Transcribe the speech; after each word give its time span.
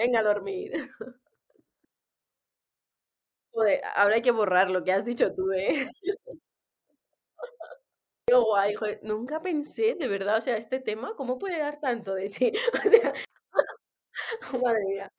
Venga 0.00 0.20
a 0.20 0.22
dormir. 0.22 0.72
Joder, 3.52 3.82
ahora 3.96 4.14
hay 4.14 4.22
que 4.22 4.30
borrar 4.30 4.70
lo 4.70 4.82
que 4.82 4.92
has 4.92 5.04
dicho 5.04 5.34
tú, 5.34 5.52
¿eh? 5.52 5.86
Qué 8.26 8.34
guay, 8.34 8.74
joder, 8.74 9.00
nunca 9.02 9.42
pensé, 9.42 9.96
de 9.96 10.06
verdad, 10.06 10.38
o 10.38 10.40
sea, 10.40 10.56
este 10.56 10.78
tema, 10.78 11.14
¿cómo 11.16 11.38
puede 11.38 11.58
dar 11.58 11.80
tanto 11.80 12.14
de 12.14 12.28
sí? 12.28 12.52
O 12.86 12.88
sea, 12.88 13.12
madre 14.62 14.84
mía. 14.86 15.10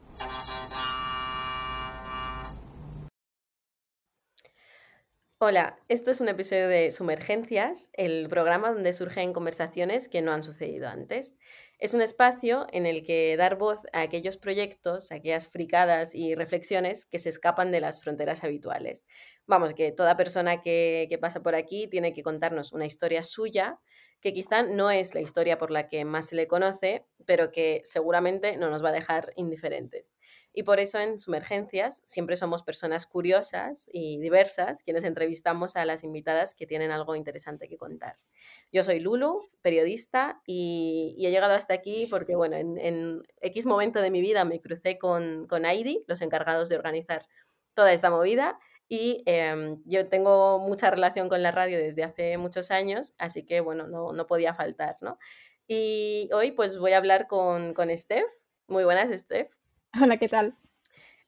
Hola, 5.44 5.80
esto 5.90 6.12
es 6.12 6.22
un 6.22 6.30
episodio 6.30 6.68
de 6.68 6.92
Sumergencias, 6.92 7.90
el 7.94 8.30
programa 8.30 8.72
donde 8.72 8.94
surgen 8.94 9.34
conversaciones 9.34 10.08
que 10.08 10.22
no 10.22 10.32
han 10.32 10.44
sucedido 10.44 10.88
antes. 10.88 11.36
Es 11.82 11.96
un 11.96 12.04
espacio 12.04 12.68
en 12.72 12.86
el 12.86 13.04
que 13.04 13.36
dar 13.38 13.58
voz 13.58 13.80
a 13.92 14.02
aquellos 14.02 14.38
proyectos, 14.38 15.12
a 15.12 15.16
aquellas 15.16 15.48
fricadas 15.48 16.14
y 16.14 16.36
reflexiones 16.36 17.06
que 17.06 17.18
se 17.18 17.30
escapan 17.30 17.72
de 17.72 17.82
las 17.82 18.04
fronteras 18.04 18.44
habituales. 18.44 19.08
Vamos, 19.48 19.74
que 19.74 19.92
toda 19.92 20.16
persona 20.16 20.62
que, 20.62 21.08
que 21.10 21.18
pasa 21.18 21.42
por 21.42 21.56
aquí 21.56 21.88
tiene 21.88 22.14
que 22.14 22.22
contarnos 22.22 22.72
una 22.72 22.86
historia 22.86 23.24
suya 23.24 23.80
que 24.22 24.32
quizá 24.32 24.62
no 24.62 24.92
es 24.92 25.16
la 25.16 25.22
historia 25.22 25.58
por 25.58 25.72
la 25.72 25.88
que 25.88 26.06
más 26.06 26.28
se 26.28 26.36
le 26.36 26.48
conoce, 26.48 27.08
pero 27.26 27.52
que 27.52 27.82
seguramente 27.84 28.56
no 28.58 28.70
nos 28.70 28.86
va 28.86 28.90
a 28.90 28.94
dejar 28.94 29.34
indiferentes. 29.36 30.14
Y 30.54 30.64
por 30.64 30.80
eso 30.80 31.00
en 31.00 31.18
Sumergencias 31.18 32.04
siempre 32.06 32.36
somos 32.36 32.64
personas 32.64 33.06
curiosas 33.08 33.88
y 33.92 34.20
diversas 34.20 34.84
quienes 34.84 35.04
entrevistamos 35.04 35.76
a 35.76 35.86
las 35.86 36.04
invitadas 36.04 36.56
que 36.56 36.68
tienen 36.68 36.92
algo 36.92 37.16
interesante 37.16 37.70
que 37.70 37.78
contar. 37.78 38.18
Yo 38.72 38.84
soy 38.84 39.00
Lulu, 39.00 39.42
periodista, 39.62 40.42
y, 40.46 41.16
he 41.20 41.32
llegado 41.32 41.54
hasta 41.54 41.74
aquí 41.74 42.08
porque, 42.10 42.36
bueno, 42.36 42.58
en, 42.58 43.24
X 43.42 43.66
momento 43.66 44.02
de 44.02 44.12
mi 44.12 44.22
vida 44.22 44.44
me 44.44 44.60
crucé 44.60 44.98
con, 44.98 45.48
con 45.48 45.66
AIDI, 45.66 46.04
los 46.08 46.22
encargados 46.22 46.68
de 46.70 46.76
organizar 46.76 47.28
toda 47.74 47.94
esta 47.94 48.10
movida, 48.10 48.60
y 48.90 49.24
em, 49.26 49.82
yo 49.86 50.10
tengo 50.10 50.60
mucha 50.60 50.92
relación 50.92 51.30
con 51.30 51.42
la 51.42 51.52
radio 51.52 51.78
desde 51.78 52.04
hace 52.04 52.38
muchos 52.38 52.72
años, 52.72 53.14
así 53.18 53.46
que, 53.46 53.62
bueno, 53.62 53.88
no, 53.88 54.12
no 54.12 54.28
podía 54.28 54.54
faltar, 54.54 54.98
¿no? 55.00 55.18
Y 55.66 56.30
hoy 56.34 56.52
pues 56.52 56.78
voy 56.78 56.92
a 56.92 56.98
hablar 56.98 57.28
con, 57.28 57.74
con 57.74 57.96
Steph. 57.96 58.28
Muy 58.68 58.84
buenas, 58.84 59.10
Steph. 59.18 59.61
Hola, 60.00 60.18
¿qué 60.18 60.30
tal? 60.30 60.56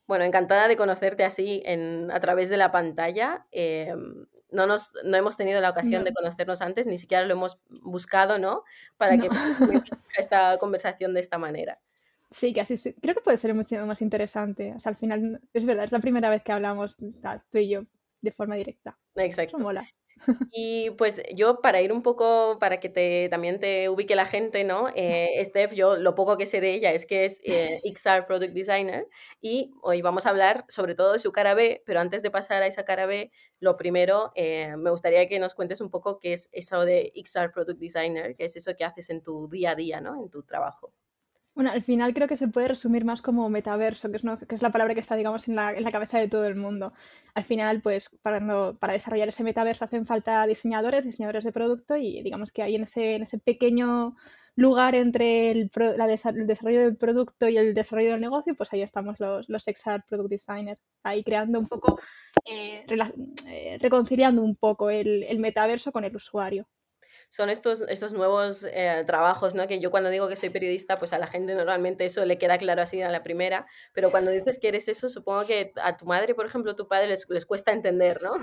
Bueno, 0.07 0.25
encantada 0.25 0.67
de 0.67 0.77
conocerte 0.77 1.23
así 1.23 1.61
en, 1.65 2.11
a 2.11 2.19
través 2.19 2.49
de 2.49 2.57
la 2.57 2.71
pantalla. 2.71 3.45
Em, 3.51 4.25
no, 4.51 4.67
nos, 4.67 4.91
no 5.03 5.17
hemos 5.17 5.37
tenido 5.37 5.61
la 5.61 5.69
ocasión 5.69 6.03
de 6.03 6.13
conocernos 6.13 6.61
antes, 6.61 6.87
ni 6.87 6.97
siquiera 6.97 7.25
lo 7.25 7.33
hemos 7.33 7.59
buscado, 7.81 8.37
¿no? 8.37 8.63
Para 8.97 9.17
que 9.17 9.29
esta 10.17 10.57
conversación 10.57 11.13
de 11.13 11.19
esta 11.19 11.37
manera. 11.37 11.79
Sí, 12.31 12.53
que 12.53 12.61
así 12.61 12.93
creo 12.95 13.15
que 13.15 13.21
puede 13.21 13.37
ser 13.37 13.53
mucho 13.53 13.85
más 13.85 14.01
interesante. 14.01 14.73
O 14.75 14.79
sea, 14.79 14.91
al 14.91 14.97
final, 14.97 15.41
es 15.53 15.65
verdad, 15.65 15.85
es 15.85 15.91
la 15.91 15.99
primera 15.99 16.29
vez 16.29 16.43
que 16.43 16.51
hablamos 16.51 16.97
tú 16.97 17.57
y 17.57 17.69
yo 17.69 17.83
de 18.21 18.31
forma 18.31 18.55
directa. 18.55 18.97
Exacto. 19.15 19.59
mola. 19.59 19.87
Y 20.51 20.91
pues 20.91 21.21
yo 21.35 21.61
para 21.61 21.81
ir 21.81 21.91
un 21.91 22.01
poco, 22.01 22.57
para 22.59 22.79
que 22.79 22.89
te, 22.89 23.27
también 23.29 23.59
te 23.59 23.89
ubique 23.89 24.15
la 24.15 24.25
gente, 24.25 24.63
¿no? 24.63 24.87
Eh, 24.95 25.41
Steph, 25.43 25.73
yo 25.73 25.97
lo 25.97 26.15
poco 26.15 26.37
que 26.37 26.45
sé 26.45 26.61
de 26.61 26.73
ella 26.73 26.91
es 26.91 27.05
que 27.05 27.25
es 27.25 27.41
eh, 27.43 27.81
XR 27.95 28.25
Product 28.25 28.53
Designer 28.53 29.07
y 29.41 29.73
hoy 29.81 30.01
vamos 30.01 30.25
a 30.25 30.29
hablar 30.29 30.65
sobre 30.69 30.95
todo 30.95 31.13
de 31.13 31.19
su 31.19 31.31
cara 31.31 31.53
B, 31.53 31.83
pero 31.85 31.99
antes 31.99 32.23
de 32.23 32.31
pasar 32.31 32.63
a 32.63 32.67
esa 32.67 32.85
cara 32.85 33.05
B, 33.05 33.31
lo 33.59 33.77
primero, 33.77 34.31
eh, 34.35 34.75
me 34.77 34.91
gustaría 34.91 35.27
que 35.27 35.39
nos 35.39 35.55
cuentes 35.55 35.81
un 35.81 35.89
poco 35.89 36.19
qué 36.19 36.33
es 36.33 36.49
eso 36.51 36.85
de 36.85 37.11
XR 37.15 37.51
Product 37.51 37.79
Designer, 37.79 38.35
qué 38.35 38.45
es 38.45 38.55
eso 38.55 38.75
que 38.75 38.85
haces 38.85 39.09
en 39.09 39.21
tu 39.21 39.49
día 39.49 39.71
a 39.71 39.75
día, 39.75 40.01
¿no? 40.01 40.21
En 40.21 40.29
tu 40.29 40.43
trabajo. 40.43 40.93
Bueno, 41.55 41.69
al 41.71 41.83
final 41.83 42.15
creo 42.15 42.27
que 42.27 42.35
se 42.35 42.47
puede 42.47 42.69
resumir 42.69 43.05
más 43.05 43.21
como 43.21 43.47
metaverso, 43.47 44.09
que 44.09 44.17
es, 44.17 44.23
que 44.47 44.55
es 44.55 44.61
la 44.63 44.71
palabra 44.71 44.95
que 44.95 45.01
está, 45.01 45.15
digamos, 45.15 45.47
en 45.47 45.55
la, 45.55 45.71
en 45.71 45.83
la, 45.83 45.91
cabeza 45.91 46.17
de 46.17 46.27
todo 46.27 46.45
el 46.47 46.55
mundo. 46.55 46.93
Al 47.35 47.45
final, 47.45 47.81
pues, 47.81 48.09
para, 48.21 48.39
para 48.79 48.93
desarrollar 48.93 49.29
ese 49.29 49.43
metaverso 49.43 49.85
hacen 49.85 50.05
falta 50.05 50.45
diseñadores, 50.45 51.03
diseñadores 51.03 51.43
de 51.43 51.51
producto 51.51 51.95
y 51.95 52.21
digamos 52.21 52.51
que 52.51 52.61
ahí 52.61 52.75
en 52.75 52.83
ese, 52.83 53.15
en 53.15 53.23
ese 53.23 53.39
pequeño 53.39 54.15
lugar 54.55 54.93
entre 54.93 55.49
el, 55.51 55.71
desarrollo 56.45 56.81
del 56.81 56.97
producto 56.97 57.47
y 57.47 57.57
el 57.57 57.73
desarrollo 57.73 58.11
del 58.11 58.21
negocio, 58.21 58.55
pues 58.55 58.71
ahí 58.71 58.81
estamos 58.81 59.19
los, 59.19 59.49
los 59.49 59.63
XR 59.63 60.03
Product 60.07 60.29
Designers, 60.29 60.79
ahí 61.01 61.23
creando 61.23 61.59
un 61.59 61.67
poco, 61.67 61.99
eh, 62.45 62.85
eh, 63.47 63.77
reconciliando 63.81 64.43
un 64.43 64.55
poco 64.55 64.91
el, 64.91 65.23
el 65.23 65.39
metaverso 65.39 65.91
con 65.91 66.03
el 66.03 66.15
usuario 66.15 66.67
son 67.33 67.49
estos, 67.49 67.81
estos 67.89 68.13
nuevos 68.13 68.63
eh, 68.63 69.03
trabajos, 69.07 69.55
¿no? 69.55 69.67
Que 69.67 69.79
yo 69.79 69.89
cuando 69.89 70.11
digo 70.11 70.29
que 70.29 70.35
soy 70.35 70.51
periodista, 70.51 70.99
pues 70.99 71.13
a 71.13 71.17
la 71.17 71.25
gente 71.25 71.55
normalmente 71.55 72.05
eso 72.05 72.23
le 72.25 72.37
queda 72.37 72.59
claro 72.59 72.83
así 72.83 73.01
a 73.01 73.09
la 73.09 73.23
primera, 73.23 73.65
pero 73.91 74.11
cuando 74.11 74.29
dices 74.29 74.59
que 74.59 74.67
eres 74.67 74.87
eso, 74.87 75.09
supongo 75.09 75.47
que 75.47 75.73
a 75.81 75.97
tu 75.97 76.05
madre, 76.05 76.35
por 76.35 76.45
ejemplo, 76.45 76.73
a 76.73 76.75
tu 76.75 76.87
padre 76.87 77.07
les, 77.07 77.27
les 77.27 77.47
cuesta 77.47 77.71
entender, 77.71 78.21
¿no? 78.21 78.33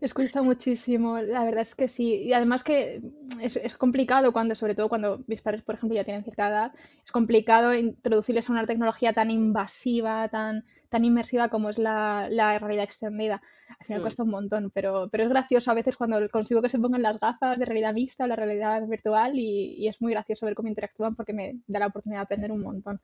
Les 0.00 0.12
cuesta 0.12 0.42
muchísimo, 0.42 1.20
la 1.20 1.44
verdad 1.44 1.62
es 1.62 1.76
que 1.76 1.86
sí. 1.86 2.24
Y 2.24 2.32
además 2.32 2.64
que 2.64 3.02
es, 3.40 3.54
es 3.54 3.76
complicado 3.76 4.32
cuando, 4.32 4.56
sobre 4.56 4.74
todo 4.74 4.88
cuando 4.88 5.22
mis 5.28 5.40
padres, 5.40 5.62
por 5.62 5.76
ejemplo, 5.76 5.94
ya 5.94 6.02
tienen 6.02 6.24
cierta 6.24 6.48
edad, 6.48 6.72
es 7.04 7.12
complicado 7.12 7.72
introducirles 7.72 8.48
a 8.48 8.52
una 8.52 8.66
tecnología 8.66 9.12
tan 9.12 9.30
invasiva, 9.30 10.28
tan, 10.28 10.64
tan 10.94 11.04
inmersiva 11.04 11.48
como 11.48 11.70
es 11.70 11.76
la, 11.76 12.28
la 12.30 12.56
realidad 12.60 12.84
extendida. 12.84 13.42
Al 13.80 13.86
final 13.86 14.00
mm. 14.00 14.04
cuesta 14.04 14.22
un 14.22 14.30
montón, 14.30 14.70
pero, 14.70 15.08
pero 15.10 15.24
es 15.24 15.28
gracioso 15.28 15.72
a 15.72 15.74
veces 15.74 15.96
cuando 15.96 16.28
consigo 16.30 16.62
que 16.62 16.68
se 16.68 16.78
pongan 16.78 17.02
las 17.02 17.18
gafas 17.18 17.58
de 17.58 17.64
realidad 17.64 17.92
mixta 17.92 18.22
o 18.22 18.26
la 18.28 18.36
realidad 18.36 18.80
virtual 18.86 19.32
y, 19.34 19.88
es 19.88 20.00
muy 20.00 20.12
gracioso 20.12 20.46
ver 20.46 20.54
cómo 20.54 20.68
interactúan 20.68 21.16
porque 21.16 21.32
me 21.32 21.56
da 21.66 21.80
la 21.80 21.88
oportunidad 21.88 22.20
de 22.20 22.22
aprender 22.22 22.52
un 22.52 22.60
montón. 22.60 23.00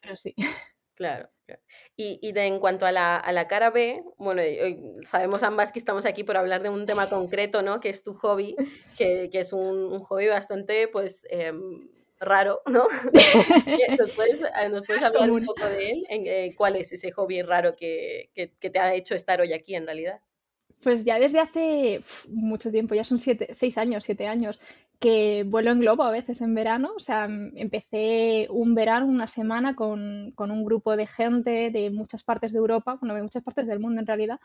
Pero 0.00 0.16
sí. 0.16 0.36
Claro. 0.94 1.30
Y, 1.96 2.20
y 2.22 2.30
de, 2.30 2.46
en 2.46 2.60
cuanto 2.60 2.86
a 2.86 2.92
la, 2.92 3.16
a 3.16 3.32
la 3.32 3.48
cara 3.48 3.70
B, 3.70 4.04
bueno, 4.18 4.42
sabemos 5.04 5.42
ambas 5.42 5.72
que 5.72 5.80
estamos 5.80 6.06
aquí 6.06 6.22
por 6.22 6.36
hablar 6.36 6.62
de 6.62 6.68
un 6.68 6.86
tema 6.86 7.08
concreto, 7.08 7.62
¿no? 7.62 7.80
Que 7.80 7.88
es 7.88 8.04
tu 8.04 8.14
hobby, 8.14 8.54
que, 8.96 9.30
que 9.32 9.40
es 9.40 9.52
un, 9.52 9.78
un, 9.78 10.00
hobby 10.00 10.28
bastante, 10.28 10.86
pues, 10.86 11.26
em, 11.30 11.88
raro, 12.22 12.62
¿no? 12.66 12.86
¿Nos 13.98 14.10
puedes, 14.12 14.40
eh, 14.40 14.68
¿Nos 14.70 14.86
puedes, 14.86 15.02
hablar 15.02 15.30
un 15.30 15.44
poco 15.44 15.66
de 15.66 15.90
él? 15.90 16.06
En, 16.08 16.26
eh, 16.26 16.54
¿Cuál 16.56 16.76
es 16.76 16.92
ese 16.92 17.12
hobby 17.12 17.42
raro 17.42 17.76
que, 17.76 18.30
que, 18.34 18.70
te 18.70 18.78
ha 18.78 18.94
hecho 18.94 19.14
estar 19.14 19.40
hoy 19.40 19.52
aquí 19.52 19.74
en 19.74 19.86
realidad? 19.86 20.20
Pues 20.82 21.04
ya 21.04 21.18
desde 21.18 21.40
hace 21.40 22.00
mucho 22.28 22.70
tiempo, 22.70 22.94
ya 22.94 23.04
son 23.04 23.18
siete, 23.18 23.48
seis 23.54 23.78
años, 23.78 24.04
siete 24.04 24.26
años, 24.26 24.60
que 24.98 25.44
vuelo 25.46 25.70
en 25.70 25.80
globo 25.80 26.02
a 26.04 26.10
veces 26.10 26.40
en 26.40 26.54
verano. 26.54 26.92
O 26.96 27.00
sea, 27.00 27.24
empecé 27.26 28.46
un 28.50 28.74
verano, 28.74 29.06
una 29.06 29.28
semana, 29.28 29.76
con, 29.76 30.32
con 30.34 30.50
un 30.50 30.64
grupo 30.64 30.96
de 30.96 31.06
gente 31.06 31.70
de 31.70 31.90
muchas 31.90 32.24
partes 32.24 32.52
de 32.52 32.58
Europa, 32.58 32.96
bueno, 33.00 33.14
de 33.14 33.22
muchas 33.22 33.42
partes 33.42 33.66
del 33.66 33.80
mundo 33.80 34.00
en 34.00 34.06
realidad, 34.06 34.40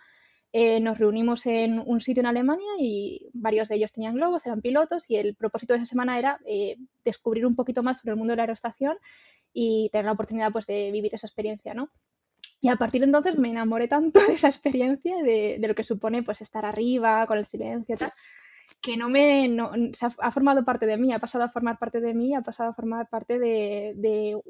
eh, 0.59 0.79
nos 0.79 0.97
reunimos 0.97 1.45
en 1.45 1.77
un 1.77 2.01
sitio 2.01 2.21
en 2.21 2.25
Alemania 2.25 2.71
y 2.79 3.29
varios 3.31 3.67
de 3.67 3.75
ellos 3.75 3.91
tenían 3.91 4.15
globos, 4.15 4.43
eran 4.47 4.59
pilotos 4.59 5.07
y 5.07 5.17
el 5.17 5.35
propósito 5.35 5.73
de 5.73 5.77
esa 5.77 5.85
semana 5.85 6.17
era 6.17 6.39
eh, 6.47 6.77
descubrir 7.05 7.45
un 7.45 7.55
poquito 7.55 7.83
más 7.83 7.99
sobre 7.99 8.13
el 8.13 8.17
mundo 8.17 8.31
de 8.31 8.37
la 8.37 8.41
aeroestación 8.41 8.97
y 9.53 9.87
tener 9.91 10.05
la 10.05 10.13
oportunidad 10.13 10.51
pues, 10.51 10.65
de 10.65 10.89
vivir 10.89 11.13
esa 11.13 11.27
experiencia, 11.27 11.75
¿no? 11.75 11.91
Y 12.59 12.69
a 12.69 12.75
partir 12.75 13.01
de 13.01 13.05
entonces 13.05 13.37
me 13.37 13.51
enamoré 13.51 13.87
tanto 13.87 14.19
de 14.27 14.33
esa 14.33 14.47
experiencia, 14.47 15.21
de, 15.21 15.59
lo 15.61 15.75
que 15.75 15.83
supone 15.83 16.23
pues 16.23 16.41
estar 16.41 16.65
arriba, 16.65 17.27
con 17.27 17.37
el 17.37 17.45
silencio 17.45 17.93
y 17.93 17.97
tal, 17.99 18.11
que 18.81 18.97
no 18.97 19.09
me 19.09 19.47
no, 19.47 19.69
ha, 20.19 20.31
formado 20.31 20.65
parte 20.65 20.87
de 20.87 20.97
mí, 20.97 21.13
ha 21.13 21.19
pasado 21.19 21.43
a 21.43 21.49
formar 21.49 21.77
parte 21.77 22.01
de 22.01 22.15
mí, 22.15 22.33
ha 22.33 22.41
pasado 22.41 22.71
a 22.71 22.73
formar 22.73 23.07
parte 23.09 23.37
de, 23.37 23.93
de 23.95 24.41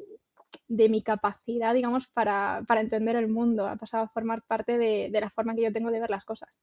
mi 0.68 1.02
capacidad, 1.02 1.74
digamos, 1.74 2.08
para, 2.08 2.64
para, 2.68 2.82
entender 2.82 3.16
el 3.16 3.28
mundo, 3.28 3.68
ha 3.68 3.76
pasado 3.76 4.04
a 4.04 4.10
formar 4.10 4.44
parte 4.44 4.78
de, 4.78 5.10
de, 5.12 5.22
la 5.22 5.30
forma 5.30 5.56
que 5.56 5.64
yo 5.64 5.74
tengo 5.74 5.92
de 5.92 6.00
ver 6.00 6.10
las 6.10 6.26
cosas. 6.26 6.60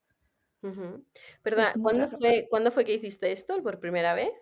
Perdón, 1.43 1.67
¿cuándo 1.83 2.09
fue, 2.09 2.47
¿cuándo 2.49 2.71
fue 2.71 2.85
que 2.85 2.95
hiciste 2.95 3.31
esto 3.33 3.63
por 3.63 3.81
primera 3.81 4.15
vez? 4.15 4.33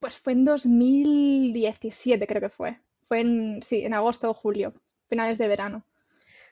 Pues 0.00 0.16
fue 0.16 0.32
en 0.32 0.44
2017, 0.44 2.26
creo 2.26 2.40
que 2.40 2.48
fue. 2.48 2.78
Fue 3.06 3.20
en, 3.20 3.62
sí, 3.62 3.84
en 3.84 3.94
agosto 3.94 4.30
o 4.30 4.34
julio, 4.34 4.72
finales 5.08 5.36
de 5.38 5.48
verano. 5.48 5.84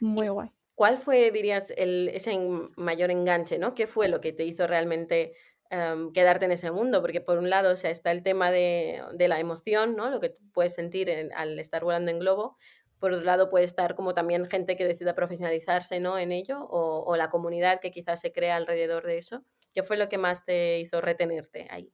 Muy 0.00 0.28
guay. 0.28 0.50
¿Cuál 0.74 0.98
fue, 0.98 1.30
dirías, 1.30 1.72
el, 1.76 2.10
ese 2.12 2.38
mayor 2.76 3.10
enganche, 3.10 3.58
¿no? 3.58 3.74
¿Qué 3.74 3.86
fue 3.86 4.08
lo 4.08 4.20
que 4.20 4.32
te 4.32 4.44
hizo 4.44 4.66
realmente 4.66 5.34
Em, 5.70 6.12
quedarte 6.12 6.44
en 6.44 6.52
ese 6.52 6.70
mundo, 6.70 7.00
porque 7.00 7.20
por 7.20 7.38
un 7.38 7.50
lado 7.50 7.72
o 7.72 7.76
sea, 7.76 7.90
está 7.90 8.12
el 8.12 8.22
tema 8.22 8.50
de, 8.52 9.02
de, 9.14 9.26
la 9.26 9.40
emoción, 9.40 9.96
¿no? 9.96 10.10
lo 10.10 10.20
que 10.20 10.32
puedes 10.52 10.74
sentir 10.74 11.10
al 11.34 11.58
estar 11.58 11.82
volando 11.82 12.12
en 12.12 12.20
globo, 12.20 12.56
por 12.98 13.12
otro 13.12 13.24
lado 13.24 13.50
puede 13.50 13.64
estar 13.64 13.94
como 13.94 14.14
también 14.14 14.48
gente 14.48 14.76
que 14.76 14.84
decida 14.84 15.14
profesionalizarse 15.14 16.00
¿no? 16.00 16.18
en 16.18 16.32
ello, 16.32 16.66
o, 16.70 17.16
la 17.16 17.30
comunidad 17.30 17.80
que 17.80 17.90
quizás 17.90 18.20
se 18.20 18.32
crea 18.32 18.56
alrededor 18.56 19.06
de 19.06 19.18
eso. 19.18 19.42
¿Qué 19.74 19.82
fue 19.82 19.96
lo 19.96 20.08
que 20.08 20.18
más 20.18 20.44
te 20.44 20.78
hizo 20.80 21.00
retenerte 21.00 21.66
ahí? 21.70 21.92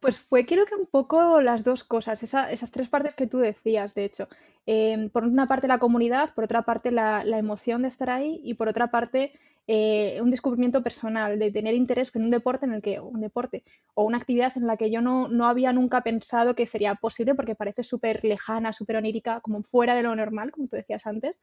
Pues 0.00 0.18
fue 0.18 0.44
creo 0.46 0.66
que 0.66 0.74
un 0.74 0.86
poco 0.86 1.40
las 1.40 1.62
dos 1.62 1.84
cosas, 1.84 2.22
esa, 2.22 2.50
esas 2.50 2.72
tres 2.72 2.88
partes 2.88 3.14
que 3.14 3.28
tú 3.28 3.38
decías, 3.38 3.94
de 3.94 4.04
hecho. 4.04 4.28
Em, 4.66 5.10
por 5.10 5.24
una 5.24 5.46
parte 5.46 5.68
la 5.68 5.78
comunidad, 5.78 6.34
por 6.34 6.44
otra 6.44 6.62
parte 6.62 6.90
la, 6.90 7.22
emoción 7.22 7.82
de 7.82 7.88
estar 7.88 8.10
ahí 8.10 8.40
y 8.44 8.54
por 8.54 8.68
otra 8.68 8.90
parte 8.90 9.32
eh, 9.66 10.18
un 10.20 10.30
descubrimiento 10.30 10.82
personal, 10.82 11.38
de 11.38 11.50
tener 11.52 11.74
interés 11.74 12.10
en 12.14 12.24
un 12.24 12.30
deporte 12.30 12.66
en 12.66 12.72
el 12.72 12.82
que, 12.82 12.98
un 13.00 13.20
deporte 13.20 13.62
o 13.94 14.04
una 14.04 14.18
actividad 14.18 14.52
en 14.56 14.66
la 14.66 14.76
que 14.76 14.90
yo 14.90 15.00
no, 15.00 15.28
no 15.28 15.46
había 15.46 15.72
nunca 15.72 16.02
pensado 16.02 16.54
que 16.54 16.66
sería 16.66 16.96
posible 16.96 17.34
porque 17.34 17.54
parece 17.54 17.84
súper 17.84 18.24
lejana, 18.24 18.72
súper 18.72 18.96
onírica, 18.96 19.40
como 19.40 19.62
fuera 19.62 19.94
de 19.94 20.02
lo 20.02 20.14
normal, 20.16 20.50
como 20.50 20.68
tú 20.68 20.76
decías 20.76 21.06
antes. 21.06 21.40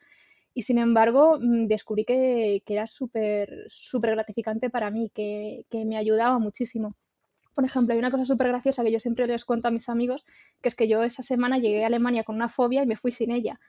Y 0.54 0.64
sin 0.64 0.80
embargo, 0.80 1.38
mm, 1.40 1.68
descubrí 1.68 2.06
que, 2.06 2.62
que 2.66 2.74
era 2.74 2.88
súper 2.88 3.68
súper 3.70 4.12
gratificante 4.12 4.70
para 4.70 4.92
mí, 4.92 5.12
que, 5.14 5.66
que 5.70 5.86
me 5.86 5.98
ayudaba 5.98 6.40
muchísimo. 6.40 6.96
Por 7.56 7.66
ejemplo, 7.66 7.94
hay 7.94 8.00
una 8.00 8.12
cosa 8.12 8.26
súper 8.26 8.48
graciosa 8.50 8.84
que 8.84 8.92
yo 8.92 9.00
siempre 9.00 9.28
les 9.28 9.46
cuento 9.46 9.68
a 9.68 9.72
mis 9.72 9.90
amigos, 9.90 10.26
que 10.62 10.70
es 10.70 10.76
que 10.76 10.88
yo 10.88 11.04
esa 11.04 11.24
semana 11.24 11.58
llegué 11.58 11.84
a 11.84 11.88
Alemania 11.88 12.24
con 12.24 12.36
una 12.36 12.50
fobia 12.50 12.84
y 12.84 12.88
me 12.88 12.98
fui 12.98 13.12
sin 13.12 13.32
ella. 13.32 13.60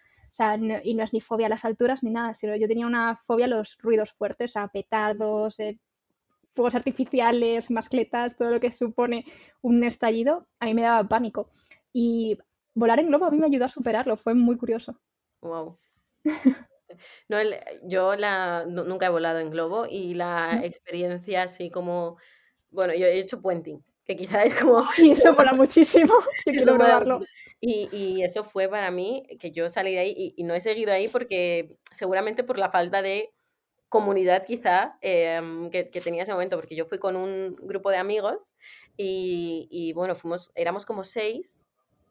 Y 0.83 0.95
no 0.95 1.05
es 1.05 1.13
ni 1.13 1.21
fobia 1.21 1.47
a 1.47 1.51
las 1.51 1.65
alturas 1.65 2.03
ni 2.03 2.11
nada, 2.11 2.35
sino 2.35 2.57
yo 2.57 2.67
tenía 2.67 2.87
una 2.87 3.17
fobia 3.27 3.45
a 3.45 3.49
los 3.49 3.77
ruidos 3.79 4.13
fuertes, 4.13 4.57
a 4.57 4.69
petardos, 4.69 5.61
eh, 5.61 5.79
fuegos 6.55 6.75
artificiales, 6.75 7.71
mascletas, 7.71 8.37
todo 8.37 8.51
lo 8.51 8.61
que 8.61 8.73
supone 8.73 9.25
un 9.61 9.85
estallido, 9.85 10.47
a 10.59 10.67
mí 10.67 10.75
me 10.75 10.83
daba 10.83 11.09
pánico. 11.09 11.51
Y 11.93 12.39
volar 12.75 13.01
en 13.01 13.09
globo 13.09 13.27
a 13.27 13.31
mí 13.31 13.39
me 13.39 13.47
ayudó 13.47 13.67
a 13.67 13.69
superarlo, 13.69 14.17
fue 14.17 14.35
muy 14.35 14.57
curioso. 14.57 14.99
Wow. 15.41 15.79
No, 17.29 17.39
yo 17.85 18.17
la, 18.17 18.67
nunca 18.67 19.07
he 19.07 19.11
volado 19.11 19.39
en 19.39 19.51
globo 19.51 19.87
y 19.89 20.15
la 20.15 20.61
experiencia 20.65 21.45
así 21.45 21.71
como, 21.71 22.17
bueno, 22.71 22.95
yo 22.95 23.07
he 23.07 23.21
hecho 23.21 23.41
puenting, 23.41 23.83
que 24.05 24.17
quizás 24.17 24.47
es 24.47 24.55
como... 24.55 24.85
Y 24.99 25.13
eso 25.13 25.33
mola 25.35 25.53
muchísimo, 25.53 26.13
yo 26.47 26.53
quiero 26.53 26.75
probarlo. 26.75 27.21
Y, 27.61 27.89
y, 27.93 28.23
eso 28.23 28.43
fue 28.43 28.69
para 28.69 28.91
mí, 28.91 29.23
que 29.39 29.51
yo 29.51 29.69
salí 29.69 29.93
de 29.93 29.99
ahí 29.99 30.15
y, 30.17 30.35
y, 30.37 30.45
no 30.45 30.55
he 30.55 30.61
seguido 30.61 30.93
ahí 30.93 31.09
porque 31.09 31.77
seguramente 31.93 32.43
por 32.43 32.59
la 32.59 32.71
falta 32.71 33.03
de 33.03 33.31
comunidad 33.91 34.47
quizá 34.47 34.97
eh, 35.03 35.41
que, 35.71 35.91
que, 35.91 36.01
tenía 36.01 36.23
ese 36.23 36.33
momento, 36.33 36.57
porque 36.57 36.77
yo 36.77 36.87
fui 36.87 36.99
con 36.99 37.17
un 37.17 37.55
grupo 37.61 37.91
de 37.91 37.99
amigos 37.99 38.55
y, 38.97 39.69
y 39.71 39.93
bueno, 39.93 40.15
fuimos, 40.15 40.53
éramos 40.55 40.87
como 40.87 41.05
seis 41.05 41.61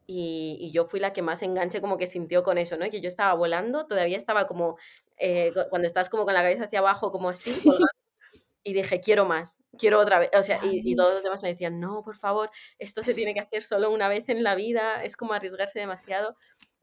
y, 0.06 0.58
y, 0.60 0.72
yo 0.72 0.86
fui 0.86 1.00
la 1.00 1.14
que 1.14 1.22
más 1.22 1.42
enganche 1.42 1.82
como 1.82 1.98
que 1.98 2.08
sintió 2.08 2.44
con 2.44 2.58
eso, 2.58 2.78
¿no? 2.78 2.86
Y 2.86 2.90
que 2.90 3.02
yo 3.02 3.08
estaba 3.08 3.34
volando, 3.34 3.88
todavía 3.88 4.18
estaba 4.18 4.46
como, 4.46 4.78
eh, 5.18 5.54
cuando 5.70 5.88
estás 5.88 6.10
como 6.10 6.26
con 6.26 6.34
la 6.34 6.42
cabeza 6.42 6.66
hacia 6.66 6.80
abajo, 6.80 7.12
como 7.12 7.30
así, 7.30 7.54
y 8.64 8.74
dije, 8.74 9.00
quiero 9.00 9.26
más, 9.26 9.60
quiero 9.78 10.00
otra 10.00 10.20
vez, 10.20 10.30
o 10.38 10.44
sea, 10.44 10.60
y, 10.64 10.82
y, 10.84 10.96
todos 10.96 11.14
los 11.14 11.24
demás 11.24 11.42
me 11.42 11.50
decían, 11.50 11.80
no, 11.80 12.04
por 12.04 12.18
favor, 12.18 12.52
esto 12.78 13.04
se 13.04 13.14
tiene 13.14 13.34
que 13.34 13.40
hacer 13.40 13.64
solo 13.64 13.92
una 13.92 14.08
vez 14.08 14.28
en 14.30 14.44
la 14.44 14.56
vida, 14.56 15.04
es 15.04 15.16
como 15.16 15.34
arriesgarse 15.34 15.80
demasiado, 15.80 16.36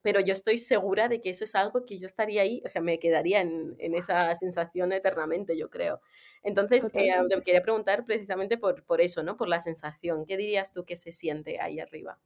pero 0.02 0.20
yo 0.20 0.32
estoy 0.32 0.58
segura 0.58 1.08
de 1.08 1.20
que 1.20 1.30
eso 1.30 1.44
es 1.44 1.54
algo 1.54 1.84
que 1.84 1.98
yo 1.98 2.06
estaría 2.06 2.42
ahí, 2.42 2.62
o 2.64 2.68
sea, 2.68 2.80
me 2.80 2.98
quedaría 2.98 3.40
en, 3.40 3.74
en 3.78 3.94
esa 3.94 4.34
sensación 4.34 4.92
eternamente, 4.92 5.56
yo 5.56 5.68
creo. 5.68 6.00
Entonces, 6.46 6.84
eh, 6.94 7.10
te 7.28 7.42
quería 7.42 7.60
preguntar 7.60 8.04
precisamente 8.04 8.56
por, 8.56 8.84
por 8.84 9.00
eso, 9.00 9.24
¿no? 9.24 9.36
Por 9.36 9.48
la 9.48 9.58
sensación, 9.58 10.24
¿qué 10.26 10.36
dirías 10.36 10.72
tú 10.72 10.84
que 10.84 10.94
se 10.94 11.10
siente 11.10 11.60
ahí 11.60 11.80
arriba? 11.80 12.20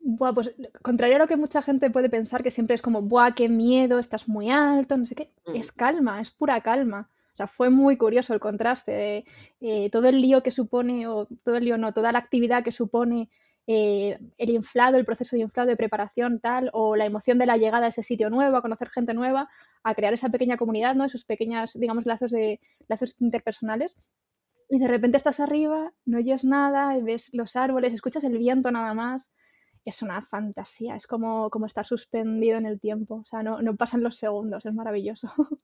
Buah, 0.00 0.34
pues 0.34 0.54
contrario 0.82 1.16
a 1.16 1.20
lo 1.20 1.26
que 1.26 1.38
mucha 1.38 1.62
gente 1.62 1.90
puede 1.90 2.10
pensar, 2.10 2.42
que 2.42 2.50
siempre 2.50 2.74
es 2.74 2.82
como, 2.82 3.00
buah, 3.00 3.34
qué 3.34 3.48
miedo, 3.48 3.98
estás 3.98 4.28
muy 4.28 4.50
alto, 4.50 4.98
no 4.98 5.06
sé 5.06 5.14
qué, 5.14 5.32
mm. 5.46 5.56
es 5.56 5.72
calma, 5.72 6.20
es 6.20 6.30
pura 6.30 6.60
calma. 6.60 7.08
O 7.34 7.36
sea, 7.36 7.46
fue 7.48 7.70
muy 7.70 7.96
curioso 7.96 8.32
el 8.32 8.40
contraste 8.40 8.92
de 8.92 9.24
eh, 9.60 9.90
todo 9.90 10.08
el 10.08 10.20
lío 10.20 10.42
que 10.42 10.50
supone, 10.52 11.06
o 11.08 11.26
todo 11.44 11.56
el 11.56 11.64
lío 11.64 11.78
no, 11.78 11.92
toda 11.92 12.12
la 12.12 12.20
actividad 12.20 12.62
que 12.62 12.72
supone 12.72 13.28
eh, 13.66 14.18
el 14.38 14.50
inflado, 14.50 14.96
el 14.98 15.04
proceso 15.04 15.36
de 15.36 15.42
inflado, 15.42 15.68
de 15.68 15.76
preparación, 15.76 16.38
tal, 16.40 16.70
o 16.72 16.96
la 16.96 17.06
emoción 17.06 17.38
de 17.38 17.46
la 17.46 17.56
llegada 17.56 17.86
a 17.86 17.88
ese 17.88 18.02
sitio 18.02 18.30
nuevo, 18.30 18.56
a 18.56 18.62
conocer 18.62 18.90
gente 18.90 19.14
nueva, 19.14 19.48
a 19.82 19.94
crear 19.94 20.14
esa 20.14 20.28
pequeña 20.28 20.56
comunidad, 20.56 20.94
¿no? 20.94 21.04
Esos 21.04 21.24
pequeños, 21.24 21.72
digamos, 21.74 22.06
lazos 22.06 22.30
de 22.30 22.60
lazos 22.88 23.16
interpersonales. 23.20 23.96
Y 24.68 24.78
de 24.78 24.88
repente 24.88 25.16
estás 25.16 25.40
arriba, 25.40 25.92
no 26.04 26.18
oyes 26.18 26.44
nada, 26.44 26.96
ves 27.02 27.30
los 27.32 27.56
árboles, 27.56 27.94
escuchas 27.94 28.24
el 28.24 28.38
viento 28.38 28.70
nada 28.70 28.94
más 28.94 29.28
es 29.84 30.02
una 30.02 30.22
fantasía, 30.22 30.96
es 30.96 31.06
como, 31.06 31.50
como 31.50 31.66
estar 31.66 31.86
suspendido 31.86 32.56
en 32.58 32.66
el 32.66 32.80
tiempo, 32.80 33.16
o 33.16 33.24
sea, 33.26 33.42
no, 33.42 33.60
no 33.62 33.76
pasan 33.76 34.02
los 34.02 34.16
segundos, 34.16 34.64
es 34.64 34.74
maravilloso. 34.74 35.30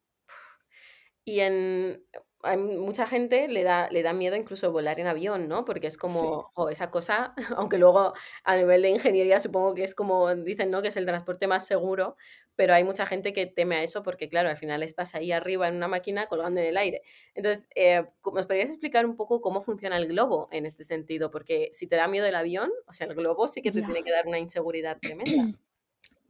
Y 1.24 1.40
en 1.40 2.02
hay 2.42 2.56
mucha 2.56 3.06
gente 3.06 3.48
le 3.48 3.62
da, 3.62 3.88
le 3.90 4.02
da 4.02 4.12
miedo 4.12 4.34
incluso 4.36 4.72
volar 4.72 4.98
en 4.98 5.06
avión, 5.06 5.48
¿no? 5.48 5.64
Porque 5.64 5.86
es 5.86 5.96
como, 5.96 6.42
sí. 6.42 6.52
oh, 6.54 6.68
esa 6.70 6.90
cosa, 6.90 7.34
aunque 7.56 7.78
luego 7.78 8.14
a 8.44 8.56
nivel 8.56 8.82
de 8.82 8.90
ingeniería 8.90 9.38
supongo 9.38 9.74
que 9.74 9.84
es 9.84 9.94
como 9.94 10.34
dicen, 10.34 10.70
¿no? 10.70 10.80
Que 10.82 10.88
es 10.88 10.96
el 10.96 11.06
transporte 11.06 11.46
más 11.46 11.66
seguro, 11.66 12.16
pero 12.56 12.74
hay 12.74 12.84
mucha 12.84 13.06
gente 13.06 13.32
que 13.32 13.46
teme 13.46 13.76
a 13.76 13.82
eso 13.82 14.02
porque, 14.02 14.28
claro, 14.28 14.48
al 14.48 14.56
final 14.56 14.82
estás 14.82 15.14
ahí 15.14 15.32
arriba 15.32 15.68
en 15.68 15.76
una 15.76 15.88
máquina 15.88 16.26
colgando 16.26 16.60
en 16.60 16.66
el 16.66 16.76
aire. 16.76 17.02
Entonces, 17.34 17.68
eh, 17.74 18.04
¿nos 18.34 18.46
podrías 18.46 18.70
explicar 18.70 19.04
un 19.04 19.16
poco 19.16 19.40
cómo 19.40 19.60
funciona 19.60 19.96
el 19.96 20.08
globo 20.08 20.48
en 20.50 20.66
este 20.66 20.84
sentido? 20.84 21.30
Porque 21.30 21.68
si 21.72 21.86
te 21.86 21.96
da 21.96 22.08
miedo 22.08 22.26
el 22.26 22.34
avión, 22.34 22.70
o 22.86 22.92
sea, 22.92 23.06
el 23.06 23.14
globo 23.14 23.48
sí 23.48 23.60
que 23.60 23.70
te 23.70 23.80
ya. 23.80 23.86
tiene 23.86 24.02
que 24.02 24.12
dar 24.12 24.26
una 24.26 24.38
inseguridad 24.38 24.98
tremenda. 25.00 25.58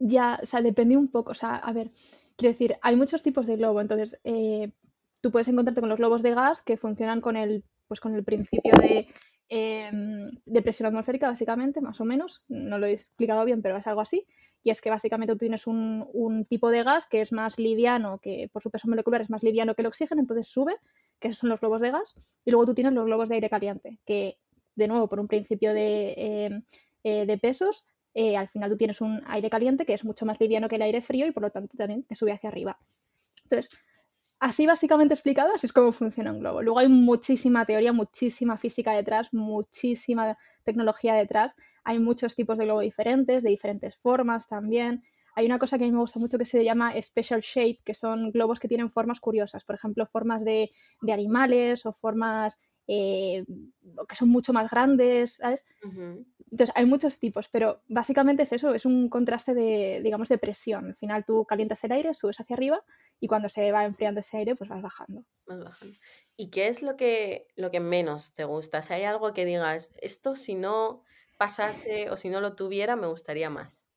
Ya, 0.03 0.39
o 0.41 0.47
sea, 0.47 0.63
depende 0.63 0.97
un 0.97 1.09
poco, 1.09 1.29
o 1.29 1.35
sea, 1.35 1.57
a 1.57 1.71
ver, 1.73 1.91
quiero 2.35 2.53
decir, 2.53 2.75
hay 2.81 2.95
muchos 2.95 3.21
tipos 3.21 3.45
de 3.45 3.55
globo, 3.55 3.81
entonces, 3.81 4.19
eh, 4.23 4.71
tú 5.21 5.31
puedes 5.31 5.47
encontrarte 5.47 5.81
con 5.81 5.89
los 5.89 5.99
globos 5.99 6.21
de 6.21 6.33
gas 6.33 6.61
que 6.61 6.77
funcionan 6.77 7.21
con 7.21 7.37
el, 7.37 7.63
pues 7.87 7.99
con 7.99 8.15
el 8.15 8.23
principio 8.23 8.73
de, 8.81 9.07
eh, 9.49 9.91
de 10.45 10.61
presión 10.61 10.87
atmosférica, 10.87 11.27
básicamente, 11.27 11.81
más 11.81 12.01
o 12.01 12.05
menos. 12.05 12.41
No 12.47 12.77
lo 12.77 12.87
he 12.87 12.93
explicado 12.93 13.45
bien, 13.45 13.61
pero 13.61 13.77
es 13.77 13.87
algo 13.87 14.01
así. 14.01 14.25
Y 14.63 14.69
es 14.69 14.81
que 14.81 14.89
básicamente 14.89 15.33
tú 15.33 15.39
tienes 15.39 15.65
un, 15.65 16.07
un, 16.13 16.45
tipo 16.45 16.69
de 16.69 16.83
gas 16.83 17.07
que 17.07 17.21
es 17.21 17.31
más 17.31 17.57
liviano, 17.57 18.19
que 18.19 18.49
por 18.51 18.61
su 18.61 18.69
peso 18.69 18.87
molecular 18.87 19.21
es 19.21 19.29
más 19.29 19.41
liviano 19.41 19.73
que 19.73 19.81
el 19.81 19.87
oxígeno, 19.87 20.21
entonces 20.21 20.47
sube, 20.47 20.75
que 21.19 21.29
esos 21.29 21.39
son 21.39 21.49
los 21.49 21.59
globos 21.59 21.81
de 21.81 21.91
gas. 21.91 22.13
Y 22.45 22.51
luego 22.51 22.65
tú 22.65 22.75
tienes 22.75 22.93
los 22.93 23.05
globos 23.05 23.29
de 23.29 23.35
aire 23.35 23.49
caliente, 23.49 23.99
que 24.05 24.37
de 24.75 24.87
nuevo 24.87 25.07
por 25.07 25.19
un 25.19 25.27
principio 25.27 25.73
de, 25.73 26.13
eh, 26.17 26.61
eh, 27.03 27.25
de 27.25 27.37
pesos, 27.37 27.83
eh, 28.13 28.35
al 28.35 28.49
final 28.49 28.69
tú 28.69 28.77
tienes 28.77 29.01
un 29.01 29.21
aire 29.27 29.49
caliente 29.49 29.85
que 29.85 29.93
es 29.93 30.03
mucho 30.03 30.25
más 30.25 30.39
liviano 30.39 30.67
que 30.67 30.75
el 30.75 30.81
aire 30.81 31.01
frío 31.01 31.25
y 31.25 31.31
por 31.31 31.43
lo 31.43 31.49
tanto 31.49 31.77
también 31.77 32.03
te 32.03 32.15
sube 32.15 32.33
hacia 32.33 32.49
arriba. 32.49 32.77
Entonces, 33.43 33.69
así 34.41 34.65
básicamente 34.65 35.13
explicado, 35.13 35.53
así 35.55 35.67
es 35.67 35.73
como 35.73 35.93
funciona 35.93 36.31
un 36.33 36.39
globo. 36.39 36.61
Luego 36.63 36.79
hay 36.79 36.89
muchísima 36.89 37.63
teoría, 37.65 37.93
muchísima 37.93 38.57
física 38.57 38.91
detrás, 38.91 39.29
muchísima 39.33 40.35
tecnología 40.63 41.13
detrás. 41.13 41.55
Hay 41.83 41.99
muchos 41.99 42.35
tipos 42.35 42.57
de 42.57 42.65
globo 42.65 42.81
diferentes, 42.81 43.43
de 43.43 43.49
diferentes 43.49 43.95
formas 43.97 44.47
también. 44.47 45.03
Hay 45.35 45.45
una 45.45 45.59
cosa 45.59 45.77
que 45.77 45.83
a 45.83 45.87
mí 45.87 45.93
me 45.93 45.99
gusta 45.99 46.19
mucho 46.19 46.39
que 46.39 46.45
se 46.45 46.63
llama 46.63 46.93
special 47.01 47.41
shape, 47.41 47.79
que 47.85 47.93
son 47.93 48.31
globos 48.31 48.59
que 48.59 48.67
tienen 48.67 48.91
formas 48.91 49.19
curiosas, 49.19 49.63
por 49.63 49.75
ejemplo, 49.75 50.07
formas 50.07 50.43
de, 50.43 50.71
de 51.01 51.13
animales 51.13 51.85
o 51.85 51.93
formas 51.93 52.59
eh, 52.87 53.45
que 54.09 54.15
son 54.15 54.29
mucho 54.29 54.53
más 54.53 54.69
grandes, 54.71 55.35
¿sabes? 55.35 55.67
Uh 55.83 55.87
-huh. 55.87 56.25
Entonces, 56.51 56.75
hay 56.75 56.85
muchos 56.85 57.19
tipos, 57.19 57.47
pero 57.47 57.81
básicamente 57.87 58.43
es 58.43 58.51
eso, 58.51 58.73
es 58.73 58.85
un 58.85 59.07
contraste 59.07 59.53
de, 59.53 60.01
digamos, 60.03 60.27
de 60.29 60.37
presión. 60.39 60.87
Al 60.87 60.95
final 60.95 61.23
tú 61.25 61.45
calientas 61.45 61.83
el 61.83 61.91
aire, 61.93 62.13
subes 62.13 62.39
hacia 62.41 62.55
arriba 62.55 62.83
y 63.21 63.27
cuando 63.27 63.47
se 63.47 63.71
va 63.71 63.85
enfriando 63.85 64.19
ese 64.19 64.37
aire, 64.37 64.55
pues 64.55 64.69
vas 64.69 64.81
bajando. 64.81 65.23
Vas 65.45 65.63
bajando. 65.63 65.95
¿Y 66.35 66.49
qué 66.49 66.67
es 66.67 66.81
lo 66.81 66.97
que, 66.97 67.47
lo 67.55 67.71
que 67.71 67.79
menos 67.79 68.33
te 68.33 68.43
gusta? 68.43 68.81
Si 68.81 68.93
hay 68.93 69.03
algo 69.03 69.33
que 69.33 69.45
digas, 69.45 69.93
esto 70.01 70.35
si 70.35 70.55
no 70.55 71.03
pasase 71.37 72.09
o 72.09 72.17
si 72.17 72.29
no 72.29 72.41
lo 72.41 72.55
tuviera, 72.55 72.97
me 72.97 73.07
gustaría 73.07 73.49
más. 73.49 73.87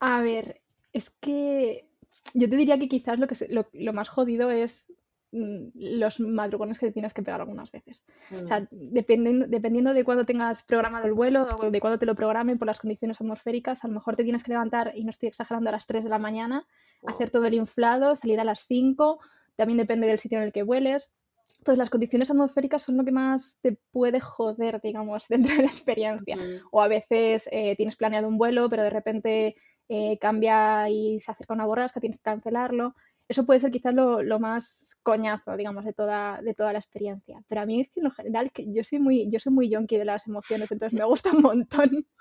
A 0.00 0.20
ver, 0.20 0.60
es 0.92 1.10
que 1.10 1.88
yo 2.34 2.50
te 2.50 2.56
diría 2.56 2.78
que 2.78 2.88
quizás 2.88 3.18
lo, 3.18 3.26
que 3.26 3.36
lo, 3.48 3.68
lo 3.72 3.92
más 3.92 4.08
jodido 4.08 4.50
es 4.50 4.92
Mm, 5.32 5.68
los 5.74 6.18
madrugones 6.18 6.78
que 6.80 6.90
tienes 6.90 7.14
que 7.14 7.22
pegar 7.22 7.40
algunas 7.40 7.70
veces. 7.70 8.04
Mm. 8.30 8.44
O 8.44 8.46
sea, 8.48 8.66
dependiendo, 8.70 9.46
dependiendo 9.46 9.94
de 9.94 10.04
cuándo 10.04 10.24
tengas 10.24 10.64
programado 10.64 11.06
el 11.06 11.12
vuelo 11.12 11.46
o 11.56 11.70
de 11.70 11.80
cuándo 11.80 11.98
te 11.98 12.06
lo 12.06 12.16
programen 12.16 12.58
por 12.58 12.66
las 12.66 12.80
condiciones 12.80 13.20
atmosféricas, 13.20 13.84
a 13.84 13.88
lo 13.88 13.94
mejor 13.94 14.16
te 14.16 14.24
tienes 14.24 14.42
que 14.42 14.50
levantar, 14.50 14.92
y 14.96 15.04
no 15.04 15.10
estoy 15.10 15.28
exagerando, 15.28 15.70
a 15.70 15.72
las 15.72 15.86
3 15.86 16.02
de 16.04 16.10
la 16.10 16.18
mañana, 16.18 16.66
wow. 17.02 17.14
hacer 17.14 17.30
todo 17.30 17.46
el 17.46 17.54
inflado, 17.54 18.16
salir 18.16 18.40
a 18.40 18.44
las 18.44 18.60
5, 18.66 19.20
también 19.56 19.78
depende 19.78 20.06
del 20.06 20.18
sitio 20.18 20.38
en 20.38 20.44
el 20.44 20.52
que 20.52 20.62
vueles. 20.62 21.10
Entonces, 21.58 21.78
las 21.78 21.90
condiciones 21.90 22.30
atmosféricas 22.30 22.82
son 22.82 22.96
lo 22.96 23.04
que 23.04 23.12
más 23.12 23.58
te 23.60 23.78
puede 23.92 24.20
joder, 24.20 24.80
digamos, 24.80 25.26
dentro 25.28 25.54
de 25.54 25.62
la 25.62 25.68
experiencia. 25.68 26.36
O 26.70 26.80
a 26.80 26.88
veces 26.88 27.48
eh, 27.52 27.76
tienes 27.76 27.96
planeado 27.96 28.28
un 28.28 28.38
vuelo, 28.38 28.70
pero 28.70 28.82
de 28.82 28.90
repente 28.90 29.56
eh, 29.88 30.18
cambia 30.18 30.88
y 30.88 31.20
se 31.20 31.30
acerca 31.30 31.54
una 31.54 31.66
borrasca, 31.66 32.00
tienes 32.00 32.18
que 32.18 32.22
cancelarlo 32.24 32.94
eso 33.30 33.46
puede 33.46 33.60
ser 33.60 33.70
quizás 33.70 33.94
lo, 33.94 34.24
lo, 34.24 34.40
más 34.40 34.96
coñazo, 35.04 35.56
digamos, 35.56 35.84
de 35.84 35.92
toda, 35.92 36.42
de 36.42 36.52
toda 36.52 36.72
la 36.72 36.80
experiencia. 36.80 37.40
Pero 37.46 37.60
a 37.60 37.66
mí 37.66 37.80
es 37.80 37.88
que 37.92 38.00
en 38.00 38.04
lo 38.04 38.10
general, 38.10 38.50
que 38.50 38.66
yo 38.72 38.82
soy 38.82 38.98
muy, 38.98 39.30
yo 39.30 39.38
soy 39.38 39.52
muy 39.52 39.70
yonki 39.70 39.96
de 39.98 40.04
las 40.04 40.26
emociones, 40.26 40.72
entonces 40.72 40.98
me 40.98 41.04
gusta 41.04 41.30
un 41.30 41.42
montón. 41.42 42.06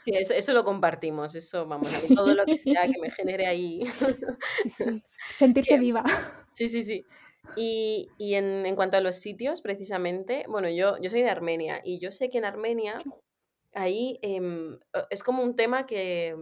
Sí, 0.00 0.12
eso, 0.14 0.32
eso 0.32 0.54
lo 0.54 0.64
compartimos, 0.64 1.34
eso, 1.34 1.66
vamos, 1.66 1.92
a 1.92 2.00
mí 2.00 2.14
todo 2.14 2.32
lo 2.34 2.46
que 2.46 2.56
sea 2.56 2.82
que 2.82 2.98
me 3.00 3.10
genere 3.10 3.46
ahí. 3.46 3.82
Sí, 4.62 4.70
sí. 4.70 5.02
Sentirte 5.34 5.78
viva. 5.78 6.04
Sí, 6.52 6.68
sí, 6.68 6.82
sí. 6.82 7.04
Y, 7.56 8.08
y 8.16 8.34
en, 8.34 8.64
en, 8.64 8.76
cuanto 8.76 8.96
a 8.96 9.00
los 9.00 9.16
sitios, 9.16 9.60
precisamente, 9.60 10.44
bueno, 10.48 10.68
yo, 10.68 10.96
yo 11.00 11.10
soy 11.10 11.22
de 11.22 11.30
Armenia 11.30 11.80
y 11.84 12.00
yo 12.00 12.12
sé 12.12 12.30
que 12.30 12.38
en 12.38 12.44
Armenia 12.44 13.02
ahí 13.74 14.18
eh, 14.22 14.40
es 15.10 15.22
como 15.22 15.42
un 15.42 15.56
tema 15.56 15.86
que 15.86 16.36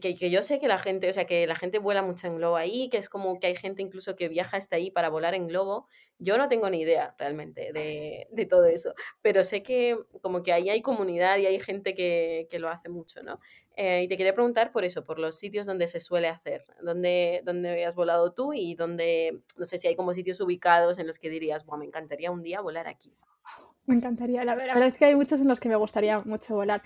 que, 0.00 0.14
que, 0.14 0.30
yo 0.30 0.42
sé 0.42 0.58
que 0.58 0.68
la 0.68 0.78
gente, 0.78 1.08
o 1.08 1.12
sea, 1.12 1.24
que 1.26 1.46
la 1.46 1.54
gente 1.54 1.78
vuela 1.78 2.02
mucho 2.02 2.26
en 2.26 2.36
globo 2.36 2.56
ahí, 2.56 2.88
que 2.88 2.98
es 2.98 3.08
como 3.08 3.38
que 3.38 3.48
hay 3.48 3.56
gente 3.56 3.82
incluso 3.82 4.16
que 4.16 4.28
viaja 4.28 4.56
hasta 4.56 4.76
ahí 4.76 4.90
para 4.90 5.08
volar 5.08 5.34
en 5.34 5.48
globo. 5.48 5.86
Yo 6.18 6.36
no 6.36 6.48
tengo 6.48 6.68
ni 6.68 6.80
idea 6.80 7.14
realmente 7.18 7.72
de, 7.72 8.28
de 8.30 8.46
todo 8.46 8.66
eso, 8.66 8.94
pero 9.22 9.42
sé 9.42 9.62
que 9.62 9.98
como 10.20 10.42
que 10.42 10.52
ahí 10.52 10.68
hay 10.68 10.82
comunidad 10.82 11.38
y 11.38 11.46
hay 11.46 11.58
gente 11.60 11.94
que, 11.94 12.46
que 12.50 12.58
lo 12.58 12.68
hace 12.68 12.88
mucho, 12.88 13.22
¿no? 13.22 13.40
Eh, 13.76 14.02
y 14.02 14.08
te 14.08 14.18
quería 14.18 14.34
preguntar 14.34 14.72
por 14.72 14.84
eso, 14.84 15.04
por 15.04 15.18
los 15.18 15.38
sitios 15.38 15.66
donde 15.66 15.86
se 15.86 16.00
suele 16.00 16.28
hacer, 16.28 16.66
dónde, 16.82 17.40
dónde 17.44 17.86
has 17.86 17.94
volado 17.94 18.32
tú 18.32 18.52
y 18.52 18.74
dónde, 18.74 19.40
no 19.56 19.64
sé 19.64 19.78
si 19.78 19.88
hay 19.88 19.96
como 19.96 20.12
sitios 20.12 20.40
ubicados 20.40 20.98
en 20.98 21.06
los 21.06 21.18
que 21.18 21.30
dirías, 21.30 21.64
me 21.78 21.86
encantaría 21.86 22.30
un 22.30 22.42
día 22.42 22.60
volar 22.60 22.88
aquí. 22.88 23.14
Me 23.86 23.96
encantaría, 23.96 24.44
la, 24.44 24.54
verdad 24.54 24.86
es 24.86 24.94
que 24.94 25.06
hay 25.06 25.16
muchos 25.16 25.40
en 25.40 25.48
los 25.48 25.58
que 25.58 25.68
me 25.68 25.76
gustaría 25.76 26.20
mucho 26.20 26.54
volar. 26.54 26.82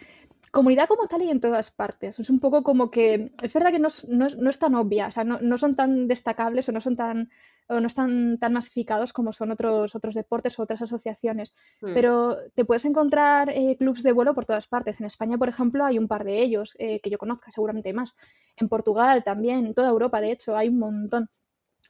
Comunidad 0.55 0.87
como 0.87 1.09
tal 1.09 1.23
y 1.23 1.31
en 1.31 1.41
todas 1.41 1.73
partes. 1.73 2.21
Es 2.21 2.31
un 2.31 2.39
poco 2.39 2.63
como 2.63 2.89
que, 2.89 3.33
es 3.43 3.53
verdad 3.53 3.73
que 3.73 3.81
no, 3.81 3.89
no, 4.07 4.29
no 4.29 4.51
es 4.51 4.59
tan 4.61 4.77
obvia, 4.77 5.09
o 5.09 5.11
sea, 5.11 5.25
no, 5.25 5.41
no, 5.41 5.59
son 5.59 5.75
tan 5.75 6.07
destacables 6.07 6.69
o 6.69 6.73
no 6.73 6.81
son 6.81 6.95
tan, 6.95 7.29
o 7.67 7.81
no 7.81 7.89
están 7.89 8.39
tan 8.39 8.53
masificados 8.53 9.13
como 9.13 9.33
son 9.33 9.51
otros, 9.51 9.97
otros 9.97 10.15
deportes 10.15 10.57
o 10.57 10.63
otras 10.63 10.81
asociaciones. 10.81 11.57
Hmm. 11.81 11.93
Pero 11.93 12.37
te 12.55 12.65
puedes 12.65 12.85
encontrar 12.85 13.51
eh, 13.51 13.75
clubs 13.77 14.05
de 14.05 14.13
vuelo 14.13 14.33
por 14.33 14.47
todas 14.47 14.69
partes. 14.69 15.01
En 15.01 15.07
España, 15.07 15.39
por 15.39 15.49
ejemplo, 15.49 15.85
hay 15.85 15.99
un 15.99 16.07
par 16.07 16.23
de 16.23 16.41
ellos 16.41 16.77
eh, 16.79 17.01
que 17.01 17.11
yo 17.11 17.19
conozca, 17.19 17.51
seguramente 17.53 17.89
hay 17.89 17.95
más. 17.95 18.15
En 18.55 18.69
Portugal 18.69 19.25
también, 19.25 19.67
en 19.67 19.75
toda 19.75 19.89
Europa, 19.89 20.21
de 20.21 20.31
hecho, 20.31 20.57
hay 20.57 20.69
un 20.69 20.79
montón. 20.79 21.31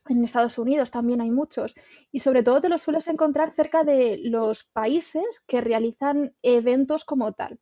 En 0.08 0.24
Estados 0.24 0.56
Unidos 0.58 0.90
también 0.90 1.20
hay 1.20 1.30
muchos. 1.30 1.74
Y 2.10 2.20
sobre 2.20 2.42
todo 2.42 2.62
te 2.62 2.70
los 2.70 2.80
sueles 2.80 3.08
encontrar 3.08 3.52
cerca 3.52 3.84
de 3.84 4.20
los 4.24 4.64
países 4.64 5.42
que 5.46 5.60
realizan 5.60 6.34
eventos 6.40 7.04
como 7.04 7.32
tal. 7.32 7.58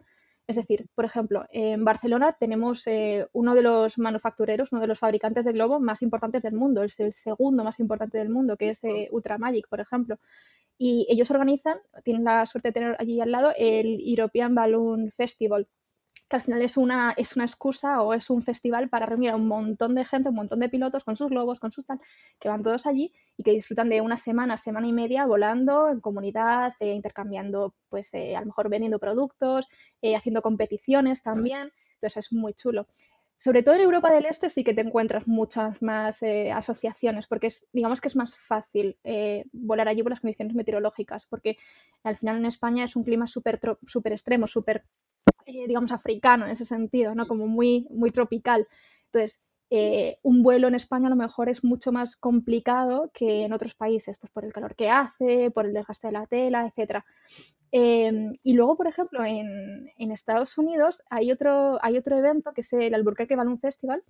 Es 0.52 0.56
decir, 0.56 0.86
por 0.94 1.06
ejemplo, 1.06 1.46
en 1.48 1.82
Barcelona 1.82 2.36
tenemos 2.38 2.86
eh, 2.86 3.26
uno 3.32 3.54
de 3.54 3.62
los 3.62 3.96
manufactureros, 3.96 4.70
uno 4.70 4.82
de 4.82 4.86
los 4.86 4.98
fabricantes 4.98 5.46
de 5.46 5.52
globos 5.52 5.80
más 5.80 6.02
importantes 6.02 6.42
del 6.42 6.52
mundo, 6.52 6.82
es 6.82 7.00
el 7.00 7.14
segundo 7.14 7.64
más 7.64 7.80
importante 7.80 8.18
del 8.18 8.28
mundo, 8.28 8.58
que 8.58 8.68
es 8.68 8.84
eh, 8.84 9.08
Ultramagic, 9.12 9.66
por 9.66 9.80
ejemplo. 9.80 10.18
Y 10.76 11.06
ellos 11.08 11.30
organizan, 11.30 11.78
tienen 12.04 12.24
la 12.24 12.44
suerte 12.44 12.68
de 12.68 12.72
tener 12.72 12.96
allí 12.98 13.18
al 13.18 13.32
lado, 13.32 13.54
el 13.56 13.98
European 14.06 14.54
Balloon 14.54 15.10
Festival, 15.16 15.68
que 16.32 16.36
al 16.36 16.42
final 16.42 16.62
es 16.62 16.78
una, 16.78 17.12
es 17.18 17.36
una 17.36 17.44
excusa 17.44 18.00
o 18.00 18.14
es 18.14 18.30
un 18.30 18.42
festival 18.42 18.88
para 18.88 19.04
reunir 19.04 19.32
a 19.32 19.36
un 19.36 19.46
montón 19.46 19.94
de 19.94 20.02
gente, 20.06 20.30
un 20.30 20.36
montón 20.36 20.60
de 20.60 20.70
pilotos 20.70 21.04
con 21.04 21.14
sus 21.14 21.28
globos, 21.28 21.60
con 21.60 21.72
sus 21.72 21.84
tal, 21.84 22.00
que 22.40 22.48
van 22.48 22.62
todos 22.62 22.86
allí 22.86 23.12
y 23.36 23.42
que 23.42 23.50
disfrutan 23.50 23.90
de 23.90 24.00
una 24.00 24.16
semana, 24.16 24.56
semana 24.56 24.86
y 24.86 24.94
media 24.94 25.26
volando 25.26 25.90
en 25.90 26.00
comunidad, 26.00 26.72
eh, 26.80 26.94
intercambiando, 26.94 27.74
pues 27.90 28.14
eh, 28.14 28.34
a 28.34 28.40
lo 28.40 28.46
mejor 28.46 28.70
vendiendo 28.70 28.98
productos, 28.98 29.68
eh, 30.00 30.16
haciendo 30.16 30.40
competiciones 30.40 31.22
también. 31.22 31.70
Entonces 31.96 32.24
es 32.24 32.32
muy 32.32 32.54
chulo. 32.54 32.86
Sobre 33.36 33.62
todo 33.62 33.74
en 33.74 33.82
Europa 33.82 34.10
del 34.10 34.24
Este 34.24 34.48
sí 34.48 34.64
que 34.64 34.72
te 34.72 34.80
encuentras 34.80 35.28
muchas 35.28 35.82
más 35.82 36.22
asociaciones, 36.54 37.26
porque 37.26 37.48
es, 37.48 37.66
digamos 37.74 38.00
que 38.00 38.08
es 38.08 38.16
más 38.16 38.38
fácil 38.38 38.96
volar 39.52 39.88
allí 39.88 40.02
por 40.02 40.12
las 40.12 40.20
condiciones 40.20 40.54
meteorológicas, 40.54 41.26
porque 41.26 41.58
al 42.04 42.16
final 42.16 42.38
en 42.38 42.46
España 42.46 42.84
es 42.84 42.94
un 42.94 43.02
clima 43.02 43.26
súper 43.26 43.58
super 43.86 44.12
extremo, 44.12 44.46
súper 44.46 44.84
eh, 45.52 45.66
digamos, 45.66 45.92
africano 45.92 46.44
en 46.44 46.52
ese 46.52 46.64
sentido, 46.64 47.14
¿no? 47.14 47.26
Como 47.26 47.46
muy, 47.46 47.86
muy 47.90 48.10
tropical. 48.10 48.66
Entonces, 49.06 49.40
eh, 49.70 50.18
un 50.22 50.42
vuelo 50.42 50.68
en 50.68 50.74
España 50.74 51.06
a 51.06 51.10
lo 51.10 51.16
mejor 51.16 51.48
es 51.48 51.64
mucho 51.64 51.92
más 51.92 52.16
complicado 52.16 53.10
que 53.14 53.44
en 53.44 53.52
otros 53.52 53.74
países, 53.74 54.18
pues 54.18 54.30
por 54.32 54.44
el 54.44 54.52
calor 54.52 54.74
que 54.76 54.90
hace, 54.90 55.50
por 55.50 55.66
el 55.66 55.72
desgaste 55.72 56.08
de 56.08 56.12
la 56.12 56.26
tela, 56.26 56.66
etc. 56.66 57.04
Em, 57.70 58.34
y 58.42 58.52
luego, 58.52 58.76
por 58.76 58.86
ejemplo, 58.86 59.24
en, 59.24 59.90
en, 59.96 60.10
Estados 60.12 60.58
Unidos 60.58 61.02
hay 61.08 61.32
otro, 61.32 61.78
hay 61.82 61.96
otro 61.96 62.18
evento 62.18 62.52
que 62.52 62.60
es 62.60 62.72
el 62.74 62.94
Albuquerque 62.94 63.36
Balloon 63.36 63.60
Festival, 63.60 64.02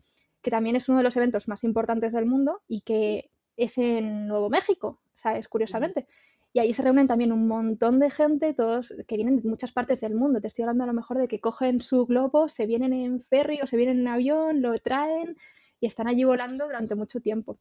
que 0.42 0.50
también 0.50 0.74
es 0.76 0.88
uno 0.88 0.98
de 0.98 1.04
los 1.04 1.16
eventos 1.16 1.46
más 1.46 1.62
importantes 1.62 2.12
del 2.12 2.26
mundo 2.26 2.62
y 2.66 2.80
que 2.80 3.30
es 3.56 3.78
en 3.78 4.26
Nuevo 4.26 4.50
México, 4.50 5.00
¿sabes? 5.14 5.48
Curiosamente. 5.48 6.06
Y 6.54 6.58
ahí 6.58 6.74
se 6.74 6.82
reúnen 6.82 7.08
también 7.08 7.32
un 7.32 7.48
montón 7.48 7.98
de 7.98 8.10
gente, 8.10 8.52
todos 8.52 8.94
que 9.08 9.16
vienen 9.16 9.40
de 9.40 9.48
muchas 9.48 9.72
partes 9.72 10.00
del 10.00 10.14
mundo. 10.14 10.40
Te 10.40 10.48
estoy 10.48 10.64
hablando 10.64 10.84
a 10.84 10.88
lo 10.88 10.92
mejor 10.92 11.18
de 11.18 11.28
que 11.28 11.40
cogen 11.40 11.80
su 11.80 12.04
globo, 12.04 12.48
se 12.48 12.66
vienen 12.66 12.92
en 12.92 13.22
ferry 13.22 13.60
o 13.62 13.66
se 13.66 13.76
vienen 13.76 14.00
en 14.00 14.08
avión, 14.08 14.60
lo 14.60 14.74
traen 14.74 15.36
y 15.80 15.86
están 15.86 16.08
allí 16.08 16.24
volando 16.24 16.66
durante 16.66 16.94
mucho 16.94 17.20
tiempo. 17.20 17.58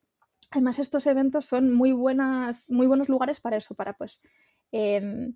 Además, 0.51 0.79
estos 0.79 1.07
eventos 1.07 1.45
son 1.45 1.74
muy 1.74 1.93
buenas, 1.93 2.69
muy 2.69 2.86
buenos 2.86 3.07
lugares 3.07 3.39
para 3.39 3.55
eso, 3.57 3.74
para 3.74 3.93
pues 3.93 4.19
em, 4.74 5.36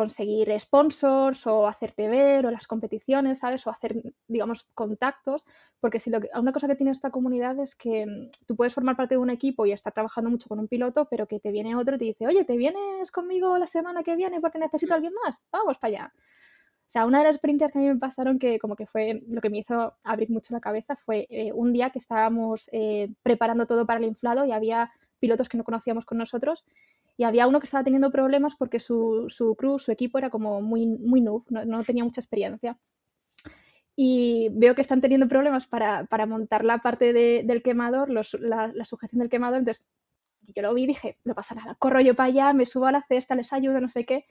conseguir 0.00 0.48
sponsors 0.58 1.46
o 1.46 1.68
hacerte 1.68 2.08
ver 2.08 2.46
o 2.46 2.50
las 2.50 2.66
competiciones, 2.66 3.40
¿sabes? 3.40 3.66
O 3.66 3.70
hacer, 3.70 3.92
digamos, 4.28 4.66
contactos, 4.72 5.44
porque 5.78 6.00
si 6.00 6.08
lo 6.08 6.22
que, 6.22 6.30
una 6.34 6.54
cosa 6.54 6.68
que 6.68 6.74
tiene 6.74 6.92
esta 6.92 7.10
comunidad 7.10 7.58
es 7.60 7.76
que 7.76 8.06
mm, 8.06 8.46
tú 8.46 8.56
puedes 8.56 8.72
formar 8.72 8.96
parte 8.96 9.16
de 9.16 9.18
un 9.18 9.28
equipo 9.28 9.66
y 9.66 9.72
estar 9.72 9.92
trabajando 9.92 10.30
mucho 10.30 10.48
con 10.48 10.58
un 10.58 10.68
piloto, 10.68 11.06
pero 11.10 11.26
que 11.26 11.38
te 11.38 11.50
viene 11.52 11.76
otro 11.76 11.96
y 11.96 11.98
te 11.98 12.04
dice, 12.06 12.26
oye, 12.26 12.46
¿te 12.46 12.56
vienes 12.56 13.10
conmigo 13.10 13.58
la 13.58 13.66
semana 13.66 14.02
que 14.02 14.16
viene 14.16 14.40
porque 14.40 14.58
necesito 14.58 14.94
a 14.94 14.96
alguien 14.96 15.12
más? 15.22 15.42
Vamos 15.52 15.76
para 15.76 15.88
allá. 15.90 16.12
O 16.16 16.92
sea, 16.92 17.04
una 17.04 17.18
de 17.18 17.24
las 17.24 17.34
experiencias 17.34 17.70
que 17.70 17.78
a 17.78 17.82
mí 17.82 17.88
me 17.88 17.96
pasaron 17.96 18.38
que 18.38 18.58
como 18.58 18.76
que 18.76 18.86
fue 18.86 19.22
lo 19.28 19.42
que 19.42 19.50
me 19.50 19.58
hizo 19.58 19.98
abrir 20.02 20.30
mucho 20.30 20.54
la 20.54 20.60
cabeza 20.60 20.96
fue 20.96 21.26
eh, 21.28 21.52
un 21.52 21.74
día 21.74 21.90
que 21.90 21.98
estábamos 21.98 22.70
eh, 22.72 23.12
preparando 23.22 23.66
todo 23.66 23.84
para 23.84 24.00
el 24.00 24.06
inflado 24.06 24.46
y 24.46 24.52
había 24.52 24.90
pilotos 25.18 25.50
que 25.50 25.58
no 25.58 25.64
conocíamos 25.64 26.06
con 26.06 26.16
nosotros 26.16 26.64
y 27.20 27.24
había 27.24 27.46
uno 27.46 27.60
que 27.60 27.66
estaba 27.66 27.84
teniendo 27.84 28.10
problemas 28.10 28.56
porque 28.56 28.80
su, 28.80 29.26
su 29.28 29.54
crew, 29.54 29.78
su 29.78 29.92
equipo 29.92 30.16
era 30.16 30.30
como 30.30 30.62
muy, 30.62 30.86
muy 30.86 31.20
noob, 31.20 31.44
no, 31.50 31.84
tenía 31.84 32.02
mucha 32.02 32.22
experiencia. 32.22 32.78
Y 33.94 34.48
veo 34.52 34.74
que 34.74 34.80
están 34.80 35.02
teniendo 35.02 35.28
problemas 35.28 35.66
para, 35.66 36.06
para 36.06 36.24
montar 36.24 36.64
la 36.64 36.78
parte 36.78 37.12
de, 37.12 37.42
del 37.44 37.62
quemador, 37.62 38.08
la, 38.08 38.72
la, 38.72 38.84
sujeción 38.86 39.18
del 39.18 39.28
quemador. 39.28 39.58
Entonces, 39.58 39.84
yo 40.56 40.62
lo 40.62 40.72
vi 40.72 40.84
y 40.84 40.86
dije, 40.86 41.18
no 41.24 41.34
pasa 41.34 41.54
nada, 41.54 41.74
corro 41.74 42.00
yo 42.00 42.14
para 42.14 42.28
allá, 42.28 42.52
me 42.54 42.64
subo 42.64 42.86
a 42.86 42.92
la 42.92 43.02
cesta, 43.02 43.34
les 43.34 43.52
ayudo, 43.52 43.82
no 43.82 43.90
sé 43.90 44.06
qué. 44.06 44.24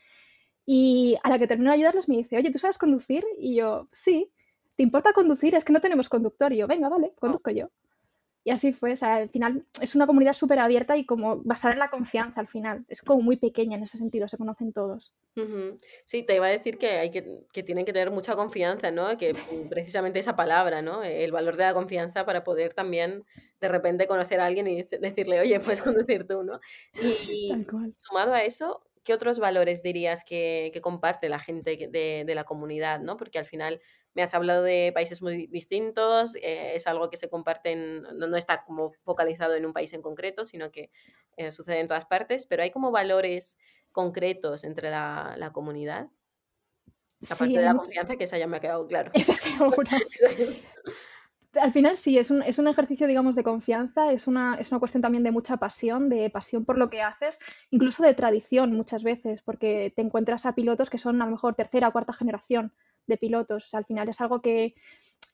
Y 0.65 1.15
a 1.21 1.29
la 1.29 1.37
que 1.37 1.45
termino 1.45 1.69
de 1.69 1.75
ayudarlos 1.75 2.09
me 2.09 2.17
dice, 2.17 2.37
oye, 2.37 2.51
¿tú 2.51 2.57
sabes 2.57 2.79
conducir? 2.79 3.23
Y 3.37 3.53
yo, 3.53 3.87
sí. 3.91 4.31
¿Te 4.77 4.81
importa 4.81 5.13
conducir? 5.13 5.53
Es 5.53 5.63
que 5.63 5.73
no 5.73 5.79
tenemos 5.79 6.09
conductor. 6.09 6.51
Y 6.53 6.57
yo, 6.57 6.65
venga, 6.65 6.89
vale, 6.89 7.13
conduzco 7.19 7.51
yo. 7.51 7.69
Y 8.49 8.51
así 8.51 8.73
fue, 8.73 8.93
o 8.93 8.95
sea, 8.95 9.17
al 9.17 9.29
final 9.29 9.63
es 9.79 9.93
una 9.93 10.07
comunidad 10.07 10.33
súper 10.33 10.57
abierta 10.57 10.97
y 10.97 11.05
como 11.05 11.37
basada 11.43 11.73
en 11.75 11.79
la 11.79 11.91
confianza 11.91 12.41
al 12.41 12.47
final. 12.47 12.83
Es 12.87 13.03
como 13.03 13.21
muy 13.21 13.37
pequeña 13.37 13.77
en 13.77 13.83
ese 13.83 13.99
sentido, 13.99 14.27
se 14.27 14.37
conocen 14.37 14.73
todos. 14.73 15.13
Sí, 16.05 16.23
te 16.23 16.35
iba 16.35 16.47
a 16.47 16.49
decir 16.49 16.79
que, 16.79 16.97
hay 16.97 17.11
que, 17.11 17.41
que 17.53 17.61
tienen 17.61 17.85
que 17.85 17.93
tener 17.93 18.09
mucha 18.09 18.35
confianza, 18.35 18.89
¿no? 18.89 19.15
Que 19.19 19.33
precisamente 19.69 20.17
esa 20.17 20.35
palabra, 20.35 20.81
¿no? 20.81 21.03
El 21.03 21.31
valor 21.31 21.57
de 21.57 21.65
la 21.65 21.75
confianza 21.75 22.25
para 22.25 22.43
poder 22.43 22.73
también 22.73 23.23
de 23.61 23.67
repente 23.67 24.07
conocer 24.07 24.39
a 24.39 24.47
alguien 24.47 24.67
y 24.67 24.81
decirle, 24.81 25.41
oye, 25.41 25.59
puedes 25.59 25.83
conducir 25.83 26.25
tú, 26.25 26.41
¿no? 26.41 26.59
Y, 27.29 27.51
sumado 27.99 28.33
a 28.33 28.41
eso, 28.41 28.81
¿qué 29.03 29.13
otros 29.13 29.37
valores 29.37 29.83
dirías 29.83 30.23
que, 30.23 30.71
que 30.73 30.81
comparte 30.81 31.29
la 31.29 31.37
gente 31.37 31.77
de, 31.77 32.23
de 32.25 32.35
la 32.35 32.45
comunidad, 32.45 32.99
¿no? 32.99 33.15
Porque 33.15 33.37
al 33.37 33.45
final 33.45 33.79
me 34.19 34.23
has 34.23 34.33
hablado 34.33 34.63
de 34.63 34.91
países 34.93 35.21
muy 35.21 35.47
distintos, 35.47 36.35
eh, 36.35 36.73
es 36.75 36.87
algo 36.87 37.09
que 37.09 37.15
se 37.15 37.29
comparte, 37.29 37.73
no, 37.73 38.27
no, 38.27 38.35
está 38.35 38.65
como 38.65 38.91
focalizado 39.05 39.55
en 39.55 39.65
un 39.65 39.71
país 39.71 39.93
en 39.93 40.01
concreto, 40.01 40.43
sino 40.43 40.73
que 40.73 40.91
eh, 41.37 41.53
sucede 41.53 41.79
en 41.79 41.87
todas 41.87 42.03
partes, 42.03 42.45
pero 42.45 42.61
hay 42.61 42.69
como 42.69 42.91
valores 42.91 43.57
concretos 43.93 44.65
entre 44.65 44.89
la, 44.89 45.35
la 45.37 45.53
comunidad. 45.53 46.09
Aparte 47.29 47.53
de 47.53 47.63
la 47.63 47.75
confianza, 47.75 48.17
que 48.17 48.25
esa 48.25 48.37
ya 48.37 48.47
me 48.47 48.57
ha 48.57 48.59
quedado 48.59 48.87
claro. 48.87 49.09
Al 51.53 51.71
final 51.71 51.95
sí, 51.95 52.17
es 52.17 52.29
un, 52.29 52.43
es 52.43 52.59
un 52.59 52.67
ejercicio, 52.67 53.07
digamos, 53.07 53.35
de 53.35 53.43
confianza, 53.43 54.11
es 54.11 54.27
una, 54.27 54.57
es 54.59 54.69
una 54.69 54.79
cuestión 54.79 55.01
también 55.01 55.23
de 55.23 55.31
mucha 55.31 55.55
pasión, 55.55 56.09
de 56.09 56.29
pasión 56.29 56.65
por 56.65 56.77
lo 56.77 56.89
que 56.89 57.01
haces, 57.01 57.39
incluso 57.71 58.03
de 58.03 58.13
tradición 58.13 58.73
muchas 58.73 59.01
veces, 59.01 59.41
porque 59.41 59.93
te 59.95 60.01
encuentras 60.01 60.45
a 60.45 60.55
pilotos 60.55 60.89
que 60.89 60.97
son 60.97 61.21
a 61.21 61.25
lo 61.25 61.31
mejor 61.31 61.55
tercera 61.55 61.87
o 61.87 61.93
cuarta 61.93 62.11
generación 62.11 62.73
de 63.09 63.17
pilotos. 63.17 63.73
al 63.73 63.85
final 63.85 64.07
es 64.07 64.21
algo 64.21 64.41
que, 64.41 64.75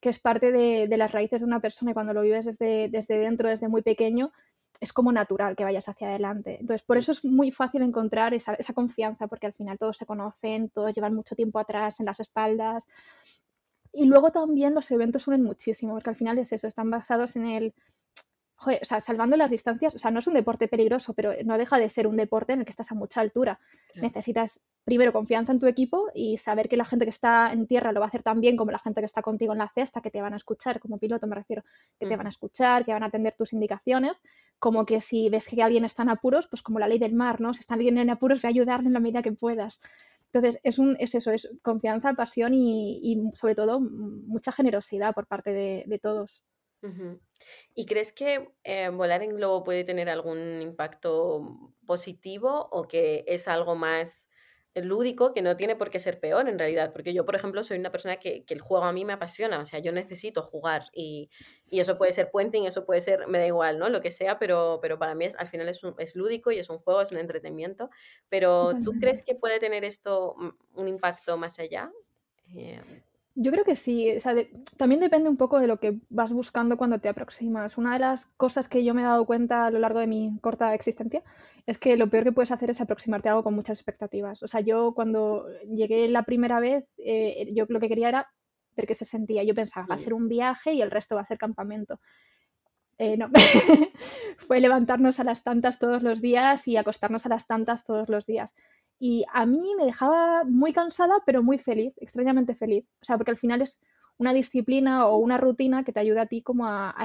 es 0.02 0.20
parte 0.20 0.52
de, 0.52 0.98
las 0.98 1.12
raíces 1.12 1.42
de 1.42 1.48
una 1.48 1.60
persona 1.60 1.92
y 1.92 1.94
cuando 1.94 2.14
lo 2.14 2.22
vives 2.22 2.46
desde, 2.46 2.90
desde 2.90 3.18
dentro, 3.18 3.50
desde 3.50 3.68
muy 3.68 3.82
pequeño, 3.82 4.32
es 4.80 4.94
como 4.94 5.12
natural 5.12 5.56
que 5.56 5.64
vayas 5.64 5.90
hacia 5.90 6.10
adelante. 6.10 6.58
Entonces, 6.60 6.86
por 6.86 6.98
eso 6.98 7.12
es 7.12 7.24
muy 7.26 7.50
fácil 7.52 7.82
encontrar 7.82 8.34
esa, 8.34 8.54
esa 8.54 8.74
confianza, 8.74 9.28
porque 9.28 9.48
al 9.48 9.54
final 9.54 9.80
todos 9.80 9.98
se 9.98 10.06
conocen, 10.06 10.70
todos 10.70 10.94
llevan 10.94 11.16
mucho 11.16 11.36
tiempo 11.36 11.58
atrás 11.60 12.00
en 12.00 12.06
las 12.06 12.20
espaldas. 12.20 12.88
Y 13.94 14.06
luego 14.06 14.32
también 14.32 14.76
los 14.76 14.92
eventos 14.92 15.28
unen 15.28 15.44
muchísimo, 15.44 15.94
porque 15.94 16.10
al 16.10 16.18
final 16.18 16.38
es 16.38 16.52
eso, 16.52 16.68
están 16.68 16.92
basados 16.92 17.36
en 17.36 17.46
el 17.48 17.74
joder, 18.56 18.80
o 18.82 18.86
sea, 18.86 19.02
salvando 19.02 19.38
las 19.38 19.52
distancias, 19.52 19.96
o 19.96 20.00
sea, 20.00 20.12
no 20.12 20.20
es 20.20 20.28
un 20.28 20.34
deporte 20.34 20.68
peligroso, 20.68 21.14
pero 21.14 21.34
no 21.44 21.58
deja 21.58 21.78
de 21.78 21.90
ser 21.90 22.08
un 22.08 22.16
deporte 22.16 22.54
en 22.54 22.60
el 22.60 22.66
que 22.66 22.72
estás 22.72 22.92
a 22.92 22.96
mucha 22.96 23.22
altura. 23.22 23.60
Necesitas 23.96 24.60
primero 24.84 25.12
confianza 25.12 25.52
en 25.52 25.60
tu 25.60 25.68
equipo 25.68 26.10
y 26.14 26.38
saber 26.38 26.70
que 26.70 26.78
la 26.78 26.86
gente 26.86 27.06
que 27.06 27.10
está 27.10 27.52
en 27.52 27.68
tierra 27.68 27.92
lo 27.92 28.00
va 28.00 28.06
a 28.06 28.10
hacer 28.10 28.24
tan 28.24 28.40
bien 28.40 28.56
como 28.56 28.72
la 28.72 28.80
gente 28.80 29.02
que 29.02 29.06
está 29.06 29.22
contigo 29.22 29.54
en 29.54 29.60
la 29.60 29.72
cesta, 29.74 30.02
que 30.02 30.12
te 30.12 30.22
van 30.22 30.34
a 30.34 30.38
escuchar, 30.38 30.80
como 30.80 30.98
piloto 30.98 31.28
me 31.28 31.36
refiero, 31.36 31.64
que 32.00 32.08
te 32.08 32.16
van 32.16 32.28
a 32.28 32.30
escuchar, 32.30 32.86
que 32.86 32.94
van 32.94 33.04
a 33.04 33.08
atender 33.08 33.36
tus 33.38 33.52
indicaciones, 33.52 34.22
como 34.60 34.86
que 34.86 35.02
si 35.02 35.30
ves 35.30 35.48
que 35.48 35.62
alguien 35.62 35.86
está 35.86 36.04
en 36.04 36.10
apuros, 36.10 36.48
pues 36.48 36.62
como 36.62 36.80
la 36.80 36.88
ley 36.88 37.00
del 37.00 37.14
mar, 37.14 37.42
¿no? 37.42 37.54
Si 37.54 37.62
está 37.62 37.74
alguien 37.74 37.98
en 37.98 38.10
apuros, 38.10 38.42
ve 38.42 38.48
a 38.48 38.52
ayudarle 38.52 38.88
en 38.88 38.94
la 38.94 39.00
medida 39.00 39.22
que 39.22 39.32
puedas. 39.32 39.82
Entonces, 40.32 40.60
es, 40.64 40.80
un, 40.80 40.98
es 41.00 41.16
eso, 41.16 41.32
es 41.32 41.50
confianza, 41.62 42.14
pasión 42.14 42.54
y, 42.54 43.32
sobre 43.36 43.56
todo 43.56 43.80
mucha 43.80 44.52
generosidad 44.52 45.14
por 45.14 45.28
parte 45.28 45.52
de, 45.52 46.00
todos. 46.02 46.44
¿Y 47.74 47.86
crees 47.86 48.12
que 48.12 48.50
eh, 48.64 48.90
volar 48.90 49.22
en 49.24 49.36
globo 49.36 49.64
puede 49.64 49.84
tener 49.84 50.10
algún 50.10 50.62
impacto 50.62 51.72
positivo 51.86 52.68
o 52.72 52.88
que 52.88 53.24
es 53.28 53.48
algo 53.48 53.76
más 53.76 54.28
lúdico 54.82 55.34
que 55.34 55.42
no 55.42 55.56
tiene 55.56 55.76
por 55.76 55.90
qué 55.90 56.00
ser 56.00 56.20
peor 56.20 56.50
en 56.50 56.60
realidad, 56.60 56.92
porque 56.92 57.14
yo, 57.14 57.26
por 57.26 57.36
ejemplo, 57.36 57.64
soy 57.64 57.80
una 57.80 57.92
persona 57.92 58.18
que, 58.18 58.44
el 58.48 58.60
juego 58.60 58.84
a 58.84 58.92
mí 58.92 59.06
me 59.06 59.14
apasiona, 59.14 59.60
o 59.60 59.66
sea, 59.66 59.80
yo 59.80 59.92
necesito 59.92 60.44
jugar 60.44 60.86
y, 60.94 61.30
eso 61.72 61.98
puede 61.98 62.14
ser 62.14 62.32
puenting, 62.32 62.66
eso 62.66 62.86
puede 62.86 63.02
ser, 63.02 63.28
me 63.28 63.38
da 63.38 63.48
igual, 63.48 63.80
¿no? 63.80 63.90
Lo 63.90 64.02
que 64.02 64.12
sea, 64.12 64.38
pero, 64.40 64.80
pero 64.82 64.98
para 64.98 65.16
mí 65.16 65.26
es, 65.26 65.36
al 65.36 65.48
final 65.48 65.68
es, 65.68 65.82
es 65.98 66.16
lúdico 66.16 66.52
y 66.52 66.60
es 66.60 66.70
un 66.70 66.80
juego, 66.80 67.02
es 67.02 67.12
un 67.12 67.18
entretenimiento, 67.18 67.90
pero 68.30 68.74
¿tú 68.84 68.94
crees 69.00 69.24
que 69.24 69.36
puede 69.36 69.60
tener 69.60 69.84
esto 69.84 70.36
un 70.74 70.88
impacto 70.88 71.38
más 71.38 71.60
allá? 71.60 71.92
Eh, 72.56 72.80
yo 73.36 73.52
creo 73.52 73.66
que 73.66 73.76
sí, 73.76 74.16
o 74.16 74.20
sea, 74.22 74.34
también 74.78 75.02
depende 75.02 75.30
un 75.30 75.36
poco 75.36 75.60
de 75.60 75.68
lo 75.68 75.78
que 75.78 76.00
vas 76.10 76.32
buscando 76.32 76.78
cuando 76.78 77.00
te 77.00 77.10
aproximas. 77.10 77.78
Una 77.78 77.94
de 77.94 78.00
las 78.00 78.28
cosas 78.38 78.70
que 78.70 78.84
yo 78.84 78.94
me 78.94 79.02
he 79.02 79.06
dado 79.06 79.26
cuenta 79.26 79.66
a 79.66 79.72
lo 79.72 79.80
largo 79.80 80.00
de 80.00 80.08
mi 80.08 80.40
corta 80.42 80.74
existencia 80.74 81.22
es 81.66 81.78
que 81.78 81.98
lo 81.98 82.10
peor 82.10 82.24
que 82.24 82.32
puedes 82.32 82.52
hacer 82.52 82.70
es 82.70 82.80
aproximarte 82.80 83.28
a 83.28 83.34
algo 83.34 83.44
con 83.44 83.54
muchas 83.54 83.78
expectativas. 83.78 84.42
O 84.42 84.48
sea, 84.48 84.62
yo 84.62 84.94
cuando 84.94 85.48
llegué 85.68 86.08
la 86.08 86.24
primera 86.24 86.62
vez, 86.62 86.86
eh, 86.98 87.52
yo 87.54 87.66
lo 87.68 87.82
que 87.82 87.90
quería 87.90 88.10
era 88.10 88.32
ver 88.76 88.88
qué 88.88 88.96
se 88.96 89.06
sentía. 89.06 89.44
Yo 89.44 89.54
pensaba, 89.54 89.86
va 89.86 89.96
a 89.96 90.00
ser 90.00 90.14
un 90.14 90.30
viaje 90.30 90.74
y 90.74 90.82
el 90.82 90.92
resto 90.92 91.16
va 91.16 91.22
a 91.22 91.26
ser 91.26 91.38
campamento. 91.38 92.00
Eh, 92.98 93.18
no, 93.18 93.30
fue 94.48 94.62
levantarnos 94.62 95.20
a 95.20 95.26
las 95.26 95.44
tantas 95.44 95.80
todos 95.80 96.02
los 96.02 96.22
días 96.22 96.68
y 96.70 96.78
acostarnos 96.78 97.26
a 97.26 97.30
las 97.30 97.48
tantas 97.48 97.84
todos 97.84 98.08
los 98.08 98.26
días. 98.26 98.56
Y 99.00 99.26
a 99.34 99.46
mí 99.46 99.74
me 99.78 99.86
dejaba 99.86 100.44
muy 100.46 100.74
cansada, 100.74 101.16
pero 101.26 101.44
muy 101.44 101.58
feliz, 101.58 101.94
extrañamente 101.98 102.56
feliz. 102.56 102.86
O 103.02 103.06
sea, 103.06 103.18
porque 103.18 103.32
al 103.32 103.38
final 103.38 103.62
es 103.62 103.80
una 104.18 104.34
disciplina 104.34 105.08
o 105.08 105.18
una 105.18 105.38
rutina 105.38 105.84
que 105.84 105.92
te 105.92 106.00
ayuda 106.00 106.24
a 106.24 106.28
ti 106.28 106.42
como 106.42 106.66
a, 106.68 106.96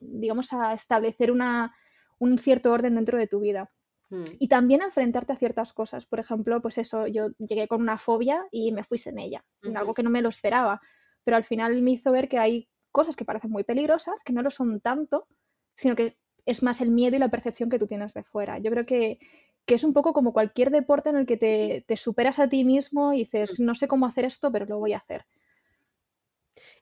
digamos, 0.00 0.52
a 0.52 0.74
establecer 0.74 1.30
una, 1.30 1.74
un 2.18 2.38
cierto 2.38 2.72
orden 2.72 2.96
dentro 2.96 3.18
de 3.18 3.28
tu 3.28 3.40
vida. 3.40 3.70
Hmm. 4.10 4.24
Y 4.38 4.48
también 4.48 4.82
a 4.82 4.86
enfrentarte 4.86 5.32
a 5.32 5.36
ciertas 5.36 5.72
cosas. 5.72 6.06
Por 6.06 6.18
ejemplo, 6.18 6.60
pues 6.60 6.78
eso, 6.78 7.06
yo 7.06 7.28
llegué 7.38 7.68
con 7.68 7.80
una 7.80 7.98
fobia 7.98 8.44
y 8.50 8.72
me 8.72 8.84
fui 8.84 9.00
en 9.04 9.18
ella, 9.18 9.44
algo 9.74 9.94
que 9.94 10.02
no 10.02 10.10
me 10.10 10.22
lo 10.22 10.28
esperaba. 10.30 10.80
Pero 11.24 11.36
al 11.36 11.44
final 11.44 11.80
me 11.82 11.92
hizo 11.92 12.10
ver 12.10 12.28
que 12.28 12.38
hay 12.38 12.68
cosas 12.90 13.16
que 13.16 13.24
parecen 13.24 13.50
muy 13.50 13.64
peligrosas, 13.64 14.22
que 14.24 14.32
no 14.32 14.42
lo 14.42 14.50
son 14.50 14.80
tanto, 14.80 15.28
sino 15.74 15.94
que 15.94 16.16
es 16.46 16.62
más 16.62 16.80
el 16.80 16.90
miedo 16.90 17.14
y 17.14 17.18
la 17.18 17.28
percepción 17.28 17.68
que 17.68 17.78
tú 17.78 17.86
tienes 17.86 18.14
de 18.14 18.24
fuera. 18.24 18.58
Yo 18.58 18.70
creo 18.70 18.86
que, 18.86 19.18
que 19.68 19.74
es 19.74 19.84
un 19.84 19.92
poco 19.92 20.14
como 20.14 20.32
cualquier 20.32 20.70
deporte 20.70 21.10
en 21.10 21.16
el 21.16 21.26
que 21.26 21.36
te, 21.36 21.96
superas 21.98 22.38
a 22.38 22.48
ti 22.48 22.64
mismo 22.64 23.12
y 23.12 23.18
dices, 23.18 23.60
mm. 23.60 23.64
no 23.66 23.74
sé 23.74 23.86
cómo 23.86 24.06
hacer 24.06 24.24
esto, 24.24 24.50
pero 24.50 24.64
lo 24.64 24.78
voy 24.78 24.94
a 24.94 24.96
hacer. 24.96 25.26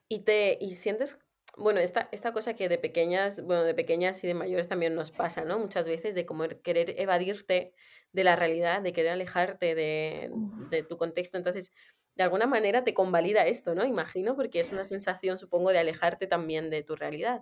Y 0.07 0.19
te 0.19 0.57
y 0.61 0.73
sientes, 0.75 1.19
bueno, 1.57 1.81
esta, 1.81 2.07
esta 2.13 2.31
cosa 2.31 2.53
que 2.53 2.69
de 2.69 2.77
pequeñas, 2.77 3.43
bueno, 3.43 3.63
de 3.63 3.73
pequeñas 3.73 4.23
y 4.23 4.27
de 4.27 4.33
mayores 4.33 4.69
también 4.69 4.95
nos 4.95 5.11
pasa, 5.11 5.43
¿no? 5.43 5.59
Muchas 5.59 5.85
veces 5.85 6.15
de 6.15 6.25
como 6.25 6.47
querer 6.63 6.95
evadirte 6.97 7.73
de 8.13 8.23
la 8.23 8.37
realidad, 8.37 8.81
de 8.81 8.93
querer 8.93 9.11
alejarte 9.11 9.75
de, 9.75 10.31
de 10.69 10.83
tu 10.83 10.95
contexto. 10.95 11.37
Entonces, 11.37 11.73
de 12.15 12.23
alguna 12.23 12.47
manera 12.47 12.85
te 12.85 12.93
convalida 12.93 13.45
esto, 13.45 13.75
¿no? 13.75 13.83
Imagino, 13.83 14.37
porque 14.37 14.61
es 14.61 14.71
una 14.71 14.85
sensación, 14.85 15.37
supongo, 15.37 15.71
de 15.71 15.79
alejarte 15.79 16.25
también 16.25 16.69
de 16.69 16.83
tu 16.83 16.95
realidad. 16.95 17.41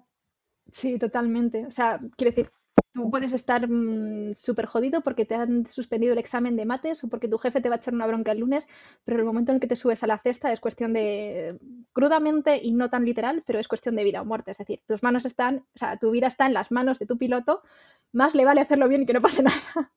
Sí, 0.72 0.98
totalmente. 0.98 1.68
O 1.68 1.72
sea, 1.72 2.00
quiero 2.18 2.32
decir, 2.32 2.52
tú 2.96 3.12
puedes 3.12 3.34
estar 3.34 3.68
mm, 3.68 4.36
súper 4.36 4.66
jodido 4.66 5.02
porque 5.02 5.26
te 5.26 5.36
han 5.36 5.68
suspendido 5.68 6.14
el 6.14 6.20
examen 6.20 6.56
de 6.56 6.66
mates 6.66 7.04
o 7.04 7.10
porque 7.10 7.28
tu 7.28 7.38
jefe 7.38 7.62
te 7.62 7.70
va 7.70 7.76
a 7.76 7.78
echar 7.78 7.94
una 7.94 8.08
bronca 8.08 8.32
el 8.32 8.40
lunes, 8.40 8.68
pero 9.04 9.20
el 9.20 9.26
momento 9.26 9.52
en 9.52 9.58
el 9.58 9.62
que 9.62 9.68
te 9.68 9.76
subes 9.76 10.02
a 10.04 10.08
la 10.08 10.18
cesta 10.18 10.54
es 10.54 10.62
cuestión 10.62 10.94
de, 10.94 11.60
crudamente 11.92 12.58
y 12.62 12.72
no 12.72 12.90
tan 12.90 13.04
literal, 13.04 13.44
pero 13.46 13.60
es 13.60 13.68
cuestión 13.68 13.96
de 13.96 14.06
vida 14.06 14.22
o 14.22 14.26
muerte. 14.26 14.52
Es 14.52 14.58
decir, 14.58 14.82
tus 14.88 15.04
manos 15.04 15.26
están, 15.26 15.66
o 15.76 15.78
sea, 15.78 15.98
tu 15.98 16.12
vida 16.12 16.28
está 16.28 16.46
en 16.46 16.54
las 16.54 16.72
manos 16.72 16.98
de 16.98 17.06
tu 17.06 17.18
piloto, 17.18 17.62
más 18.14 18.34
le 18.34 18.46
vale 18.46 18.62
hacerlo 18.62 18.88
bien 18.88 19.04
y 19.04 19.06
que 19.06 19.14
no 19.14 19.22
pase 19.22 19.44
nada. 19.44 19.92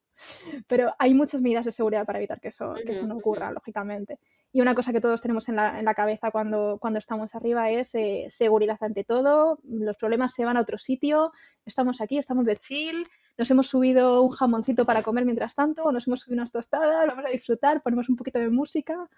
Pero 0.67 0.93
hay 0.99 1.15
muchas 1.15 1.41
medidas 1.41 1.65
de 1.65 1.73
seguridad 1.73 2.05
para 2.05 2.19
evitar 2.19 2.41
que 2.41 2.49
eso, 2.49 2.75
que 2.85 2.93
eso 2.93 3.07
no 3.07 3.17
ocurra, 3.17 3.53
lógicamente. 3.53 4.19
Y 4.53 4.61
una 4.63 4.75
cosa 4.75 4.93
que 4.93 5.01
todos 5.01 5.21
tenemos 5.21 5.49
en 5.49 5.57
la, 5.57 5.79
en 5.79 5.85
la 5.85 5.95
cabeza 5.95 6.31
cuando, 6.31 6.79
cuando 6.81 6.99
estamos 6.99 7.35
arriba 7.35 7.71
es 7.71 7.95
eh, 7.95 8.29
seguridad 8.31 8.79
ante 8.81 9.05
todo, 9.05 9.59
los 9.63 9.97
problemas 9.97 10.33
se 10.33 10.45
van 10.45 10.57
a 10.57 10.61
otro 10.63 10.79
sitio, 10.79 11.33
estamos 11.67 12.01
aquí, 12.01 12.17
estamos 12.17 12.47
de 12.47 12.57
chill, 12.57 13.07
nos 13.37 13.51
hemos 13.51 13.69
subido 13.69 14.23
un 14.23 14.31
jamoncito 14.31 14.87
para 14.87 15.03
comer 15.03 15.25
mientras 15.27 15.55
tanto, 15.55 15.93
nos 15.93 16.07
hemos 16.07 16.21
subido 16.21 16.41
unas 16.41 16.51
tostadas, 16.51 17.07
vamos 17.07 17.27
a 17.27 17.29
disfrutar, 17.29 17.83
ponemos 17.83 18.09
un 18.09 18.17
poquito 18.17 18.39
de 18.39 18.49
música 18.49 19.09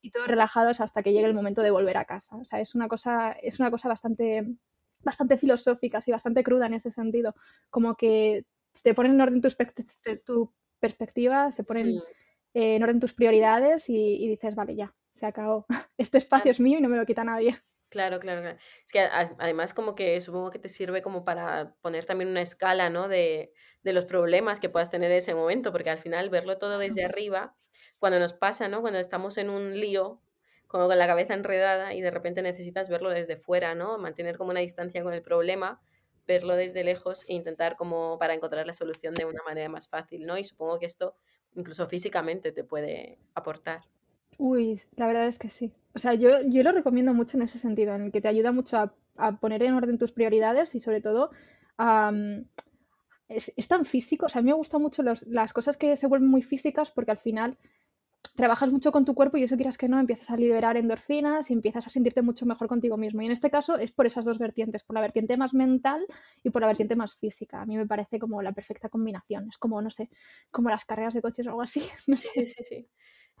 y 0.00 0.12
todos 0.12 0.28
relajados 0.28 0.80
hasta 0.80 1.02
que 1.02 1.12
llegue 1.12 1.26
el 1.26 1.34
momento 1.34 1.60
de 1.62 1.72
volver 1.72 1.96
a 1.96 2.04
casa. 2.04 2.36
O 2.36 2.44
sea, 2.44 2.60
es 2.60 2.74
una 2.76 2.86
cosa, 2.86 3.32
es 3.32 3.58
una 3.58 3.70
cosa 3.70 3.88
bastante, 3.88 4.46
bastante 5.00 5.38
filosófica, 5.38 6.00
y 6.06 6.12
bastante 6.12 6.44
cruda 6.44 6.66
en 6.66 6.74
ese 6.74 6.92
sentido, 6.92 7.34
como 7.68 7.96
que 7.96 8.44
te 8.82 8.94
ponen 8.94 9.14
en 9.14 9.20
orden 9.20 9.42
tu, 9.42 9.48
tu 10.24 10.52
perspectiva, 10.78 11.50
se 11.50 11.64
ponen... 11.64 11.96
Mm. 11.96 12.02
Eh, 12.54 12.76
en 12.76 12.82
orden 12.82 13.00
tus 13.00 13.14
prioridades 13.14 13.88
y, 13.88 14.26
dices, 14.28 14.54
vale, 14.54 14.74
ya, 14.74 14.94
se 15.10 15.26
acabó. 15.26 15.66
Este 15.98 16.18
espacio 16.18 16.50
es 16.50 16.60
mío 16.60 16.78
y 16.78 16.82
no 16.82 16.88
me 16.88 16.96
lo 16.96 17.06
quita 17.06 17.24
nadie. 17.24 17.58
Claro, 17.88 18.20
claro, 18.20 18.42
claro. 18.42 18.58
Es 18.84 18.92
que 18.92 19.00
además 19.00 19.74
como 19.74 19.94
que 19.94 20.20
supongo 20.20 20.50
que 20.50 20.58
te 20.58 20.68
sirve 20.68 21.02
como 21.02 21.24
para 21.24 21.74
poner 21.80 22.04
también 22.04 22.30
una 22.30 22.42
escala, 22.42 22.90
¿no? 22.90 23.08
De, 23.08 23.52
de, 23.82 23.92
los 23.92 24.04
problemas 24.04 24.60
que 24.60 24.68
puedas 24.68 24.90
tener 24.90 25.10
en 25.10 25.16
ese 25.18 25.34
momento, 25.34 25.72
porque 25.72 25.90
al 25.90 25.98
final 25.98 26.28
verlo 26.28 26.58
todo 26.58 26.78
desde 26.78 27.04
arriba, 27.04 27.56
cuando 27.98 28.18
nos 28.18 28.34
pasa, 28.34 28.68
¿no? 28.68 28.82
Cuando 28.82 28.98
estamos 28.98 29.38
en 29.38 29.50
un 29.50 29.80
lío, 29.80 30.20
como 30.68 30.86
con 30.86 30.98
la 30.98 31.06
cabeza 31.06 31.34
enredada 31.34 31.94
y 31.94 32.00
de 32.00 32.10
repente 32.10 32.42
necesitas 32.42 32.88
verlo 32.88 33.10
desde 33.10 33.36
fuera, 33.36 33.74
¿no? 33.74 33.98
Mantener 33.98 34.36
como 34.36 34.50
una 34.50 34.60
distancia 34.60 35.02
con 35.02 35.14
el 35.14 35.22
problema, 35.22 35.80
verlo 36.26 36.54
desde 36.54 36.84
lejos 36.84 37.24
e 37.26 37.34
intentar 37.34 37.76
como 37.76 38.18
para 38.18 38.34
encontrar 38.34 38.66
la 38.66 38.74
solución 38.74 39.14
de 39.14 39.24
una 39.24 39.42
manera 39.44 39.68
más 39.70 39.88
fácil, 39.88 40.26
¿no? 40.26 40.36
Y 40.36 40.44
supongo 40.44 40.78
que 40.78 40.86
esto 40.86 41.16
incluso 41.54 41.86
físicamente 41.86 42.52
te 42.52 42.64
puede 42.64 43.18
aportar. 43.34 43.82
Uy, 44.38 44.80
la 44.96 45.06
verdad 45.06 45.26
es 45.26 45.38
que 45.38 45.50
sí. 45.50 45.72
O 45.94 45.98
sea, 45.98 46.14
yo, 46.14 46.42
yo 46.46 46.62
lo 46.62 46.72
recomiendo 46.72 47.12
mucho 47.12 47.36
en 47.36 47.42
ese 47.42 47.58
sentido, 47.58 47.94
en 47.94 48.02
el 48.02 48.12
que 48.12 48.20
te 48.20 48.28
ayuda 48.28 48.52
mucho 48.52 48.76
a, 48.76 48.92
poner 49.40 49.64
en 49.64 49.74
orden 49.74 49.98
tus 49.98 50.12
prioridades 50.12 50.76
y 50.76 50.80
sobre 50.80 51.00
todo 51.00 51.32
es, 53.28 53.68
tan 53.68 53.84
físico. 53.84 54.26
O 54.26 54.28
sea, 54.28 54.38
a 54.38 54.42
mí 54.42 54.50
me 54.50 54.56
gustan 54.56 54.80
mucho 54.80 55.02
las 55.02 55.52
cosas 55.52 55.76
que 55.76 55.96
se 55.96 56.06
vuelven 56.06 56.28
muy 56.28 56.42
físicas 56.42 56.92
porque 56.92 57.10
al 57.10 57.18
final 57.18 57.56
trabajas 58.38 58.70
mucho 58.70 58.92
con 58.92 59.04
tu 59.04 59.16
cuerpo 59.16 59.36
y 59.36 59.42
eso 59.42 59.56
quieras 59.56 59.76
que 59.76 59.88
no, 59.88 59.98
empiezas 59.98 60.30
a 60.30 60.36
liberar 60.36 60.76
endorfinas 60.76 61.50
y 61.50 61.54
empiezas 61.54 61.88
a 61.88 61.90
sentirte 61.90 62.22
mucho 62.22 62.46
mejor 62.46 62.68
contigo 62.68 62.96
mismo. 62.96 63.20
Y 63.20 63.26
en 63.26 63.32
este 63.32 63.50
caso 63.50 63.76
es 63.76 63.90
por 63.90 64.06
esas 64.06 64.24
dos 64.24 64.38
vertientes, 64.38 64.84
por 64.84 64.94
la 64.94 65.00
vertiente 65.00 65.36
más 65.36 65.54
mental 65.54 66.06
y 66.44 66.50
por 66.50 66.62
la 66.62 66.68
vertiente 66.68 66.94
más 66.94 67.16
física. 67.16 67.60
A 67.60 67.66
mí 67.66 67.76
me 67.76 67.84
parece 67.84 68.20
como 68.20 68.40
la 68.40 68.52
perfecta 68.52 68.88
combinación. 68.88 69.48
Es 69.48 69.58
como, 69.58 69.82
no 69.82 69.90
sé, 69.90 70.08
como 70.52 70.70
las 70.70 70.84
carreras 70.84 71.14
de 71.14 71.20
coches 71.20 71.46
o 71.46 71.50
algo 71.50 71.62
así. 71.62 71.82
Sí, 72.16 72.46
sí, 72.46 72.62
sí. 72.62 72.88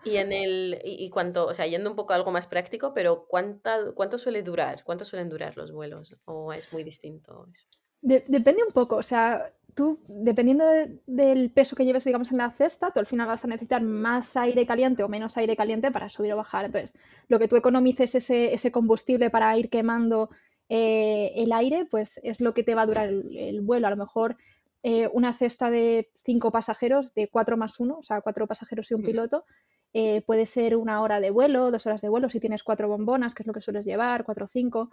Y 0.04 0.16
en 0.16 0.32
el, 0.32 0.80
y, 0.84 1.08
cuánto, 1.10 1.46
o 1.46 1.54
sea, 1.54 1.68
yendo 1.68 1.90
un 1.90 1.96
poco 1.96 2.12
a 2.12 2.16
algo 2.16 2.32
más 2.32 2.48
práctico, 2.48 2.92
pero 2.92 3.26
¿cuánta, 3.28 3.92
¿cuánto 3.94 4.18
suele 4.18 4.42
durar? 4.42 4.82
¿Cuánto 4.82 5.04
suelen 5.04 5.28
durar 5.28 5.56
los 5.56 5.70
vuelos? 5.70 6.16
¿O 6.24 6.52
es 6.52 6.72
muy 6.72 6.82
distinto 6.82 7.46
eso? 7.52 7.66
depende 8.00 8.62
un 8.64 8.72
poco, 8.72 8.96
o 8.96 9.02
sea, 9.02 9.52
tú, 9.78 10.00
dependiendo 10.08 10.64
del 11.06 11.52
peso 11.52 11.76
que 11.76 11.84
lleves, 11.84 12.02
digamos, 12.02 12.32
en 12.32 12.38
la 12.38 12.50
cesta, 12.50 12.90
tú 12.90 12.98
al 12.98 13.06
final 13.06 13.28
vas 13.28 13.44
a 13.44 13.46
necesitar 13.46 13.80
más 13.80 14.36
aire 14.36 14.66
caliente 14.66 15.04
o 15.04 15.08
menos 15.08 15.36
aire 15.36 15.56
caliente 15.56 15.92
para 15.92 16.10
subir 16.10 16.32
o 16.32 16.36
bajar. 16.36 16.64
Entonces, 16.64 16.98
lo 17.28 17.38
que 17.38 17.46
tú 17.46 17.54
economices 17.54 18.16
ese, 18.16 18.52
ese 18.52 18.72
combustible 18.72 19.30
para 19.30 19.56
ir 19.56 19.70
quemando 19.70 20.30
eh, 20.68 21.30
el 21.36 21.52
aire, 21.52 21.86
pues 21.88 22.18
es 22.24 22.40
lo 22.40 22.54
que 22.54 22.64
te 22.64 22.74
va 22.74 22.82
a 22.82 22.86
durar 22.86 23.08
el, 23.08 23.60
vuelo. 23.60 23.86
A 23.86 23.90
lo 23.90 23.96
mejor 23.96 24.36
eh, 24.82 25.08
una 25.12 25.32
cesta 25.32 25.70
de 25.70 26.10
cinco 26.24 26.50
pasajeros, 26.50 27.14
de 27.14 27.28
cuatro 27.28 27.56
más 27.56 27.78
uno, 27.78 27.98
o 27.98 28.02
sea, 28.02 28.20
cuatro 28.20 28.48
pasajeros 28.48 28.90
y 28.90 28.94
un 28.94 29.04
piloto, 29.04 29.44
eh, 29.92 30.22
puede 30.22 30.46
ser 30.46 30.74
una 30.74 31.02
hora 31.02 31.20
de 31.20 31.30
vuelo, 31.30 31.70
dos 31.70 31.86
horas 31.86 32.00
de 32.00 32.08
vuelo, 32.08 32.28
si 32.30 32.40
tienes 32.40 32.64
cuatro 32.64 32.88
bombonas, 32.88 33.32
que 33.32 33.44
es 33.44 33.46
lo 33.46 33.52
que 33.52 33.60
sueles 33.60 33.84
llevar, 33.84 34.24
cuatro 34.24 34.46
o 34.46 34.48
cinco. 34.48 34.90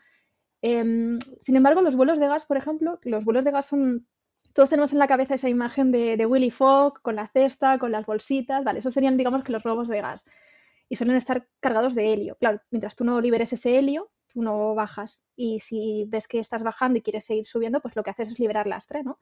Em, 0.61 1.17
sin 1.41 1.55
embargo, 1.55 1.81
los 1.81 1.95
vuelos 1.95 2.19
de 2.19 2.27
gas, 2.27 2.45
por 2.45 2.57
ejemplo, 2.57 2.99
los 3.01 3.25
vuelos 3.25 3.43
de 3.45 3.51
gas 3.51 3.65
son 3.65 4.05
todos 4.55 4.69
tenemos 4.69 4.93
en 4.93 4.99
la 4.99 5.07
cabeza 5.09 5.35
esa 5.35 5.49
imagen 5.49 5.91
de, 5.91 6.25
Willy 6.25 6.49
Fogg 6.49 7.01
con 7.01 7.17
la 7.17 7.27
cesta, 7.27 7.77
con 7.77 7.91
las 7.91 8.05
bolsitas, 8.05 8.63
¿vale? 8.63 8.79
Esos 8.79 8.93
serían, 8.93 9.17
digamos, 9.17 9.43
que 9.43 9.51
los 9.51 9.61
globos 9.61 9.89
de 9.89 9.99
gas. 9.99 10.23
Y 10.87 10.95
suelen 10.95 11.17
estar 11.17 11.45
cargados 11.59 11.93
de 11.93 12.13
helio. 12.13 12.37
Claro, 12.39 12.61
mientras 12.71 12.95
tú 12.95 13.03
no 13.03 13.19
liberes 13.19 13.51
ese 13.51 13.77
helio, 13.77 14.11
tú 14.27 14.41
no 14.41 14.73
bajas. 14.73 15.21
Y 15.35 15.59
si 15.59 16.05
ves 16.07 16.29
que 16.29 16.39
estás 16.39 16.63
bajando 16.63 16.97
y 16.97 17.01
quieres 17.01 17.25
seguir 17.25 17.45
subiendo, 17.45 17.81
pues 17.81 17.97
lo 17.97 18.03
que 18.03 18.11
haces 18.11 18.29
es 18.29 18.39
liberar 18.39 18.65
lastre, 18.65 19.03
¿no? 19.03 19.19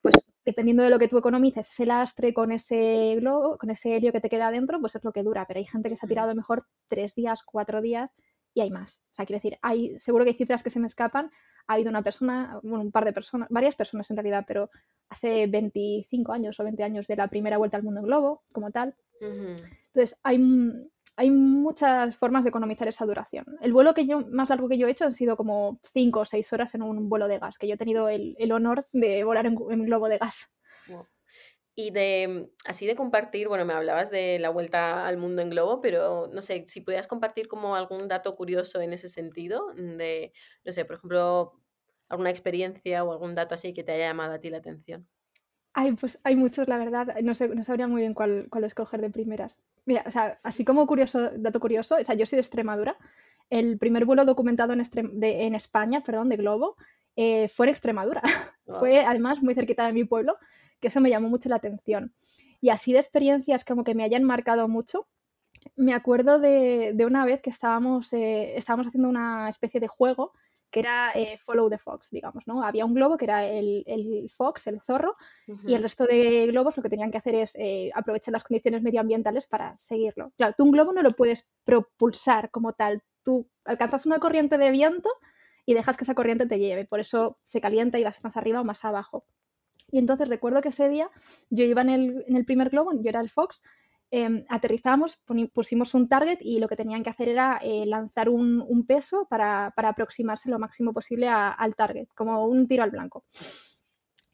Pues 0.00 0.16
dependiendo 0.44 0.82
de 0.82 0.90
lo 0.90 0.98
que 0.98 1.06
tú 1.06 1.16
economices, 1.16 1.70
ese 1.70 1.86
lastre 1.86 2.34
con 2.34 2.50
ese 2.50 3.14
globo, 3.20 3.58
con 3.58 3.70
ese 3.70 3.94
helio 3.94 4.10
que 4.10 4.20
te 4.20 4.28
queda 4.28 4.48
adentro, 4.48 4.80
pues 4.80 4.96
es 4.96 5.04
lo 5.04 5.12
que 5.12 5.22
dura. 5.22 5.46
Pero 5.46 5.60
hay 5.60 5.66
gente 5.66 5.90
que 5.90 5.96
se 5.96 6.06
ha 6.06 6.08
tirado 6.08 6.34
mejor 6.34 6.66
tres 6.88 7.14
días, 7.14 7.44
cuatro 7.44 7.82
días 7.82 8.12
y 8.52 8.62
hay 8.62 8.70
más. 8.70 9.04
O 9.12 9.14
sea, 9.14 9.26
quiero 9.26 9.38
decir, 9.38 9.60
hay, 9.62 9.96
seguro 10.00 10.24
que 10.24 10.30
hay 10.30 10.36
cifras 10.36 10.64
que 10.64 10.70
se 10.70 10.80
me 10.80 10.88
escapan, 10.88 11.30
ha 11.66 11.74
habido 11.74 11.90
una 11.90 12.02
persona, 12.02 12.58
bueno, 12.62 12.82
un 12.82 12.92
par 12.92 13.04
de 13.04 13.12
personas, 13.12 13.48
varias 13.50 13.74
personas 13.74 14.10
en 14.10 14.16
realidad, 14.16 14.44
pero 14.46 14.70
hace 15.08 15.46
25 15.46 16.32
años 16.32 16.58
o 16.58 16.64
20 16.64 16.82
años 16.82 17.06
de 17.06 17.16
la 17.16 17.28
primera 17.28 17.58
vuelta 17.58 17.76
al 17.76 17.82
mundo 17.82 18.00
en 18.00 18.06
globo, 18.06 18.42
como 18.52 18.70
tal, 18.70 18.94
Entonces, 19.20 20.18
hay, 20.22 20.40
hay 21.16 21.30
muchas 21.30 22.16
formas 22.16 22.42
de 22.42 22.50
economizar 22.50 22.88
esa 22.88 23.06
duración. 23.06 23.44
El 23.60 23.72
vuelo 23.72 23.94
que 23.94 24.06
yo, 24.06 24.20
más 24.30 24.48
largo 24.48 24.68
que 24.68 24.78
yo 24.78 24.86
he 24.86 24.90
hecho 24.90 25.04
han 25.04 25.12
sido 25.12 25.36
como 25.36 25.78
5 25.92 26.20
o 26.20 26.24
6 26.24 26.52
horas 26.52 26.74
en 26.74 26.82
un 26.82 27.08
vuelo 27.08 27.28
de 27.28 27.38
gas, 27.38 27.58
que 27.58 27.68
yo 27.68 27.74
he 27.74 27.78
tenido 27.78 28.08
el, 28.08 28.52
honor 28.52 28.86
de 28.92 29.22
volar 29.24 29.46
en, 29.46 29.56
un 29.56 29.84
globo 29.84 30.08
de 30.08 30.18
gas. 30.18 30.50
Y 31.74 31.90
de 31.90 32.50
así 32.66 32.86
de 32.86 32.96
compartir, 32.96 33.48
bueno, 33.48 33.64
me 33.64 33.72
hablabas 33.72 34.10
de 34.10 34.38
la 34.38 34.50
vuelta 34.50 35.06
al 35.06 35.16
mundo 35.16 35.40
en 35.40 35.50
globo, 35.50 35.80
pero 35.80 36.28
no 36.30 36.42
sé, 36.42 36.64
si 36.66 36.82
pudieras 36.82 37.06
compartir 37.06 37.48
como 37.48 37.76
algún 37.76 38.08
dato 38.08 38.36
curioso 38.36 38.82
en 38.82 38.92
ese 38.92 39.08
sentido, 39.08 39.72
de, 39.74 40.32
no 40.64 40.72
sé, 40.72 40.84
por 40.84 40.96
ejemplo, 40.96 41.52
alguna 42.08 42.30
experiencia 42.30 43.02
o 43.04 43.12
algún 43.12 43.34
dato 43.34 43.54
así 43.54 43.72
que 43.72 43.84
te 43.84 43.92
haya 43.92 44.08
llamado 44.08 44.34
a 44.34 44.38
ti 44.38 44.50
la 44.50 44.58
atención. 44.58 45.08
Ay, 45.74 45.92
pues 45.92 46.20
hay 46.24 46.36
muchos, 46.36 46.68
la 46.68 46.76
verdad. 46.76 47.16
No, 47.22 47.34
sé, 47.34 47.48
no 47.48 47.64
sabría 47.64 47.88
muy 47.88 48.02
bien 48.02 48.12
cuál, 48.12 48.48
cuál 48.50 48.64
escoger 48.64 49.00
de 49.00 49.08
primeras. 49.08 49.58
Mira, 49.86 50.04
o 50.06 50.10
sea, 50.10 50.38
así 50.42 50.64
como 50.64 50.86
curioso, 50.86 51.30
dato 51.36 51.60
curioso, 51.60 51.96
o 51.98 52.04
sea, 52.04 52.14
yo 52.14 52.26
soy 52.26 52.36
de 52.36 52.42
Extremadura. 52.42 52.96
El 53.48 53.78
primer 53.78 54.04
vuelo 54.04 54.24
documentado 54.26 54.74
en, 54.74 54.82
en 55.22 55.54
España, 55.54 56.02
perdón, 56.02 56.28
de 56.28 56.36
globo, 56.36 56.76
eh, 57.16 57.48
fue 57.48 57.66
en 57.66 57.70
Extremadura. 57.70 58.22
fue 58.78 59.00
además 59.00 59.42
muy 59.42 59.54
cerquita 59.54 59.86
de 59.86 59.92
mi 59.94 60.04
pueblo, 60.04 60.36
que 60.82 60.88
eso 60.88 61.00
me 61.00 61.08
llamó 61.08 61.30
mucho 61.30 61.48
la 61.48 61.56
atención. 61.56 62.12
Y 62.60 62.68
así 62.68 62.92
de 62.92 62.98
experiencias 62.98 63.64
como 63.64 63.84
que 63.84 63.94
me 63.94 64.04
hayan 64.04 64.24
marcado 64.24 64.68
mucho, 64.68 65.08
me 65.76 65.94
acuerdo 65.94 66.38
de, 66.38 66.92
de 66.94 67.06
una 67.06 67.24
vez 67.24 67.40
que 67.40 67.50
estábamos, 67.50 68.12
eh, 68.12 68.56
estábamos 68.56 68.88
haciendo 68.88 69.08
una 69.08 69.48
especie 69.48 69.80
de 69.80 69.88
juego 69.88 70.32
que 70.72 70.80
era 70.80 71.12
eh, 71.14 71.38
Follow 71.44 71.68
the 71.68 71.76
Fox, 71.76 72.08
digamos, 72.10 72.46
¿no? 72.46 72.64
Había 72.64 72.86
un 72.86 72.94
globo 72.94 73.18
que 73.18 73.26
era 73.26 73.46
el, 73.46 73.84
el 73.86 74.30
Fox, 74.34 74.66
el 74.66 74.80
zorro, 74.80 75.16
y 75.66 75.74
el 75.74 75.82
resto 75.82 76.06
de 76.06 76.46
globos 76.46 76.76
lo 76.78 76.82
que 76.82 76.88
tenían 76.88 77.10
que 77.10 77.18
hacer 77.18 77.34
es 77.34 77.52
eh, 77.56 77.90
aprovechar 77.94 78.32
las 78.32 78.42
condiciones 78.42 78.82
medioambientales 78.82 79.46
para 79.46 79.76
seguirlo. 79.78 80.32
Claro, 80.38 80.54
tú 80.56 80.64
un 80.64 80.72
globo 80.72 80.94
no 80.94 81.02
lo 81.02 81.12
puedes 81.12 81.46
propulsar 81.64 82.50
como 82.50 82.72
tal, 82.72 83.02
tú 83.22 83.46
alcanzas 83.66 84.06
una 84.06 84.18
corriente 84.18 84.56
de 84.56 84.70
viento 84.70 85.10
y 85.66 85.74
dejas 85.74 85.98
que 85.98 86.04
esa 86.04 86.14
corriente 86.14 86.46
te 86.46 86.58
lleve, 86.58 86.86
por 86.86 87.00
eso 87.00 87.38
se 87.44 87.60
calienta 87.60 87.98
y 87.98 88.04
vas 88.04 88.24
más 88.24 88.38
arriba 88.38 88.62
o 88.62 88.64
más 88.64 88.82
abajo. 88.86 89.26
Y 89.90 89.98
entonces 89.98 90.28
recuerdo 90.28 90.62
que 90.62 90.70
ese 90.70 90.88
día 90.88 91.10
yo 91.50 91.64
iba 91.64 91.82
en 91.82 91.90
el, 91.90 92.24
en 92.28 92.36
el 92.36 92.44
primer 92.44 92.70
globo, 92.70 92.92
yo 92.92 93.08
era 93.08 93.20
el 93.20 93.30
Fox, 93.30 93.62
Em, 94.14 94.44
aterrizamos, 94.50 95.18
pusimos 95.54 95.94
un 95.94 96.06
target 96.06 96.36
y 96.42 96.60
lo 96.60 96.68
que 96.68 96.76
tenían 96.76 97.02
que 97.02 97.08
hacer 97.08 97.30
era 97.30 97.58
eh, 97.62 97.86
lanzar 97.86 98.28
un, 98.28 98.84
peso 98.86 99.26
para, 99.30 99.72
aproximarse 99.74 100.50
lo 100.50 100.58
máximo 100.58 100.92
posible 100.92 101.28
al 101.28 101.74
target, 101.74 102.08
como 102.14 102.44
un 102.44 102.68
tiro 102.68 102.82
al 102.82 102.90
blanco. 102.90 103.24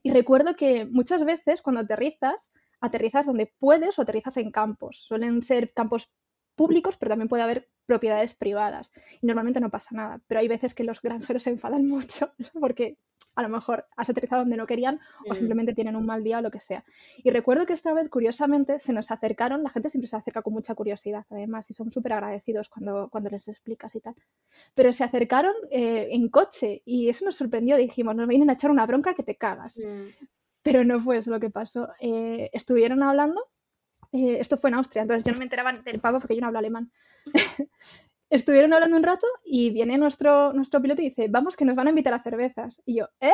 Y 0.03 0.11
recuerdo 0.11 0.57
que 0.57 0.85
muchas 0.85 1.25
veces 1.25 1.63
cuando 1.63 1.83
aterrizas, 1.83 2.51
aterrizas 2.81 3.27
donde 3.27 3.53
puedes 3.61 3.97
o 4.01 4.03
aterrizas 4.03 4.37
en 4.39 4.51
campos. 4.51 5.05
Suelen 5.07 5.43
ser 5.43 5.73
campos 5.73 6.11
públicos, 6.57 6.97
pero 6.99 7.11
también 7.11 7.29
puede 7.29 7.45
haber 7.45 7.69
propiedades 7.87 8.35
privadas. 8.35 8.91
Y 9.23 9.29
normalmente 9.29 9.61
no 9.61 9.71
pasa 9.71 9.91
nada, 9.93 10.21
pero 10.27 10.41
hay 10.41 10.49
veces 10.49 10.75
que 10.75 10.83
los 10.83 11.01
granjeros 11.01 11.45
se 11.45 11.51
enfadan 11.51 11.87
mucho 11.87 12.33
porque 12.59 12.99
a 13.38 13.42
lo 13.42 13.48
mejor 13.48 13.87
has 13.96 14.11
aterrizado 14.11 14.42
donde 14.42 14.57
no 14.57 14.66
querían 14.66 14.98
o 15.29 15.35
simplemente 15.37 15.72
tienen 15.72 15.94
un 15.94 16.05
mal 16.05 16.24
día 16.24 16.38
o 16.38 16.42
lo 16.42 16.51
que 16.51 16.59
sea. 16.59 16.85
Y 17.18 17.31
recuerdo 17.31 17.66
que 17.66 17.72
esta 17.72 17.92
vez, 17.92 18.09
curiosamente, 18.09 18.81
se 18.81 18.92
nos 18.92 19.12
acercaron, 19.12 19.62
la 19.62 19.70
gente 19.70 19.90
siempre 19.90 20.09
se 20.09 20.16
acerca 20.16 20.42
con 20.42 20.55
mucha 20.55 20.74
curiosidad, 20.74 21.24
además, 21.31 21.70
y 21.70 21.74
son 21.74 21.92
súper 21.92 22.14
agradecidos 22.14 22.68
cuando, 22.68 23.09
cuando 23.11 23.31
les 23.31 23.46
explicas 23.46 23.94
y 23.94 24.01
tal. 24.01 24.16
Pero 24.74 24.92
se 24.92 25.05
acercaron 25.05 25.55
eh, 25.70 26.09
en 26.11 26.29
coche 26.31 26.83
y 26.85 27.09
eso 27.09 27.24
nos 27.24 27.37
sorprendió, 27.37 27.77
dijimos, 27.77 28.16
nos 28.16 28.27
vienen 28.27 28.51
a 28.51 28.55
echar 28.55 28.72
una 28.72 28.87
bronca 28.87 29.14
que 29.14 29.22
te 29.22 29.37
cagas. 29.37 29.79
Mm. 29.79 30.27
Pero 30.64 30.83
no 30.83 31.01
fue 31.01 31.18
eso 31.18 31.31
lo 31.31 31.38
que 31.38 31.51
pasó. 31.51 31.90
Eh, 32.01 32.51
estuvieron 32.53 33.05
hablando 33.05 33.40
eh, 34.12 34.38
esto 34.40 34.57
fue 34.57 34.70
en 34.70 34.77
Austria, 34.77 35.03
entonces 35.03 35.24
yo 35.24 35.33
no 35.33 35.38
me 35.38 35.44
enteraba 35.44 35.72
del 35.72 36.01
pago 36.01 36.18
porque 36.18 36.35
yo 36.35 36.40
no 36.40 36.46
hablo 36.46 36.59
alemán. 36.59 36.90
Estuvieron 38.31 38.73
hablando 38.75 38.97
un 38.97 39.03
rato 39.03 39.27
y 39.45 39.71
viene 39.71 39.97
nuestro, 39.97 40.53
nuestro 40.53 40.83
piloto 40.83 41.01
y 41.01 41.09
dice, 41.09 41.29
vamos 41.29 41.57
que 41.57 41.64
nos 41.64 41.77
van 41.77 41.87
a 41.87 41.91
invitar 41.91 42.12
a 42.12 42.23
cervezas. 42.23 42.83
Y 42.85 42.97
yo, 42.97 43.09
¿eh? 43.21 43.33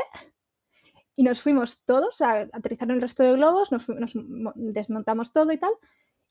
Y 1.16 1.24
nos 1.24 1.42
fuimos 1.42 1.80
todos 1.84 2.20
a 2.20 2.48
aterrizar 2.52 2.88
en 2.88 2.96
el 2.96 3.00
resto 3.00 3.22
de 3.22 3.32
globos, 3.32 3.72
nos, 3.72 3.86
desmontamos 4.54 5.32
todo 5.32 5.52
y 5.52 5.58
tal. 5.58 5.72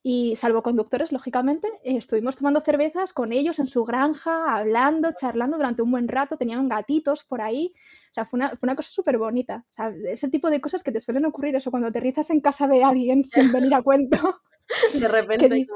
Y 0.06 0.36
salvo 0.36 0.63
conductores, 0.63 1.13
lógicamente, 1.13 1.69
estuvimos 1.84 2.36
tomando 2.36 2.60
cervezas 2.60 3.13
con 3.13 3.32
ellos 3.32 3.60
en 3.60 3.67
su 3.67 3.86
granja, 3.86 4.54
hablando, 4.54 5.13
charlando 5.17 5.56
durante 5.56 5.82
un 5.82 5.91
buen 5.91 6.10
rato, 6.10 6.36
tenían 6.36 6.67
gatitos 6.67 7.23
por 7.23 7.41
ahí. 7.41 7.73
O 8.12 8.13
sea, 8.13 8.26
fue 8.26 8.38
una, 8.38 8.49
fue 8.49 8.60
una 8.63 8.76
cosa 8.76 8.91
súper 8.91 9.17
bonita. 9.17 9.65
O 9.71 9.76
sea, 9.76 9.93
ese 10.12 10.30
tipo 10.30 10.49
de 10.49 10.60
cosas 10.60 10.84
que 10.84 10.91
te 10.91 10.99
suelen 10.99 11.26
ocurrir, 11.26 11.56
eso 11.56 11.71
cuando 11.71 11.88
aterrizas 11.88 12.30
en 12.30 12.41
casa 12.41 12.67
de 12.67 12.84
alguien 12.84 13.23
sin 13.23 13.54
venir 13.54 13.73
a 13.73 13.82
cuento. 13.82 14.41
De 14.93 15.08
repente. 15.08 15.67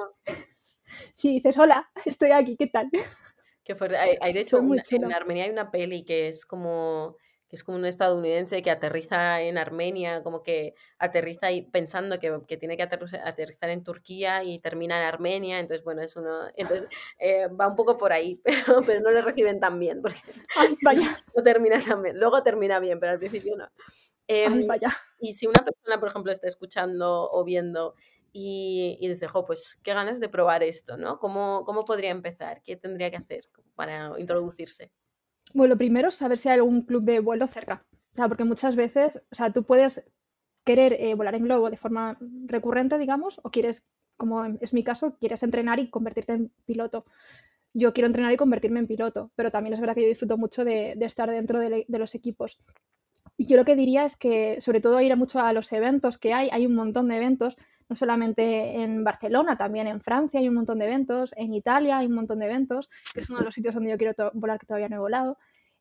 Sí, 1.15 1.34
dices, 1.34 1.58
hola, 1.58 1.89
estoy 2.06 2.32
aquí, 2.32 2.56
¿qué 2.58 2.67
tal? 2.67 2.89
Qué 3.63 3.76
fuerte. 3.76 3.97
Hay, 3.97 4.34
de 4.34 4.39
hecho, 4.41 4.60
en 4.60 5.13
Armenia 5.13 5.45
hay 5.45 5.52
una 5.52 5.71
peli 5.71 6.04
que 6.04 6.28
es 6.28 6.45
como 6.45 7.17
que 7.50 7.56
es 7.56 7.63
como 7.63 7.78
un 7.78 7.86
estadounidense 7.86 8.62
que 8.62 8.71
aterriza 8.71 9.41
en 9.41 9.58
Armenia, 9.58 10.21
como 10.21 10.43
que 10.43 10.76
aterriza 11.00 11.52
y 11.52 11.62
pensando 11.62 12.19
que, 12.19 12.41
que 12.45 12.58
tiene 12.58 12.76
que 12.76 12.84
aterrizar 12.84 13.69
en 13.69 13.84
Turquía 13.84 14.43
y 14.43 14.60
termina 14.60 15.00
en 15.00 15.06
Armenia, 15.06 15.60
entonces 15.60 15.84
bueno, 15.84 16.02
es 16.02 16.15
uno, 16.17 16.47
entonces 16.56 16.89
eh, 17.19 17.47
va 17.47 17.67
un 17.67 17.76
poco 17.76 17.97
por 17.97 18.12
ahí, 18.12 18.41
pero, 18.43 18.82
pero 18.86 19.00
no 19.00 19.12
le 19.12 19.21
reciben 19.21 19.60
tan 19.60 19.80
bien, 19.80 20.02
porque 20.02 20.19
vaya. 20.84 21.23
no 21.36 21.43
termina 21.43 21.82
tan 21.82 22.04
bien, 22.04 22.19
luego 22.19 22.43
termina 22.43 22.80
bien, 22.80 23.00
pero 23.00 23.13
al 23.13 23.19
principio 23.19 23.56
no. 23.56 23.69
Em, 24.30 24.67
vaya. 24.67 24.93
Y 25.21 25.32
si 25.32 25.47
una 25.47 25.63
persona, 25.63 26.02
por 26.02 26.10
ejemplo, 26.10 26.34
está 26.34 26.47
escuchando 26.47 27.30
o 27.32 27.45
viendo 27.45 27.95
y, 28.31 28.97
y, 28.99 29.07
dice, 29.07 29.27
jo, 29.27 29.45
pues 29.45 29.79
qué 29.83 29.93
ganas 29.93 30.19
de 30.19 30.29
probar 30.29 30.63
esto, 30.63 30.97
¿no? 30.97 31.19
¿Cómo, 31.19 31.63
¿Cómo 31.65 31.85
podría 31.85 32.11
empezar? 32.11 32.61
¿Qué 32.63 32.75
tendría 32.75 33.09
que 33.11 33.17
hacer 33.17 33.45
para 33.75 34.19
introducirse? 34.19 34.91
Bueno, 35.53 35.73
lo 35.73 35.77
primero 35.77 36.11
saber 36.11 36.37
si 36.37 36.49
hay 36.49 36.55
algún 36.55 36.81
club 36.83 37.03
de 37.03 37.19
vuelo 37.19 37.47
cerca. 37.47 37.85
O 38.13 38.15
sea, 38.15 38.27
porque 38.27 38.43
muchas 38.43 38.75
veces, 38.75 39.21
o 39.31 39.35
sea, 39.35 39.53
tú 39.53 39.63
puedes 39.63 40.03
querer 40.65 40.93
eh, 40.93 41.15
volar 41.15 41.35
en 41.35 41.45
globo 41.45 41.69
de 41.69 41.77
forma 41.77 42.17
recurrente, 42.45 42.97
digamos, 42.97 43.39
o 43.43 43.49
quieres, 43.51 43.85
como 44.17 44.43
es 44.59 44.73
mi 44.73 44.83
caso, 44.83 45.15
quieres 45.19 45.43
entrenar 45.43 45.79
y 45.79 45.89
convertirte 45.89 46.33
en 46.33 46.51
piloto. 46.65 47.05
Yo 47.73 47.93
quiero 47.93 48.07
entrenar 48.07 48.33
y 48.33 48.37
convertirme 48.37 48.79
en 48.79 48.87
piloto, 48.87 49.31
pero 49.35 49.51
también 49.51 49.73
es 49.73 49.79
verdad 49.79 49.95
que 49.95 50.01
yo 50.01 50.09
disfruto 50.09 50.37
mucho 50.37 50.65
de, 50.65 50.97
estar 50.99 51.29
dentro 51.29 51.59
de, 51.59 51.85
de, 51.87 51.99
los 51.99 52.15
equipos. 52.15 52.59
Y 53.37 53.45
yo 53.45 53.55
lo 53.55 53.65
que 53.65 53.75
diría 53.75 54.03
es 54.03 54.17
que, 54.17 54.59
sobre 54.59 54.81
todo, 54.81 54.99
ir 54.99 55.15
mucho 55.15 55.39
a 55.39 55.53
los 55.53 55.71
eventos 55.71 56.17
que 56.17 56.33
hay. 56.33 56.49
Hay 56.51 56.65
un 56.65 56.75
montón 56.75 57.07
de 57.07 57.17
eventos 57.17 57.55
no 57.89 57.95
solamente 57.95 58.76
en 58.82 59.04
Barcelona, 59.04 59.58
también 59.58 59.88
en 59.88 60.02
Francia 60.02 60.39
hay 60.39 60.50
un 60.50 60.56
montón 60.56 60.80
de 60.80 60.86
eventos, 60.86 61.34
en 61.38 61.54
Italia 61.54 62.00
hay 62.00 62.08
un 62.08 62.15
montón 62.15 62.39
de 62.39 62.45
eventos, 62.45 62.89
que 63.13 63.21
es 63.21 63.30
uno 63.30 63.39
de 63.39 63.45
los 63.45 63.54
sitios 63.54 63.73
donde 63.73 63.91
yo 63.91 63.97
quiero 63.97 64.32
volar 64.34 64.60
que 64.60 64.65
todavía 64.65 64.89
no 64.89 64.97
he 64.97 65.00
volado. 65.00 65.38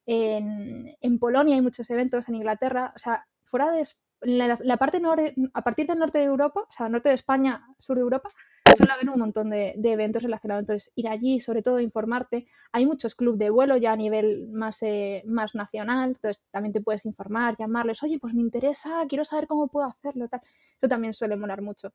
En, 0.07 1.19
Polonia 1.19 1.57
hay 1.57 1.63
muchos 1.63 1.91
eventos, 1.91 2.29
en 2.29 2.37
Inglaterra, 2.37 2.93
o 2.95 2.99
sea, 2.99 3.27
fuera 3.45 3.71
de 3.73 3.87
la, 4.21 4.77
parte 4.77 5.01
norte, 5.01 5.35
a 5.53 5.63
partir 5.63 5.87
del 5.87 5.99
norte 5.99 6.19
de 6.19 6.25
Europa, 6.25 6.61
o 6.61 6.73
sea, 6.73 6.89
norte 6.89 7.09
de 7.09 7.17
España, 7.17 7.67
sur 7.81 7.97
de 7.97 8.03
Europa, 8.03 8.31
suele 8.77 8.93
haber 8.93 9.09
un 9.11 9.19
montón 9.19 9.51
de, 9.51 9.75
eventos 9.83 10.23
relacionados. 10.23 10.63
Entonces, 10.63 10.93
ir 10.95 11.09
allí, 11.09 11.41
sobre 11.41 11.63
todo 11.63 11.81
informarte. 11.81 12.47
Hay 12.73 12.87
muchos 12.87 13.15
clubes 13.15 13.39
de 13.39 13.51
vuelo 13.51 13.77
ya 13.77 13.93
a 13.93 13.97
nivel 13.97 14.49
más, 14.49 14.83
eh, 14.83 15.23
más 15.27 15.55
nacional, 15.55 16.11
entonces 16.11 16.43
también 16.51 16.73
te 16.73 16.81
puedes 16.81 17.05
informar, 17.05 17.57
llamarles, 17.59 18.03
oye, 18.03 18.19
pues 18.19 18.35
me 18.35 18.43
interesa, 18.43 19.05
quiero 19.09 19.25
saber 19.25 19.47
cómo 19.47 19.69
puedo 19.69 19.87
hacerlo, 19.87 20.29
tal. 20.29 20.41
Eso 20.81 20.89
también 20.89 21.15
suele 21.15 21.37
molar 21.37 21.63
mucho. 21.63 21.93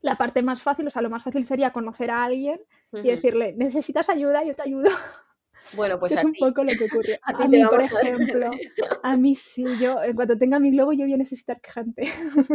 La 0.00 0.16
parte 0.16 0.42
más 0.42 0.62
fácil, 0.62 0.86
o 0.86 0.90
sea, 0.90 1.02
lo 1.02 1.10
más 1.10 1.22
fácil 1.22 1.46
sería 1.46 1.72
conocer 1.72 2.10
a 2.10 2.24
alguien 2.24 2.60
y 2.92 3.02
decirle, 3.02 3.52
necesitas 3.56 4.08
ayuda, 4.08 4.44
yo 4.44 4.54
te 4.54 4.62
ayudo. 4.62 4.90
Bueno, 5.74 5.98
pues 5.98 6.12
es 6.12 6.18
a 6.18 6.26
un 6.26 6.32
poco 6.32 6.64
lo 6.64 6.72
que 6.72 6.84
ocurre. 6.84 7.20
A, 7.22 7.36
ti 7.36 7.48
mí, 7.48 7.64
por 7.64 7.82
ejemplo, 7.82 8.50
a... 9.02 9.16
mí 9.16 9.34
sí, 9.34 9.64
yo 9.78 10.02
en 10.02 10.14
cuanto 10.16 10.38
tenga 10.38 10.58
mi 10.58 10.70
globo 10.70 10.92
yo 10.92 11.04
voy 11.04 11.14
a 11.14 11.18
necesitar 11.18 11.60
gente. 11.62 12.10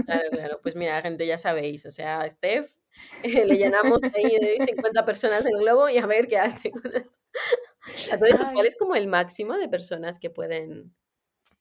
Claro, 0.05 0.29
claro, 0.31 0.59
pues 0.61 0.75
mira, 0.75 1.01
gente, 1.01 1.27
ya 1.27 1.37
sabéis, 1.37 1.85
o 1.85 1.91
sea, 1.91 2.27
Steph, 2.29 2.73
eh, 3.23 3.45
le 3.45 3.57
llenamos 3.57 4.01
ahí 4.15 4.39
de 4.39 4.65
50 4.65 5.05
personas 5.05 5.45
en 5.45 5.57
globo 5.57 5.89
y 5.89 5.97
a 5.97 6.05
ver 6.05 6.27
qué 6.27 6.37
hace 6.37 6.71
con 6.71 6.95
eso. 6.95 7.19
Entonces, 8.11 8.47
¿cuál 8.53 8.65
es 8.65 8.75
como 8.75 8.95
el 8.95 9.07
máximo 9.07 9.53
de 9.53 9.69
personas 9.69 10.17
que 10.17 10.29
pueden 10.29 10.95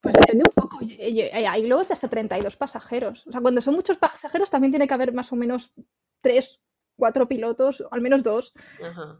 pues 0.05 0.13
depende 0.13 0.43
un 0.47 0.53
poco. 0.53 0.79
Hay 0.81 1.63
globos 1.63 1.87
de 1.87 1.95
hasta 1.95 2.07
32 2.07 2.57
pasajeros. 2.57 3.25
O 3.25 3.31
sea, 3.31 3.41
cuando 3.41 3.59
son 3.59 3.73
muchos 3.73 3.97
pasajeros 3.97 4.51
también 4.51 4.71
tiene 4.71 4.87
que 4.87 4.93
haber 4.93 5.13
más 5.13 5.33
o 5.33 5.35
menos 5.35 5.73
tres, 6.21 6.61
cuatro 6.95 7.27
pilotos, 7.27 7.83
al 7.89 8.01
menos 8.01 8.21
dos, 8.21 8.53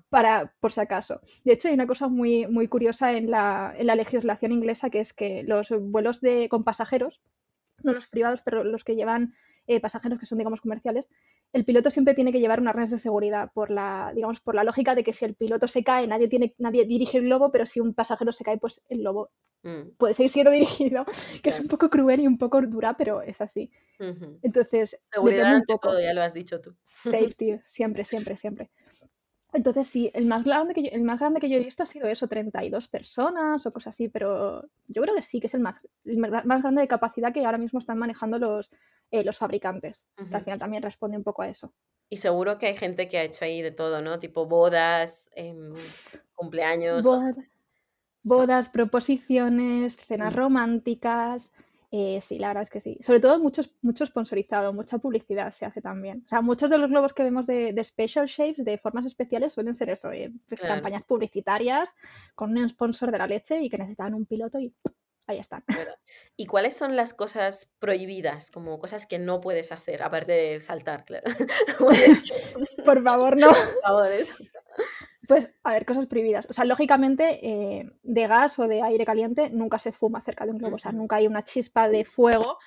para 0.10 0.54
por 0.60 0.72
si 0.72 0.82
acaso. 0.82 1.22
De 1.44 1.54
hecho, 1.54 1.70
hay 1.70 1.74
una 1.74 1.88
cosa 1.88 2.08
muy, 2.08 2.46
muy 2.46 2.68
curiosa 2.68 3.14
en 3.14 3.32
la, 3.32 3.74
en 3.76 3.88
la 3.88 3.96
legislación 3.96 4.52
inglesa 4.52 4.92
que 4.92 5.00
es 5.00 5.12
que 5.12 5.42
los 5.42 5.70
vuelos 5.72 6.22
de, 6.22 6.50
con 6.50 6.64
pasajeros, 6.64 7.20
no 7.82 7.94
los 7.94 8.06
privados, 8.06 8.44
pero 8.44 8.64
los 8.64 8.84
que 8.84 8.96
llevan 8.96 9.34
eh, 9.66 9.80
pasajeros 9.80 10.20
que 10.20 10.28
son, 10.28 10.38
digamos, 10.38 10.62
comerciales, 10.62 11.10
el 11.56 11.66
piloto 11.66 11.90
siempre 11.90 12.14
tiene 12.14 12.32
que 12.32 12.40
llevar 12.40 12.60
un 12.60 12.68
arnés 12.68 12.92
de 12.92 13.00
seguridad 13.00 13.50
por 13.54 13.72
la, 13.72 14.12
digamos, 14.14 14.42
por 14.42 14.56
la 14.56 14.64
lógica 14.64 14.94
de 14.94 15.04
que 15.04 15.14
si 15.14 15.26
el 15.26 15.36
piloto 15.36 15.68
se 15.68 15.84
cae, 15.84 16.06
nadie 16.06 16.28
tiene, 16.28 16.54
nadie 16.58 16.86
dirige 16.86 17.18
el 17.18 17.26
globo, 17.26 17.52
pero 17.52 17.66
si 17.66 17.80
un 17.80 17.94
pasajero 17.94 18.32
se 18.34 18.44
cae, 18.44 18.58
pues 18.58 18.82
el 18.90 19.00
globo 19.00 19.32
Mm, 19.66 19.96
puede 19.98 20.14
seguir 20.14 20.32
siendo 20.32 20.52
dirigido, 20.92 21.06
que 21.42 21.50
es 21.50 21.60
un 21.60 21.68
poco 21.68 21.90
cruel 21.90 22.20
y 22.22 22.28
un 22.28 22.38
poco 22.38 22.62
dura, 22.62 22.96
pero 22.96 23.22
es 23.24 23.42
así. 23.42 23.72
Entonces, 24.44 24.98
Seguridad 25.12 25.56
un 25.56 25.64
poco. 25.64 25.90
todo, 25.90 26.00
ya 26.00 26.14
lo 26.14 26.22
has 26.22 26.34
dicho 26.34 26.62
tú. 26.62 26.76
Safety, 26.84 27.60
siempre, 27.66 28.06
siempre, 28.06 28.38
siempre. 28.38 28.70
Entonces, 29.56 29.88
sí, 29.88 30.12
el 30.14 30.26
más 30.26 30.44
grande 30.44 30.74
que 30.74 30.84
yo, 30.84 30.90
el 30.92 31.02
más 31.04 31.20
grande 31.20 31.40
que 31.40 31.50
yo 31.50 31.58
he 31.58 31.64
visto 31.64 31.84
ha 31.84 31.86
sido 31.86 32.08
eso, 32.08 32.28
32 32.28 32.88
personas 32.90 33.66
o 33.66 33.72
cosas 33.72 33.96
así, 33.96 34.10
pero 34.10 34.64
yo 34.88 35.02
creo 35.02 35.16
que 35.16 35.22
sí, 35.22 35.40
que 35.40 35.48
es 35.48 35.54
el 35.54 35.62
más, 35.62 35.80
el 36.04 36.18
más 36.18 36.62
grande 36.62 36.82
de 36.82 36.88
capacidad 36.88 37.34
que 37.34 37.46
ahora 37.46 37.58
mismo 37.58 37.80
están 37.80 37.98
manejando 37.98 38.38
los, 38.38 38.70
eh, 39.12 39.24
los 39.24 39.38
fabricantes. 39.38 40.08
que 40.30 40.36
al 40.36 40.44
final 40.44 40.60
también 40.60 40.84
responde 40.84 41.16
un 41.18 41.24
poco 41.24 41.42
a 41.42 41.48
eso. 41.48 41.74
Y 42.10 42.18
seguro 42.18 42.58
que 42.58 42.68
hay 42.68 42.76
gente 42.76 43.08
que 43.08 43.18
ha 43.18 43.24
hecho 43.24 43.46
ahí 43.46 43.62
de 43.62 43.72
todo, 43.72 44.02
¿no? 44.02 44.20
Tipo 44.20 44.46
bodas, 44.46 45.30
em, 45.36 45.74
cumpleaños, 46.36 47.06
Bodas, 47.06 47.36
bodas, 48.24 48.70
proposiciones, 48.70 49.96
cenas 50.08 50.34
Mm. 50.34 50.38
románticas. 50.38 51.52
Eh, 51.98 52.20
sí, 52.20 52.38
la 52.40 52.50
verdad 52.50 52.64
es 52.64 52.70
que 52.70 52.82
sí. 52.82 52.98
Sobre 53.02 53.22
todo 53.22 53.40
mucho, 53.40 53.62
mucho 53.82 54.06
sponsorizado, 54.06 54.74
mucha 54.74 54.98
publicidad 54.98 55.54
se 55.54 55.66
hace 55.66 55.82
también. 55.82 56.24
O 56.26 56.28
sea, 56.28 56.42
muchos 56.42 56.70
de 56.70 56.78
los 56.78 56.90
globos 56.90 57.14
que 57.14 57.24
vemos 57.24 57.48
de, 57.48 57.72
de 57.72 57.84
special 57.86 58.26
shapes, 58.28 58.66
de 58.66 58.78
formas 58.78 59.06
especiales, 59.06 59.54
suelen 59.54 59.76
ser 59.76 59.90
eso, 59.90 60.12
eh, 60.12 60.30
pues, 60.50 60.60
Claro. 60.60 60.76
campañas 60.76 61.04
publicitarias 61.04 61.90
con 62.36 62.58
un 62.58 62.68
sponsor 62.68 63.12
de 63.12 63.18
la 63.18 63.28
leche 63.28 63.62
y 63.62 63.70
que 63.70 63.78
necesitan 63.78 64.14
un 64.14 64.26
piloto 64.26 64.60
y 64.60 64.74
ahí 65.28 65.40
están. 65.40 65.64
¿Y 66.36 66.48
cuáles 66.48 66.76
son 66.76 66.98
las 66.98 67.14
cosas 67.14 67.74
prohibidas, 67.80 68.52
como 68.52 68.78
cosas 68.78 69.06
que 69.06 69.18
no 69.18 69.40
puedes 69.40 69.72
hacer, 69.72 70.04
aparte 70.04 70.34
de 70.34 70.62
saltar, 70.62 71.06
claro? 71.06 71.32
Por 72.86 73.04
favor, 73.04 73.38
no. 73.38 73.48
Por 73.48 73.82
favor, 73.84 74.12
eso. 74.12 74.36
Pues, 75.28 75.52
a 75.64 75.74
ver, 75.74 75.86
cosas 75.86 76.08
prohibidas. 76.08 76.48
O 76.50 76.54
sea, 76.54 76.66
lógicamente, 76.66 77.40
eh, 77.48 77.90
de 78.04 78.28
gas 78.28 78.58
o 78.60 78.68
de 78.68 78.82
aire 78.82 79.06
caliente 79.06 79.50
nunca 79.50 79.80
se 79.80 79.92
fuma 79.92 80.22
cerca 80.22 80.46
de 80.46 80.52
un 80.52 80.58
globo. 80.58 80.76
O 80.76 80.80
sea, 80.80 80.92
nunca 80.92 81.18
hay 81.18 81.28
una 81.28 81.44
chispa 81.44 81.88
de 81.90 82.06
fuego 82.06 82.58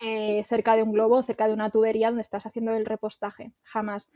eh, 0.00 0.44
cerca 0.48 0.74
de 0.76 0.82
un 0.82 0.92
globo 0.92 1.22
cerca 1.22 1.46
de 1.46 1.54
una 1.54 1.70
tubería 1.70 2.08
donde 2.08 2.22
estás 2.22 2.46
haciendo 2.46 2.72
el 2.74 2.84
repostaje. 2.84 3.52
Jamás. 3.62 4.10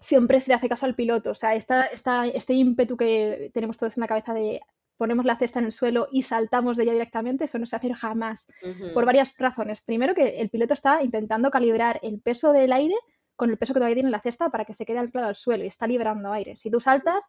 Siempre 0.00 0.40
se 0.40 0.50
le 0.50 0.54
hace 0.54 0.68
caso 0.68 0.86
al 0.86 0.94
piloto. 0.94 1.30
O 1.30 1.34
sea, 1.34 1.54
esta, 1.54 1.82
esta- 1.86 2.26
este 2.26 2.52
ímpetu 2.54 2.96
que 2.96 3.50
tenemos 3.54 3.78
todos 3.78 3.96
en 3.96 4.02
la 4.02 4.08
cabeza 4.08 4.34
de 4.34 4.60
ponemos 4.96 5.24
la 5.24 5.36
cesta 5.36 5.58
en 5.58 5.64
el 5.64 5.72
suelo 5.72 6.06
y 6.12 6.22
saltamos 6.22 6.76
de 6.76 6.84
ella 6.84 6.92
directamente, 6.92 7.46
eso 7.46 7.58
no 7.58 7.66
se 7.66 7.74
hace 7.74 7.92
jamás. 7.94 8.46
Por 8.94 9.04
varias 9.04 9.34
razones. 9.36 9.82
Primero, 9.82 10.14
que 10.14 10.40
el 10.40 10.50
piloto 10.50 10.74
está 10.74 11.02
intentando 11.02 11.50
calibrar 11.50 11.98
el 12.02 12.20
peso 12.20 12.52
del 12.52 12.72
aire 12.72 12.94
con 13.36 13.50
el 13.50 13.58
peso 13.58 13.74
que 13.74 13.80
todavía 13.80 13.96
tiene 13.96 14.10
la 14.10 14.20
cesta 14.20 14.50
para 14.50 14.64
que 14.64 14.74
se 14.74 14.86
quede 14.86 14.98
anclado 14.98 15.28
al 15.28 15.36
suelo 15.36 15.64
y 15.64 15.68
está 15.68 15.86
liberando 15.86 16.32
aire. 16.32 16.56
Si 16.56 16.70
tú 16.70 16.80
saltas, 16.80 17.24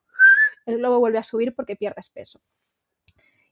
el 0.66 0.78
globo 0.78 1.00
vuelve 1.00 1.18
a 1.18 1.24
subir 1.24 1.56
porque 1.56 1.76
pierdes 1.76 2.10
peso. 2.10 2.42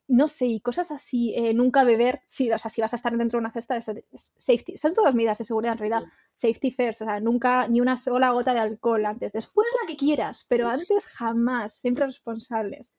No 0.07 0.27
sé, 0.27 0.47
y 0.47 0.59
cosas 0.59 0.91
así, 0.91 1.33
eh, 1.35 1.53
nunca 1.53 1.85
beber, 1.85 2.21
sí, 2.27 2.51
o 2.51 2.59
sea, 2.59 2.69
si 2.69 2.81
vas 2.81 2.91
a 2.91 2.97
estar 2.97 3.15
dentro 3.15 3.37
de 3.37 3.45
una 3.45 3.53
cesta, 3.53 3.77
eso 3.77 3.93
es 4.11 4.33
safety, 4.37 4.77
son 4.77 4.93
todas 4.93 5.15
medidas 5.15 5.37
de 5.37 5.45
seguridad 5.45 5.73
en 5.73 5.79
realidad, 5.79 6.03
safety 6.35 6.71
first, 6.71 7.01
o 7.01 7.05
sea, 7.05 7.21
nunca 7.21 7.67
ni 7.69 7.79
una 7.79 7.97
sola 7.97 8.31
gota 8.31 8.53
de 8.53 8.59
alcohol 8.59 9.05
antes, 9.05 9.31
después 9.31 9.65
la 9.81 9.87
que 9.87 9.95
quieras, 9.95 10.45
pero 10.49 10.67
antes 10.67 11.05
jamás, 11.05 11.75
siempre 11.75 12.05
responsables. 12.05 12.91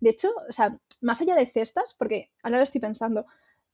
De 0.00 0.10
hecho, 0.10 0.30
o 0.46 0.52
sea, 0.52 0.78
más 1.00 1.22
allá 1.22 1.36
de 1.36 1.46
cestas, 1.46 1.94
porque 1.96 2.30
ahora 2.42 2.58
lo 2.58 2.64
estoy 2.64 2.82
pensando, 2.82 3.24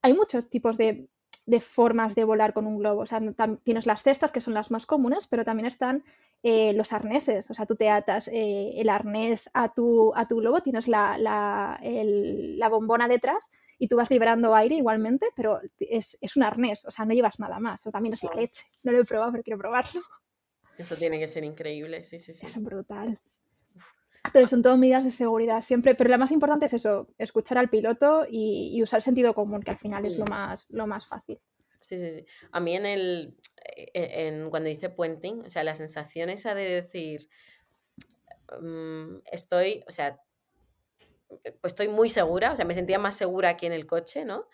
hay 0.01 0.15
muchos 0.15 0.49
tipos 0.49 0.77
de, 0.77 1.09
de 1.49 1.61
formas 1.61 2.15
de 2.15 2.25
volar 2.25 2.53
con 2.53 2.67
un 2.67 2.79
globo. 2.79 3.01
O 3.03 3.07
sea, 3.07 3.21
tienes 3.65 3.87
las 3.87 4.03
cestas, 4.03 4.33
que 4.33 4.41
son 4.41 4.55
las 4.55 4.71
más 4.71 4.87
comunes, 4.87 5.27
pero 5.29 5.45
también 5.45 5.67
están 5.67 6.05
eh, 6.43 6.73
los 6.75 6.93
arneses. 6.93 7.51
O 7.51 7.55
sea, 7.55 7.67
tú 7.67 7.75
te 7.77 7.89
atas 7.91 8.29
eh, 8.29 8.73
el 8.77 8.89
arnés 8.91 9.49
a 9.55 9.73
tu, 9.73 10.13
a 10.15 10.29
tu 10.29 10.37
globo, 10.37 10.61
tienes 10.63 10.87
la, 10.89 11.17
la, 11.19 11.79
el- 11.83 12.59
la 12.59 12.69
bombona 12.69 13.09
detrás 13.09 13.51
y 13.79 13.89
tú 13.89 13.97
vas 13.97 14.11
liberando 14.11 14.55
aire 14.55 14.75
igualmente, 14.77 15.27
pero 15.37 15.61
es, 15.81 16.19
es 16.21 16.37
un 16.37 16.43
arnés, 16.43 16.85
o 16.85 16.91
sea, 16.91 17.05
no 17.07 17.15
llevas 17.15 17.39
nada 17.41 17.59
más. 17.61 17.81
Eso 17.81 17.91
también 17.91 18.13
es 18.15 18.23
la 18.25 18.35
leche. 18.35 18.65
No 18.83 18.93
lo 18.93 19.01
he 19.01 19.05
probado, 19.05 19.33
pero 19.33 19.43
quiero 19.45 19.59
probarlo. 19.59 20.03
Eso 20.79 20.97
tiene 20.97 21.19
que 21.19 21.29
ser 21.29 21.45
increíble, 21.45 22.03
sí, 22.03 22.19
sí, 22.21 22.33
sí. 22.33 22.47
Es 22.47 22.63
brutal. 22.63 23.19
Entonces 24.29 24.51
son 24.51 24.63
todo 24.63 24.77
medidas 24.77 25.05
de 25.05 25.11
seguridad 25.11 25.63
siempre, 25.63 25.95
pero 25.95 26.11
la 26.11 26.19
más 26.19 26.31
importante 26.33 26.67
es 26.67 26.75
eso, 26.75 27.09
escuchar 27.19 27.59
al 27.59 27.71
piloto 27.71 28.27
y, 28.29 28.71
y 28.75 28.83
usar 28.83 29.03
sentido 29.03 29.35
común, 29.35 29.63
que 29.63 29.71
al 29.73 29.79
final 29.79 30.05
es 30.07 30.17
lo 30.17 30.25
Mm. 30.25 30.31
más, 30.31 30.67
lo 30.71 30.87
más 30.87 31.07
fácil. 31.07 31.39
Sí, 31.81 31.99
sí, 31.99 32.11
sí. 32.19 32.27
A 32.53 32.61
mí 32.61 32.77
en 32.77 32.87
el, 32.87 33.37
e- 33.77 34.27
en, 34.29 34.51
cuando 34.51 34.69
hice 34.69 34.91
puenting, 34.91 35.41
o 35.47 35.51
sea, 35.51 35.65
la 35.65 35.75
sensación 35.75 36.29
esa 36.31 36.55
de 36.55 36.83
decir, 36.83 37.29
mm, 38.61 39.19
estoy, 39.31 39.83
o 39.87 39.91
sea, 39.91 40.21
pues 41.61 41.73
estoy 41.73 41.89
muy 41.89 42.11
segura, 42.11 42.53
o 42.53 42.57
sea, 42.57 42.65
me 42.65 42.75
sentía 42.75 42.99
más 42.99 43.17
segura 43.17 43.51
aquí 43.51 43.67
en 43.67 43.73
el 43.73 43.87
coche, 43.87 44.25
¿no? 44.25 44.47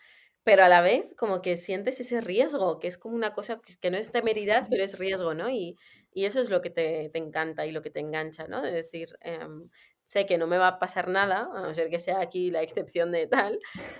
Pero 0.43 0.63
a 0.63 0.69
la 0.69 0.81
vez 0.81 1.05
como 1.17 1.41
que 1.41 1.57
sientes 1.57 1.99
ese 1.99 2.21
riesgo, 2.21 2.79
que 2.79 2.87
es 2.87 2.97
como 2.97 3.15
una 3.15 3.33
cosa 3.33 3.59
que, 3.61 3.77
que 3.77 3.89
no 3.91 3.97
es 3.97 4.11
temeridad, 4.11 4.67
pero 4.69 4.83
es 4.83 4.97
riesgo, 4.99 5.33
¿no? 5.33 5.49
Y, 5.49 5.77
y 6.15 6.25
eso 6.25 6.39
es 6.39 6.49
lo 6.49 6.61
que 6.61 6.69
te, 6.69 7.09
te 7.09 7.19
encanta 7.19 7.65
y 7.65 7.71
lo 7.73 7.81
que 7.81 7.91
te 7.91 7.99
engancha, 7.99 8.47
¿no? 8.47 8.61
De 8.61 8.71
decir, 8.71 9.17
em, 9.21 9.69
sé 10.05 10.25
que 10.25 10.37
no 10.37 10.47
me 10.47 10.57
va 10.57 10.69
a 10.69 10.79
pasar 10.79 11.09
nada, 11.09 11.49
a 11.53 11.61
no 11.61 11.73
ser 11.73 11.89
que 11.89 11.99
sea 11.99 12.21
aquí 12.21 12.51
la 12.51 12.61
excepción 12.63 13.11
de 13.11 13.27
tal, 13.27 13.59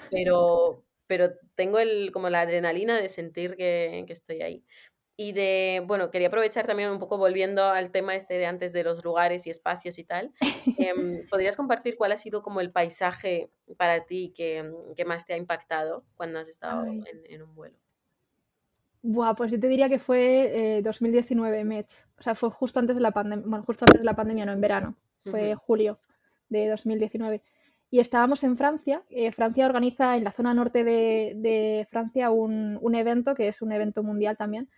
pero, 0.09 0.85
pero 1.07 1.31
tengo 1.55 1.77
el, 1.79 2.11
como 2.13 2.29
la 2.29 2.41
adrenalina 2.41 2.99
de 3.01 3.09
sentir 3.09 3.57
que, 3.57 4.05
que 4.07 4.13
estoy 4.13 4.41
ahí. 4.41 4.65
Y 5.17 5.33
de, 5.33 5.83
bueno, 5.85 6.09
quería 6.11 6.29
aprovechar 6.29 6.65
también 6.67 6.89
un 6.91 6.99
poco 6.99 7.17
volviendo 7.17 7.65
al 7.65 7.91
tema 7.91 8.15
este 8.15 8.35
de 8.35 8.45
antes 8.45 8.71
de 8.73 8.83
los 8.83 9.03
lugares 9.03 9.45
y 9.47 9.49
espacios 9.49 9.99
y 9.99 10.05
tal. 10.05 10.33
em, 10.77 11.21
¿podrías 11.29 11.57
compartir 11.57 11.97
cuál 11.97 12.13
ha 12.13 12.17
sido 12.17 12.41
como 12.43 12.61
el 12.61 12.71
paisaje 12.71 13.51
para 13.77 14.05
ti 14.05 14.33
que, 14.35 14.71
que 14.95 15.05
más 15.05 15.25
te 15.25 15.33
ha 15.33 15.37
impactado 15.37 16.05
cuando 16.15 16.39
has 16.39 16.47
estado 16.49 16.85
en, 16.85 17.03
en 17.25 17.41
un 17.43 17.55
vuelo? 17.55 17.84
Buah, 19.07 19.35
pues 19.35 19.51
yo 19.51 19.59
te 19.59 19.67
diría 19.67 19.89
que 19.89 19.99
fue 19.99 20.77
eh, 20.77 20.81
2019 20.81 21.63
METS. 21.63 22.07
O 22.19 22.23
sea, 22.23 22.35
fue 22.35 22.49
justo 22.49 22.79
antes 22.79 22.95
de 22.95 23.01
la 23.01 23.11
pandemia, 23.11 23.45
bueno, 23.47 23.63
justo 23.65 23.85
antes 23.85 23.99
de 24.01 24.05
la 24.05 24.15
pandemia, 24.15 24.45
no 24.45 24.53
en 24.53 24.61
verano. 24.61 24.95
Fue 25.31 25.55
julio 25.55 25.99
de 26.49 26.67
2019. 26.69 27.41
Y 27.91 27.99
estábamos 27.99 28.43
en 28.43 28.57
Francia. 28.57 29.03
eh, 29.09 29.31
Francia 29.31 29.65
organiza 29.65 30.17
en 30.17 30.23
la 30.23 30.31
zona 30.31 30.53
norte 30.53 30.83
de, 30.83 31.33
de 31.37 31.87
Francia 31.89 32.31
un, 32.31 32.77
un 32.81 32.95
evento 32.95 33.35
que 33.35 33.47
es 33.47 33.61
un 33.61 33.71
evento 33.71 34.01
mundial 34.03 34.37
también, 34.37 34.69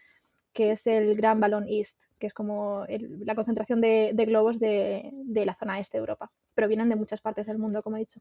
que 0.54 0.72
es 0.72 0.88
el 0.88 1.16
Gran 1.16 1.40
Ballon 1.40 1.66
East, 1.70 2.04
que 2.20 2.28
es 2.28 2.34
como 2.34 2.86
el- 2.86 3.26
la 3.26 3.36
concentración 3.36 3.82
de, 3.82 4.12
de 4.14 4.26
globos 4.26 4.60
de, 4.60 5.12
de 5.14 5.46
la 5.46 5.56
zona 5.56 5.80
este 5.80 5.98
de 5.98 6.02
Europa. 6.02 6.32
Pero 6.56 6.68
vienen 6.68 6.90
de 6.90 6.96
muchas 6.98 7.22
partes 7.22 7.46
del 7.48 7.60
mundo, 7.60 7.84
como 7.84 7.98
he 7.98 8.02
dicho. 8.02 8.20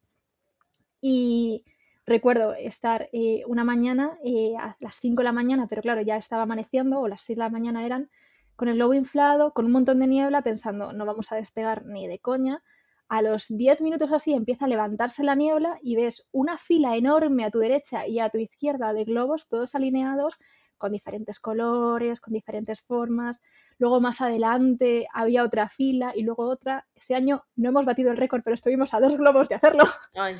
Y 1.00 1.64
recuerdo 2.06 2.54
estar 2.54 3.08
eh, 3.12 3.42
una 3.46 3.64
mañana 3.64 4.18
eh, 4.24 4.54
a 4.58 4.76
las 4.80 4.96
5 4.96 5.20
de 5.20 5.24
la 5.24 5.32
mañana, 5.32 5.66
pero 5.68 5.82
claro, 5.82 6.00
ya 6.02 6.16
estaba 6.16 6.42
amaneciendo, 6.42 7.00
o 7.00 7.08
las 7.08 7.22
6 7.22 7.36
de 7.36 7.44
la 7.44 7.50
mañana 7.50 7.84
eran, 7.84 8.10
con 8.54 8.68
el 8.68 8.76
globo 8.76 8.94
inflado, 8.94 9.52
con 9.52 9.66
un 9.66 9.72
montón 9.72 9.98
de 9.98 10.06
niebla, 10.06 10.42
pensando, 10.42 10.92
no 10.92 11.04
vamos 11.04 11.30
a 11.32 11.36
despegar 11.36 11.84
ni 11.84 12.06
de 12.06 12.18
coña. 12.18 12.62
A 13.08 13.22
los 13.22 13.46
10 13.48 13.80
minutos 13.82 14.10
así 14.12 14.32
empieza 14.32 14.64
a 14.64 14.68
levantarse 14.68 15.22
la 15.22 15.34
niebla 15.34 15.78
y 15.82 15.96
ves 15.96 16.26
una 16.32 16.58
fila 16.58 16.96
enorme 16.96 17.44
a 17.44 17.50
tu 17.50 17.58
derecha 17.58 18.06
y 18.06 18.18
a 18.18 18.30
tu 18.30 18.38
izquierda 18.38 18.92
de 18.92 19.04
globos, 19.04 19.46
todos 19.48 19.74
alineados, 19.74 20.38
con 20.78 20.92
diferentes 20.92 21.38
colores, 21.38 22.20
con 22.20 22.34
diferentes 22.34 22.82
formas. 22.82 23.40
Luego 23.78 24.00
más 24.00 24.20
adelante 24.20 25.06
había 25.12 25.44
otra 25.44 25.68
fila 25.68 26.12
y 26.16 26.22
luego 26.22 26.48
otra. 26.48 26.86
Este 26.94 27.14
año 27.14 27.44
no 27.56 27.68
hemos 27.68 27.84
batido 27.84 28.10
el 28.10 28.16
récord, 28.16 28.42
pero 28.42 28.54
estuvimos 28.54 28.92
a 28.94 29.00
dos 29.00 29.16
globos 29.16 29.48
de 29.48 29.54
hacerlo 29.54 29.84
Ay, 30.14 30.36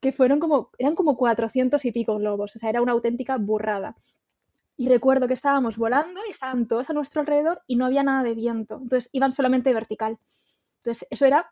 que 0.00 0.12
fueron 0.12 0.40
como, 0.40 0.70
eran 0.78 0.94
como 0.94 1.16
400 1.16 1.84
y 1.84 1.92
pico 1.92 2.16
globos, 2.16 2.56
o 2.56 2.58
sea, 2.58 2.70
era 2.70 2.82
una 2.82 2.92
auténtica 2.92 3.36
burrada. 3.36 3.96
Y 4.76 4.88
recuerdo 4.88 5.28
que 5.28 5.34
estábamos 5.34 5.76
volando 5.76 6.20
y 6.26 6.30
estaban 6.30 6.66
todos 6.66 6.88
a 6.88 6.94
nuestro 6.94 7.20
alrededor 7.20 7.62
y 7.66 7.76
no 7.76 7.84
había 7.84 8.02
nada 8.02 8.22
de 8.22 8.34
viento, 8.34 8.78
entonces 8.82 9.10
iban 9.12 9.32
solamente 9.32 9.74
vertical. 9.74 10.18
Entonces 10.78 11.06
eso 11.10 11.26
era, 11.26 11.50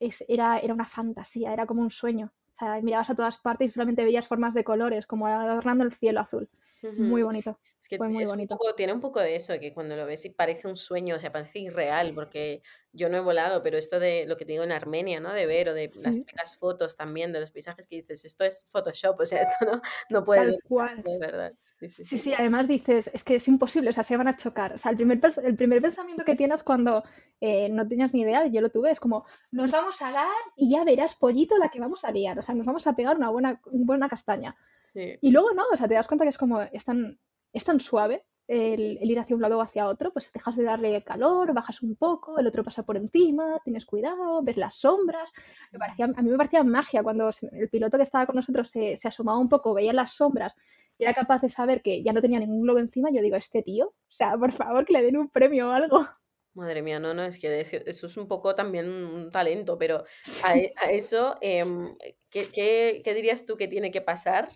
era, 0.00 0.58
era 0.58 0.72
una 0.72 0.86
fantasía, 0.86 1.52
era 1.52 1.66
como 1.66 1.82
un 1.82 1.90
sueño. 1.90 2.32
O 2.52 2.54
sea, 2.54 2.80
mirabas 2.80 3.10
a 3.10 3.14
todas 3.14 3.38
partes 3.38 3.70
y 3.70 3.74
solamente 3.74 4.04
veías 4.04 4.28
formas 4.28 4.54
de 4.54 4.64
colores, 4.64 5.06
como 5.06 5.26
adornando 5.26 5.84
el 5.84 5.92
cielo 5.92 6.20
azul. 6.20 6.48
Muy 6.96 7.22
bonito, 7.22 7.58
Es 7.82 7.88
que 7.88 7.98
fue 7.98 8.08
muy 8.08 8.24
es 8.24 8.32
un 8.32 8.38
bonito. 8.38 8.56
poco, 8.58 8.74
tiene 8.74 8.92
un 8.92 9.00
poco 9.00 9.20
de 9.20 9.34
eso, 9.36 9.58
que 9.60 9.74
cuando 9.74 9.96
lo 9.96 10.06
ves 10.06 10.24
y 10.24 10.30
parece 10.30 10.68
un 10.68 10.76
sueño, 10.76 11.16
o 11.16 11.18
sea, 11.18 11.32
parece 11.32 11.58
irreal, 11.60 12.14
porque 12.14 12.62
yo 12.92 13.08
no 13.08 13.16
he 13.18 13.20
volado, 13.20 13.62
pero 13.62 13.78
esto 13.78 13.98
de 14.00 14.26
lo 14.26 14.36
que 14.36 14.44
te 14.44 14.52
digo 14.52 14.64
en 14.64 14.72
Armenia, 14.72 15.20
¿no? 15.20 15.32
De 15.32 15.46
ver 15.46 15.68
o 15.68 15.74
de 15.74 15.92
las 15.96 16.20
Sí, 16.20 16.26
fotos 16.58 16.96
también 16.96 17.32
de 17.32 17.40
los 17.40 17.50
paisajes 17.50 17.86
que 17.86 17.96
dices, 17.96 18.24
esto 18.24 18.44
es 18.44 18.68
Photoshop, 18.70 19.20
o 19.20 19.26
sea, 19.26 19.42
esto 19.42 19.56
no, 19.66 19.82
no 20.08 20.24
puede 20.24 20.46
ser 20.46 20.56
de 21.04 21.18
verdad. 21.18 21.54
Sí, 21.70 21.88
sí, 21.88 22.04
Sí, 22.04 22.18
sí. 22.18 22.18
sí, 22.18 22.34
además 22.34 22.66
dices, 22.68 23.10
es 23.14 23.22
que 23.24 23.36
es 23.36 23.46
imposible, 23.48 23.90
o 23.90 23.92
sea, 23.92 24.02
se 24.02 24.16
van 24.16 24.26
a 24.28 24.36
chocar. 24.36 24.74
O 24.74 24.78
sea, 24.78 24.90
el 24.90 24.96
primer, 24.96 25.20
el 25.44 25.56
primer 25.56 25.80
pensamiento 25.80 26.24
que 26.24 26.34
tienes 26.34 26.62
cuando 26.64 27.04
eh, 27.40 27.68
no 27.70 27.86
tenías 27.88 28.12
ni 28.12 28.22
idea, 28.22 28.46
yo 28.48 28.60
lo 28.60 28.70
tuve, 28.70 28.90
es 28.90 29.00
como, 29.00 29.24
nos 29.52 29.70
vamos 29.70 30.02
a 30.02 30.10
dar 30.12 30.28
y 30.56 30.70
ya 30.70 30.84
verás, 30.84 31.14
pollito, 31.16 31.56
la 31.58 31.70
que 31.70 31.80
vamos 31.80 32.04
a 32.04 32.10
liar. 32.10 32.38
O 32.38 32.42
sea, 32.42 32.54
nos 32.56 32.66
vamos 32.66 32.86
a 32.86 32.94
pegar 32.96 33.16
una 33.16 33.30
buena, 33.30 33.60
una 33.66 33.84
buena 33.86 34.08
castaña. 34.08 34.56
Sí. 34.82 35.20
Y 35.20 35.30
luego 35.30 35.52
no, 35.54 35.64
o 35.72 35.76
sea, 35.76 35.88
te 35.88 35.94
das 35.94 36.06
cuenta 36.08 36.24
que 36.24 36.30
es 36.30 36.38
como, 36.38 36.60
es 36.62 36.84
tan, 36.84 37.18
es 37.52 37.64
tan 37.64 37.80
suave 37.80 38.24
el, 38.48 38.98
ir 39.02 39.18
hacia 39.18 39.36
un 39.36 39.42
lado 39.42 39.58
o 39.58 39.62
hacia 39.62 39.86
otro, 39.86 40.12
pues 40.12 40.30
dejas 40.32 40.56
de 40.56 40.64
darle 40.64 41.02
calor, 41.04 41.54
bajas 41.54 41.82
un 41.82 41.96
poco, 41.96 42.38
el 42.38 42.46
otro 42.46 42.64
pasa 42.64 42.82
por 42.82 42.96
encima, 42.96 43.60
tienes 43.64 43.86
cuidado, 43.86 44.42
ves 44.42 44.56
las 44.56 44.74
sombras. 44.74 45.30
Me 45.70 45.78
parecía, 45.78 46.06
a 46.06 46.22
mí 46.22 46.30
me 46.30 46.36
parecía 46.36 46.64
magia 46.64 47.02
cuando 47.02 47.30
el 47.52 47.68
piloto 47.70 47.96
que 47.96 48.02
estaba 48.02 48.26
con 48.26 48.36
nosotros 48.36 48.70
se, 48.70 48.96
se 48.96 49.08
asomaba 49.08 49.38
un 49.38 49.48
poco, 49.48 49.74
veía 49.74 49.92
las 49.92 50.12
sombras 50.12 50.54
y 50.98 51.04
era 51.04 51.14
capaz 51.14 51.40
de 51.40 51.48
saber 51.48 51.82
que 51.82 52.02
ya 52.02 52.12
no 52.12 52.20
tenía 52.20 52.40
ningún 52.40 52.62
globo 52.62 52.78
encima. 52.78 53.10
Yo 53.10 53.22
digo, 53.22 53.36
este 53.36 53.62
tío, 53.62 53.86
o 53.86 54.10
sea, 54.10 54.36
por 54.36 54.52
favor, 54.52 54.84
que 54.84 54.92
le 54.92 55.02
den 55.02 55.16
un 55.16 55.28
premio 55.28 55.68
o 55.68 55.70
algo. 55.70 56.06
Madre 56.54 56.82
mía, 56.82 56.98
no, 56.98 57.14
no, 57.14 57.24
es 57.24 57.38
que 57.38 57.60
eso 57.60 58.06
es 58.06 58.16
un 58.18 58.28
poco 58.28 58.54
también 58.54 58.86
un 58.86 59.30
talento, 59.30 59.78
pero 59.78 60.04
a, 60.44 60.54
e, 60.58 60.74
eso, 60.90 61.36
em, 61.40 61.96
¿qué, 62.28 63.02
dirías 63.14 63.46
tú 63.46 63.56
que 63.56 63.68
tiene 63.68 63.90
que 63.90 64.02
pasar 64.02 64.50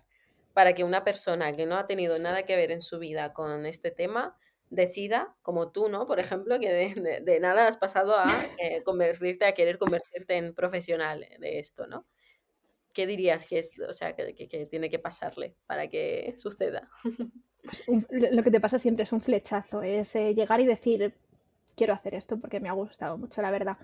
para 0.57 0.73
que 0.73 0.83
una 0.83 1.03
persona 1.03 1.53
que 1.53 1.67
no 1.67 1.77
ha 1.77 1.85
tenido 1.85 2.17
nada 2.17 2.41
que 2.41 2.55
ver 2.55 2.71
en 2.71 2.81
su 2.81 2.97
vida 2.97 3.31
con 3.31 3.67
este 3.67 3.91
tema 3.91 4.35
decida, 4.71 5.35
como 5.43 5.71
tú, 5.71 5.87
¿no? 5.87 6.07
Por 6.07 6.19
ejemplo, 6.19 6.59
que 6.59 7.21
de, 7.23 7.39
nada 7.39 7.67
has 7.67 7.77
pasado 7.77 8.15
a 8.17 8.25
eh, 8.57 8.81
convertirte, 8.81 9.45
a 9.45 9.51
querer 9.51 9.77
convertirte 9.77 10.35
en 10.35 10.55
profesional 10.55 11.27
de 11.37 11.59
esto, 11.59 11.85
¿no? 11.85 12.07
¿Qué 12.91 13.05
dirías 13.05 13.45
que 13.45 13.59
es, 13.59 13.79
o 13.87 13.93
sea, 13.93 14.15
que, 14.15 14.33
que 14.33 14.65
tiene 14.65 14.89
que 14.89 14.97
pasarle 14.97 15.55
para 15.67 15.87
que 15.89 16.33
suceda? 16.35 16.89
Pues 17.61 17.83
lo 18.31 18.43
que 18.43 18.51
te 18.51 18.61
pasa 18.61 18.79
siempre 18.79 19.03
es 19.03 19.11
un 19.11 19.21
flechazo, 19.21 19.83
es 19.83 20.15
eh, 20.15 20.33
llegar 20.33 20.61
y 20.61 20.65
decir, 20.65 21.13
quiero 21.75 21.93
hacer 21.93 22.15
esto 22.15 22.39
porque 22.39 22.59
me 22.59 22.69
ha 22.69 22.71
gustado 22.71 23.17
mucho, 23.17 23.41
la 23.41 23.51
verdad. 23.51 23.77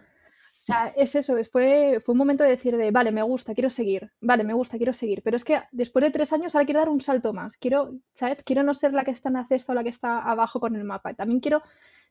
O 0.64 0.66
sea, 0.66 0.94
es 0.96 1.14
eso, 1.14 1.36
después 1.36 2.02
fue 2.06 2.14
un 2.14 2.18
momento 2.18 2.46
de 2.46 2.52
decir 2.52 2.78
de, 2.78 2.90
vale, 2.90 3.12
me 3.12 3.22
gusta, 3.22 3.54
quiero 3.54 3.70
seguir, 3.70 4.14
vale, 4.22 4.46
me 4.46 4.54
gusta, 4.54 4.78
quiero 4.78 4.94
seguir, 4.94 5.22
pero 5.22 5.36
es 5.36 5.44
que 5.44 5.62
después 5.74 6.06
de 6.06 6.12
tres 6.12 6.32
años 6.32 6.56
ahora 6.56 6.66
quiero 6.66 6.80
dar 6.80 6.88
un 6.88 7.02
salto 7.02 7.34
más, 7.34 7.58
quiero, 7.58 8.00
¿sabes? 8.14 8.38
Quiero 8.46 8.64
no 8.64 8.74
ser 8.74 8.94
la 8.94 9.04
que 9.04 9.12
está 9.12 9.28
en 9.28 9.34
la 9.36 9.46
cesta 9.46 9.74
o 9.74 9.76
la 9.76 9.84
que 9.84 9.90
está 9.90 10.20
abajo 10.20 10.62
con 10.62 10.78
el 10.78 10.86
mapa, 10.86 11.14
también 11.16 11.42
quiero 11.42 11.64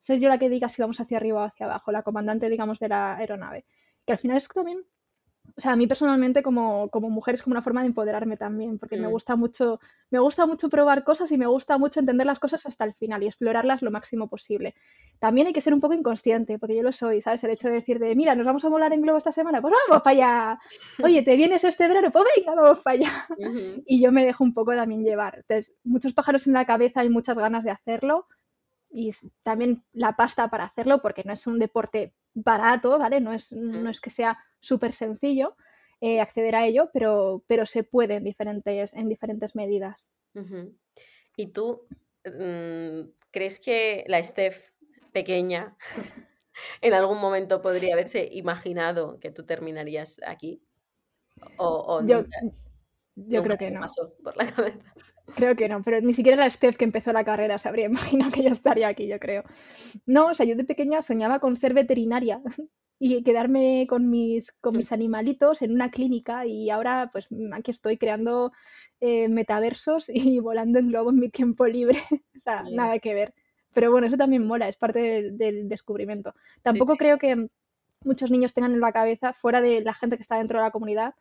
ser 0.02 0.20
yo 0.20 0.28
la 0.28 0.38
que 0.38 0.50
diga 0.50 0.68
si 0.68 0.82
vamos 0.82 1.00
hacia 1.00 1.16
arriba 1.16 1.40
o 1.40 1.44
hacia 1.44 1.64
abajo, 1.64 1.92
la 1.92 2.02
comandante, 2.02 2.50
digamos, 2.50 2.78
de 2.78 2.88
la 2.88 3.16
aeronave, 3.16 3.64
que 4.04 4.12
al 4.12 4.18
final 4.18 4.36
es 4.36 4.48
también 4.48 4.84
o 5.56 5.60
sea, 5.60 5.72
a 5.72 5.76
mí 5.76 5.86
personalmente 5.86 6.42
como, 6.42 6.88
como 6.88 7.10
mujer 7.10 7.34
es 7.34 7.42
como 7.42 7.52
una 7.52 7.62
forma 7.62 7.82
de 7.82 7.88
empoderarme 7.88 8.36
también, 8.36 8.78
porque 8.78 8.96
me 8.96 9.08
mm. 9.08 9.10
gusta 9.10 9.36
mucho, 9.36 9.80
me 10.10 10.18
gusta 10.18 10.46
mucho 10.46 10.68
probar 10.68 11.04
cosas 11.04 11.30
y 11.30 11.36
me 11.36 11.46
gusta 11.46 11.76
mucho 11.78 12.00
entender 12.00 12.26
las 12.26 12.38
cosas 12.38 12.64
hasta 12.64 12.84
el 12.84 12.94
final 12.94 13.22
y 13.22 13.26
explorarlas 13.26 13.82
lo 13.82 13.90
máximo 13.90 14.28
posible. 14.28 14.74
También 15.18 15.46
hay 15.46 15.52
que 15.52 15.60
ser 15.60 15.74
un 15.74 15.80
poco 15.80 15.94
inconsciente, 15.94 16.58
porque 16.58 16.76
yo 16.76 16.82
lo 16.82 16.92
soy, 16.92 17.20
¿sabes? 17.20 17.44
El 17.44 17.50
hecho 17.50 17.68
de 17.68 17.74
decir 17.74 17.98
de, 17.98 18.14
mira, 18.14 18.34
nos 18.34 18.46
vamos 18.46 18.64
a 18.64 18.68
volar 18.68 18.92
en 18.92 19.02
globo 19.02 19.18
esta 19.18 19.32
semana, 19.32 19.60
pues 19.60 19.74
vamos 19.88 20.02
para 20.02 20.16
allá. 20.16 20.60
Oye, 21.04 21.22
¿te 21.22 21.36
vienes 21.36 21.62
este 21.64 21.86
verano? 21.86 22.10
Pues 22.10 22.24
venga, 22.36 22.54
vamos 22.54 22.78
para 22.80 22.94
allá. 22.94 23.26
Y 23.86 24.00
yo 24.00 24.10
me 24.10 24.24
dejo 24.24 24.44
un 24.44 24.54
poco 24.54 24.72
también 24.74 25.04
llevar. 25.04 25.36
Entonces, 25.36 25.76
muchos 25.84 26.14
pájaros 26.14 26.46
en 26.46 26.54
la 26.54 26.66
cabeza 26.66 27.04
y 27.04 27.08
muchas 27.08 27.36
ganas 27.36 27.62
de 27.62 27.70
hacerlo, 27.70 28.26
y 28.92 29.12
también 29.42 29.82
la 29.92 30.16
pasta 30.16 30.48
para 30.48 30.64
hacerlo, 30.64 31.00
porque 31.00 31.24
no 31.24 31.32
es 31.32 31.46
un 31.46 31.58
deporte 31.58 32.12
barato, 32.34 32.98
¿vale? 32.98 33.20
No 33.20 33.32
es, 33.32 33.52
no 33.52 33.90
es 33.90 34.00
que 34.00 34.10
sea 34.10 34.38
súper 34.60 34.92
sencillo 34.92 35.56
eh, 36.00 36.20
acceder 36.20 36.56
a 36.56 36.66
ello, 36.66 36.90
pero, 36.92 37.44
pero 37.46 37.64
se 37.64 37.84
puede 37.84 38.14
en 38.16 38.24
diferentes, 38.24 38.92
en 38.92 39.08
diferentes 39.08 39.54
medidas. 39.54 40.12
¿Y 41.36 41.46
tú 41.52 41.86
mm, 42.24 43.08
crees 43.30 43.60
que 43.60 44.04
la 44.08 44.22
Steph 44.22 44.72
pequeña 45.12 45.76
en 46.80 46.94
algún 46.94 47.20
momento 47.20 47.62
podría 47.62 47.94
haberse 47.94 48.28
imaginado 48.32 49.20
que 49.20 49.30
tú 49.30 49.44
terminarías 49.44 50.20
aquí? 50.26 50.62
¿O, 51.56 52.04
yo, 52.04 52.24
yo 53.14 53.42
creo 53.42 53.56
que 53.56 53.70
no. 53.70 53.80
Pasó 53.80 54.14
por 54.22 54.36
la 54.36 54.46
cabeza? 54.52 54.94
Creo 55.34 55.56
que 55.56 55.68
no, 55.68 55.82
pero 55.82 56.00
ni 56.00 56.14
siquiera 56.14 56.36
la 56.36 56.50
Steph 56.50 56.76
que 56.76 56.84
empezó 56.84 57.12
la 57.12 57.24
carrera 57.24 57.58
se 57.58 57.68
habría 57.68 57.86
imaginado 58.20 58.32
que 58.32 58.42
yo 58.42 58.50
estaría 58.50 58.88
aquí, 58.88 59.06
yo 59.06 59.18
creo. 59.18 59.44
No, 60.06 60.26
o 60.26 60.34
sea, 60.34 60.46
yo 60.46 60.56
de 60.56 60.64
pequeña 60.64 61.02
soñaba 61.02 61.38
con 61.38 61.56
ser 61.56 61.74
veterinaria 61.74 62.40
y 62.98 63.22
quedarme 63.22 63.86
con 63.88 64.10
mis, 64.10 64.52
con 64.60 64.76
mis 64.76 64.92
animalitos 64.92 65.62
en 65.62 65.72
una 65.72 65.90
clínica 65.90 66.46
y 66.46 66.70
ahora 66.70 67.10
pues 67.12 67.28
aquí 67.52 67.70
estoy 67.70 67.98
creando 67.98 68.52
eh, 69.00 69.28
metaversos 69.28 70.08
y 70.08 70.38
volando 70.40 70.78
en 70.78 70.88
globo 70.88 71.10
en 71.10 71.18
mi 71.18 71.30
tiempo 71.30 71.66
libre. 71.66 71.98
o 72.36 72.40
sea, 72.40 72.62
nada 72.70 72.98
que 72.98 73.14
ver. 73.14 73.34
Pero 73.74 73.90
bueno, 73.90 74.06
eso 74.06 74.16
también 74.16 74.46
mola, 74.46 74.68
es 74.68 74.76
parte 74.76 75.30
del, 75.32 75.68
descubrimiento. 75.68 76.34
Tampoco 76.62 76.96
creo 76.96 77.18
que 77.18 77.48
muchos 78.04 78.30
niños 78.30 78.52
tengan 78.52 78.72
en 78.72 78.80
la 78.80 78.92
cabeza, 78.92 79.32
fuera 79.32 79.60
de 79.60 79.80
la 79.80 79.94
gente 79.94 80.16
que 80.16 80.22
está 80.22 80.36
dentro 80.36 80.58
de 80.58 80.64
la 80.64 80.70
comunidad, 80.70 81.14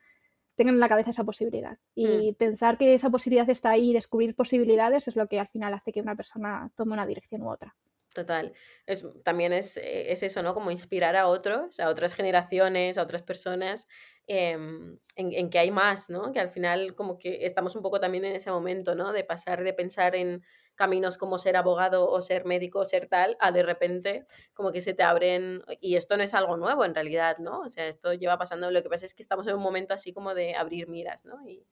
tengan 0.56 0.76
en 0.76 0.80
la 0.80 0.90
cabeza 0.90 1.12
esa 1.12 1.24
posibilidad. 1.24 1.78
Y 1.96 2.32
mm. 2.32 2.36
pensar 2.36 2.78
que 2.78 2.94
esa 2.94 3.10
posibilidad 3.10 3.50
está 3.50 3.72
ahí 3.72 3.92
y 3.92 3.94
descubrir 3.94 4.36
posibilidades 4.36 5.08
es 5.08 5.16
lo 5.16 5.28
que 5.28 5.40
al 5.40 5.48
final 5.48 5.74
hace 5.74 5.92
que 5.92 6.02
una 6.02 6.16
persona 6.16 6.72
tome 6.76 6.94
una 6.94 7.06
dirección 7.06 7.42
u 7.42 7.52
otra. 7.52 7.76
Total. 8.14 8.54
Es, 8.86 9.06
también 9.24 9.54
es, 9.54 9.78
eh, 9.78 10.12
es, 10.12 10.22
eso, 10.24 10.44
¿no? 10.44 10.54
Como 10.54 10.70
inspirar 10.70 11.16
a 11.16 11.28
otros, 11.28 11.80
a 11.80 11.90
otras 11.90 12.14
generaciones, 12.14 12.98
a 12.98 13.04
otras 13.04 13.24
personas, 13.24 13.88
em, 14.28 14.98
en, 15.16 15.34
en, 15.34 15.50
que 15.50 15.60
hay 15.60 15.72
más, 15.72 16.10
¿no? 16.10 16.34
Que 16.34 16.42
al 16.42 16.50
final 16.50 16.94
como 16.96 17.18
que 17.18 17.46
estamos 17.46 17.76
un 17.76 17.82
poco 17.82 18.02
también 18.02 18.26
en 18.26 18.36
ese 18.36 18.52
momento, 18.52 18.96
¿no? 18.96 19.14
De 19.14 19.24
pasar 19.24 19.64
de 19.64 19.74
pensar 19.74 20.16
en 20.16 20.44
caminos 20.76 21.18
como 21.18 21.38
ser 21.38 21.56
abogado 21.56 22.10
o 22.10 22.22
ser 22.22 22.46
médico 22.46 22.80
o 22.80 22.86
ser 22.86 23.08
tal, 23.08 23.38
a 23.40 23.52
de 23.52 23.64
repente 23.64 24.26
como 24.54 24.72
que 24.72 24.82
se 24.82 24.94
te 24.94 25.04
abren, 25.04 25.64
y 25.80 25.96
esto 25.96 26.18
no 26.18 26.24
es 26.24 26.34
algo 26.34 26.58
nuevo 26.58 26.86
en 26.86 26.96
realidad, 26.96 27.38
¿no? 27.38 27.60
O 27.60 27.70
sea, 27.70 27.88
esto 27.88 28.14
lleva 28.14 28.38
pasando, 28.38 28.72
lo 28.72 28.82
que 28.84 28.90
pasa 28.90 29.06
es 29.06 29.14
que 29.14 29.24
estamos 29.24 29.48
en 29.48 29.56
un 29.56 29.62
momento 29.62 29.94
así 29.94 30.14
como 30.14 30.34
de 30.34 30.56
abrir 30.56 30.88
miras, 30.88 31.26
¿no? 31.26 31.48
Y, 31.48 31.66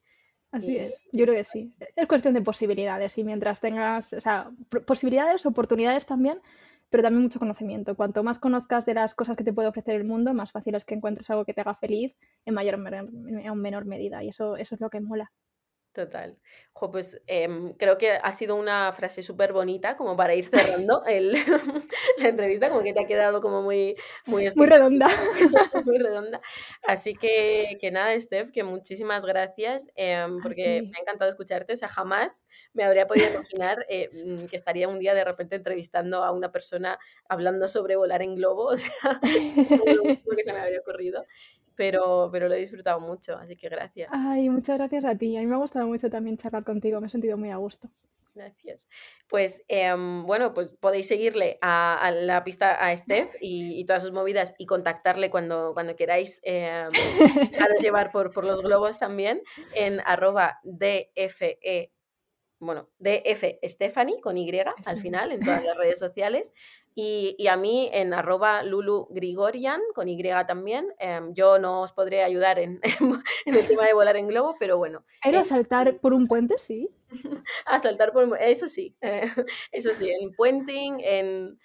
Así 0.52 0.78
es, 0.78 1.04
yo 1.12 1.26
creo 1.26 1.36
que 1.36 1.44
sí. 1.44 1.76
Es 1.96 2.08
cuestión 2.08 2.34
de 2.34 2.42
posibilidades 2.42 3.18
y 3.20 3.24
mientras 3.24 3.60
tengas, 3.60 4.14
o 4.14 4.22
sea, 4.22 4.52
posibilidades, 4.88 5.46
oportunidades 5.46 6.08
también, 6.08 6.42
pero 6.90 7.04
también 7.04 7.24
mucho 7.24 7.38
conocimiento. 7.38 7.96
Cuanto 7.96 8.24
más 8.24 8.40
conozcas 8.40 8.86
de 8.86 8.96
las 8.96 9.14
cosas 9.14 9.38
que 9.38 9.44
te 9.44 9.54
puede 9.54 9.68
ofrecer 9.68 9.96
el 9.96 10.06
mundo, 10.06 10.34
más 10.34 10.52
fácil 10.52 10.74
es 10.74 10.86
que 10.86 10.96
encuentres 10.96 11.30
algo 11.30 11.46
que 11.46 11.54
te 11.54 11.62
haga 11.62 11.76
feliz 11.76 12.16
en 12.46 12.56
mayor 12.56 12.76
o 12.76 13.56
menor 13.56 13.86
medida 13.86 14.24
y 14.24 14.30
eso, 14.30 14.58
eso 14.58 14.74
es 14.74 14.82
lo 14.82 14.90
que 14.90 15.00
mola. 15.00 15.32
Total. 15.94 16.38
pues 16.92 17.20
em, 17.28 17.74
creo 17.74 17.98
que 17.98 18.12
ha 18.12 18.32
sido 18.32 18.56
una 18.56 18.92
frase 18.94 19.24
súper 19.24 19.52
bonita 19.54 19.98
como 19.98 20.16
para 20.16 20.36
ir 20.36 20.46
cerrando 20.46 21.04
el, 21.06 21.32
la 22.18 22.30
entrevista, 22.30 22.70
como 22.70 22.84
que 22.84 22.94
te 22.94 23.02
ha 23.02 23.08
quedado 23.08 23.42
como 23.42 23.64
muy... 23.64 23.96
Muy, 24.28 24.50
muy 24.56 24.68
redonda. 24.68 25.08
muy 25.86 25.98
redonda. 25.98 26.40
Así 26.84 27.16
que, 27.16 27.78
que 27.82 27.92
nada, 27.92 28.18
Steph, 28.20 28.52
que 28.52 28.64
muchísimas 28.64 29.26
gracias, 29.26 29.88
em, 29.96 30.40
porque 30.42 30.84
me 30.84 30.98
ha 30.98 31.02
encantado 31.02 31.32
escucharte. 31.32 31.74
O 31.74 31.76
sea, 31.76 31.90
jamás 31.90 32.46
me 32.74 32.84
habría 32.84 33.08
podido 33.08 33.30
imaginar 33.32 33.86
eh, 33.90 34.10
mm, 34.14 34.46
que 34.46 34.56
estaría 34.56 34.88
un 34.88 35.00
día 35.00 35.14
de 35.16 35.26
repente 35.26 35.56
entrevistando 35.56 36.24
a 36.24 36.32
una 36.32 36.52
persona 36.52 37.00
hablando 37.28 37.68
sobre 37.68 37.96
volar 37.96 38.22
en 38.22 38.36
globo. 38.36 38.70
O 38.70 38.78
sea, 38.78 39.20
no 39.22 40.36
que 40.36 40.44
se 40.44 40.54
me 40.54 40.60
había 40.60 40.80
ocurrido 40.80 41.26
pero, 41.80 42.28
pero 42.30 42.50
lo 42.50 42.56
he 42.56 42.58
disfrutado 42.58 43.00
mucho, 43.00 43.38
así 43.38 43.56
que 43.56 43.70
gracias. 43.70 44.10
Ay, 44.12 44.50
muchas 44.50 44.78
gracias 44.78 45.06
a 45.06 45.16
ti. 45.16 45.38
A 45.38 45.40
mí 45.40 45.46
me 45.46 45.56
ha 45.56 45.60
gustado 45.60 45.88
mucho 45.88 46.10
también 46.10 46.38
charlar 46.38 46.66
contigo, 46.66 47.00
me 47.00 47.08
he 47.08 47.10
sentido 47.10 47.38
muy 47.38 47.52
a 47.52 47.56
gusto. 47.56 47.90
Gracias. 48.36 48.90
Pues 49.30 49.64
em, 49.70 50.26
bueno, 50.26 50.54
pues 50.54 50.76
podéis 50.78 51.08
seguirle 51.08 51.58
a, 51.62 52.12
la 52.14 52.44
pista 52.44 52.86
a 52.86 52.94
Steph 52.94 53.30
y, 53.42 53.86
todas 53.86 54.04
sus 54.04 54.12
movidas 54.12 54.56
y 54.58 54.66
contactarle 54.66 55.30
cuando, 55.30 55.72
cuando 55.74 55.96
queráis 55.96 56.42
eh, 56.44 56.90
llevar 57.80 58.12
por, 58.12 58.32
por 58.34 58.44
los 58.44 58.62
globos 58.62 59.00
también 59.00 59.42
en 59.74 60.02
arroba 60.02 60.60
DFE, 60.64 61.94
bueno, 62.60 62.90
DF 63.00 63.60
Stephanie 63.64 64.20
con 64.20 64.38
Y 64.38 64.52
al 64.86 65.00
final 65.00 65.32
en 65.32 65.42
todas 65.42 65.64
las 65.64 65.78
redes 65.78 66.00
sociales 66.00 66.54
y, 66.96 67.48
a 67.48 67.56
mí 67.56 67.90
en 67.94 68.14
arroba 68.14 68.64
Lulu 68.64 69.08
Grigorian, 69.12 69.80
con 69.96 70.10
Y 70.10 70.22
también. 70.48 70.88
Em, 71.00 71.34
yo 71.34 71.58
no 71.58 71.82
os 71.82 71.94
podré 71.94 72.24
ayudar 72.24 72.60
en, 72.60 72.82
en, 72.84 73.56
el 73.56 73.68
tema 73.68 73.86
de 73.86 73.94
volar 73.94 74.18
en 74.18 74.28
globo, 74.28 74.56
pero 74.60 74.78
bueno. 74.78 75.06
¿Era 75.24 75.46
saltar 75.46 76.00
por 76.00 76.14
un 76.14 76.28
puente? 76.28 76.56
Sí. 76.58 76.90
a 77.66 77.80
saltar 77.80 78.12
por 78.12 78.26
un 78.26 78.36
Eso 78.40 78.68
sí, 78.68 78.96
eso 79.72 79.94
sí, 79.94 80.10
en 80.10 80.32
puenting, 80.34 81.00
en 81.00 81.60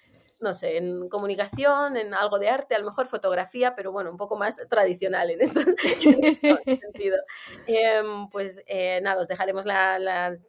no 0.45 0.53
sé, 0.53 0.77
en 0.77 1.09
comunicación, 1.09 1.97
en 1.97 2.13
algo 2.13 2.37
de 2.37 2.49
arte, 2.49 2.75
a 2.75 2.79
lo 2.79 2.85
mejor 2.85 3.07
fotografía, 3.07 3.75
pero 3.75 3.91
bueno, 3.91 4.11
un 4.11 4.17
poco 4.17 4.37
más 4.37 4.57
tradicional 4.69 5.31
en, 5.31 5.41
este 5.41 6.79
sentido. 6.79 7.17
Em, 7.65 8.29
pues 8.29 8.61
eh, 8.67 9.01
nada, 9.01 9.19
os 9.19 9.27
dejaremos 9.27 9.65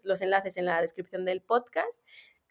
los 0.05 0.21
enlaces 0.21 0.59
en 0.59 0.67
la 0.67 0.83
descripción 0.83 1.25
del 1.25 1.41
podcast 1.41 2.03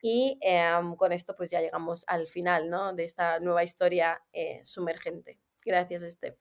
y 0.01 0.39
em, 0.41 0.95
con 0.95 1.11
esto 1.11 1.35
pues 1.35 1.51
ya 1.51 1.61
llegamos 1.61 2.03
al 2.07 2.27
final 2.27 2.69
¿no? 2.69 2.93
de 2.93 3.03
esta 3.03 3.39
nueva 3.39 3.63
historia 3.63 4.21
eh, 4.33 4.59
sumergente. 4.63 5.39
Gracias, 5.63 6.01
Steph. 6.03 6.37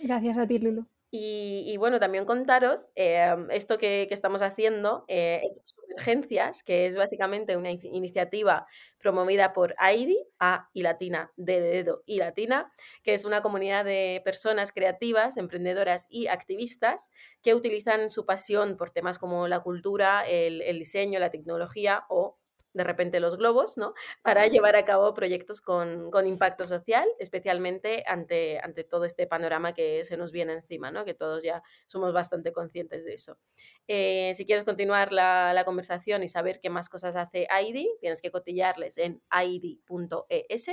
Gracias 0.00 0.36
a 0.36 0.46
ti, 0.46 0.58
Lulu. 0.58 0.86
Y, 1.16 1.76
bueno, 1.76 2.00
también 2.00 2.24
contaros 2.24 2.88
em, 2.96 3.48
esto 3.52 3.78
que, 3.78 4.08
estamos 4.10 4.42
haciendo, 4.42 5.04
eh, 5.06 5.42
es 5.44 5.60
Sumergencias, 5.62 6.64
que 6.64 6.86
es 6.86 6.96
básicamente 6.96 7.56
una 7.56 7.70
iniciativa 7.70 8.66
promovida 8.98 9.52
por 9.52 9.76
AIDI, 9.78 10.18
A 10.40 10.70
y 10.72 10.82
Latina, 10.82 11.30
D 11.36 11.60
de 11.60 11.68
dedo 11.68 12.02
y 12.04 12.16
Latina, 12.16 12.72
que 13.04 13.14
es 13.14 13.24
una 13.24 13.42
comunidad 13.42 13.84
de 13.84 14.22
personas 14.24 14.72
creativas, 14.72 15.36
emprendedoras 15.36 16.08
y 16.10 16.26
activistas 16.26 17.12
que 17.42 17.54
utilizan 17.54 18.10
su 18.10 18.26
pasión 18.26 18.76
por 18.76 18.90
temas 18.90 19.20
como 19.20 19.46
la 19.46 19.60
cultura, 19.60 20.26
el, 20.26 20.62
el 20.62 20.80
diseño, 20.80 21.20
la 21.20 21.30
tecnología 21.30 22.06
o 22.08 22.40
de 22.74 22.84
repente 22.84 23.20
los 23.20 23.38
globos, 23.38 23.78
¿no? 23.78 23.94
Para 24.22 24.46
llevar 24.48 24.76
a 24.76 24.84
cabo 24.84 25.14
proyectos 25.14 25.60
con, 25.60 26.10
impacto 26.26 26.64
social, 26.64 27.08
especialmente 27.18 28.04
ante, 28.06 28.58
ante 28.58 28.84
todo 28.84 29.04
este 29.04 29.26
panorama 29.26 29.72
que 29.74 30.04
se 30.04 30.16
nos 30.16 30.32
viene 30.32 30.52
encima, 30.52 30.90
¿no? 30.90 31.04
Que 31.04 31.14
todos 31.14 31.42
ya 31.42 31.62
somos 31.86 32.12
bastante 32.12 32.52
conscientes 32.52 33.04
de 33.04 33.14
eso. 33.14 33.38
Eh, 33.86 34.32
si 34.34 34.44
quieres 34.44 34.64
continuar 34.64 35.12
la, 35.12 35.62
conversación 35.64 36.22
y 36.22 36.28
saber 36.28 36.60
qué 36.60 36.68
más 36.68 36.88
cosas 36.88 37.16
hace 37.16 37.46
ID, 37.48 37.86
tienes 38.00 38.20
que 38.20 38.30
cotillarles 38.30 38.98
en 38.98 39.22
id.es 39.32 40.70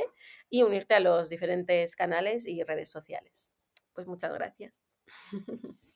y 0.50 0.64
unirte 0.64 0.96
a 0.96 1.00
los 1.00 1.30
diferentes 1.30 1.96
canales 1.96 2.46
y 2.46 2.64
redes 2.64 2.90
sociales. 2.90 3.54
Pues 3.94 4.08
muchas 4.08 4.34
gracias. 4.34 4.90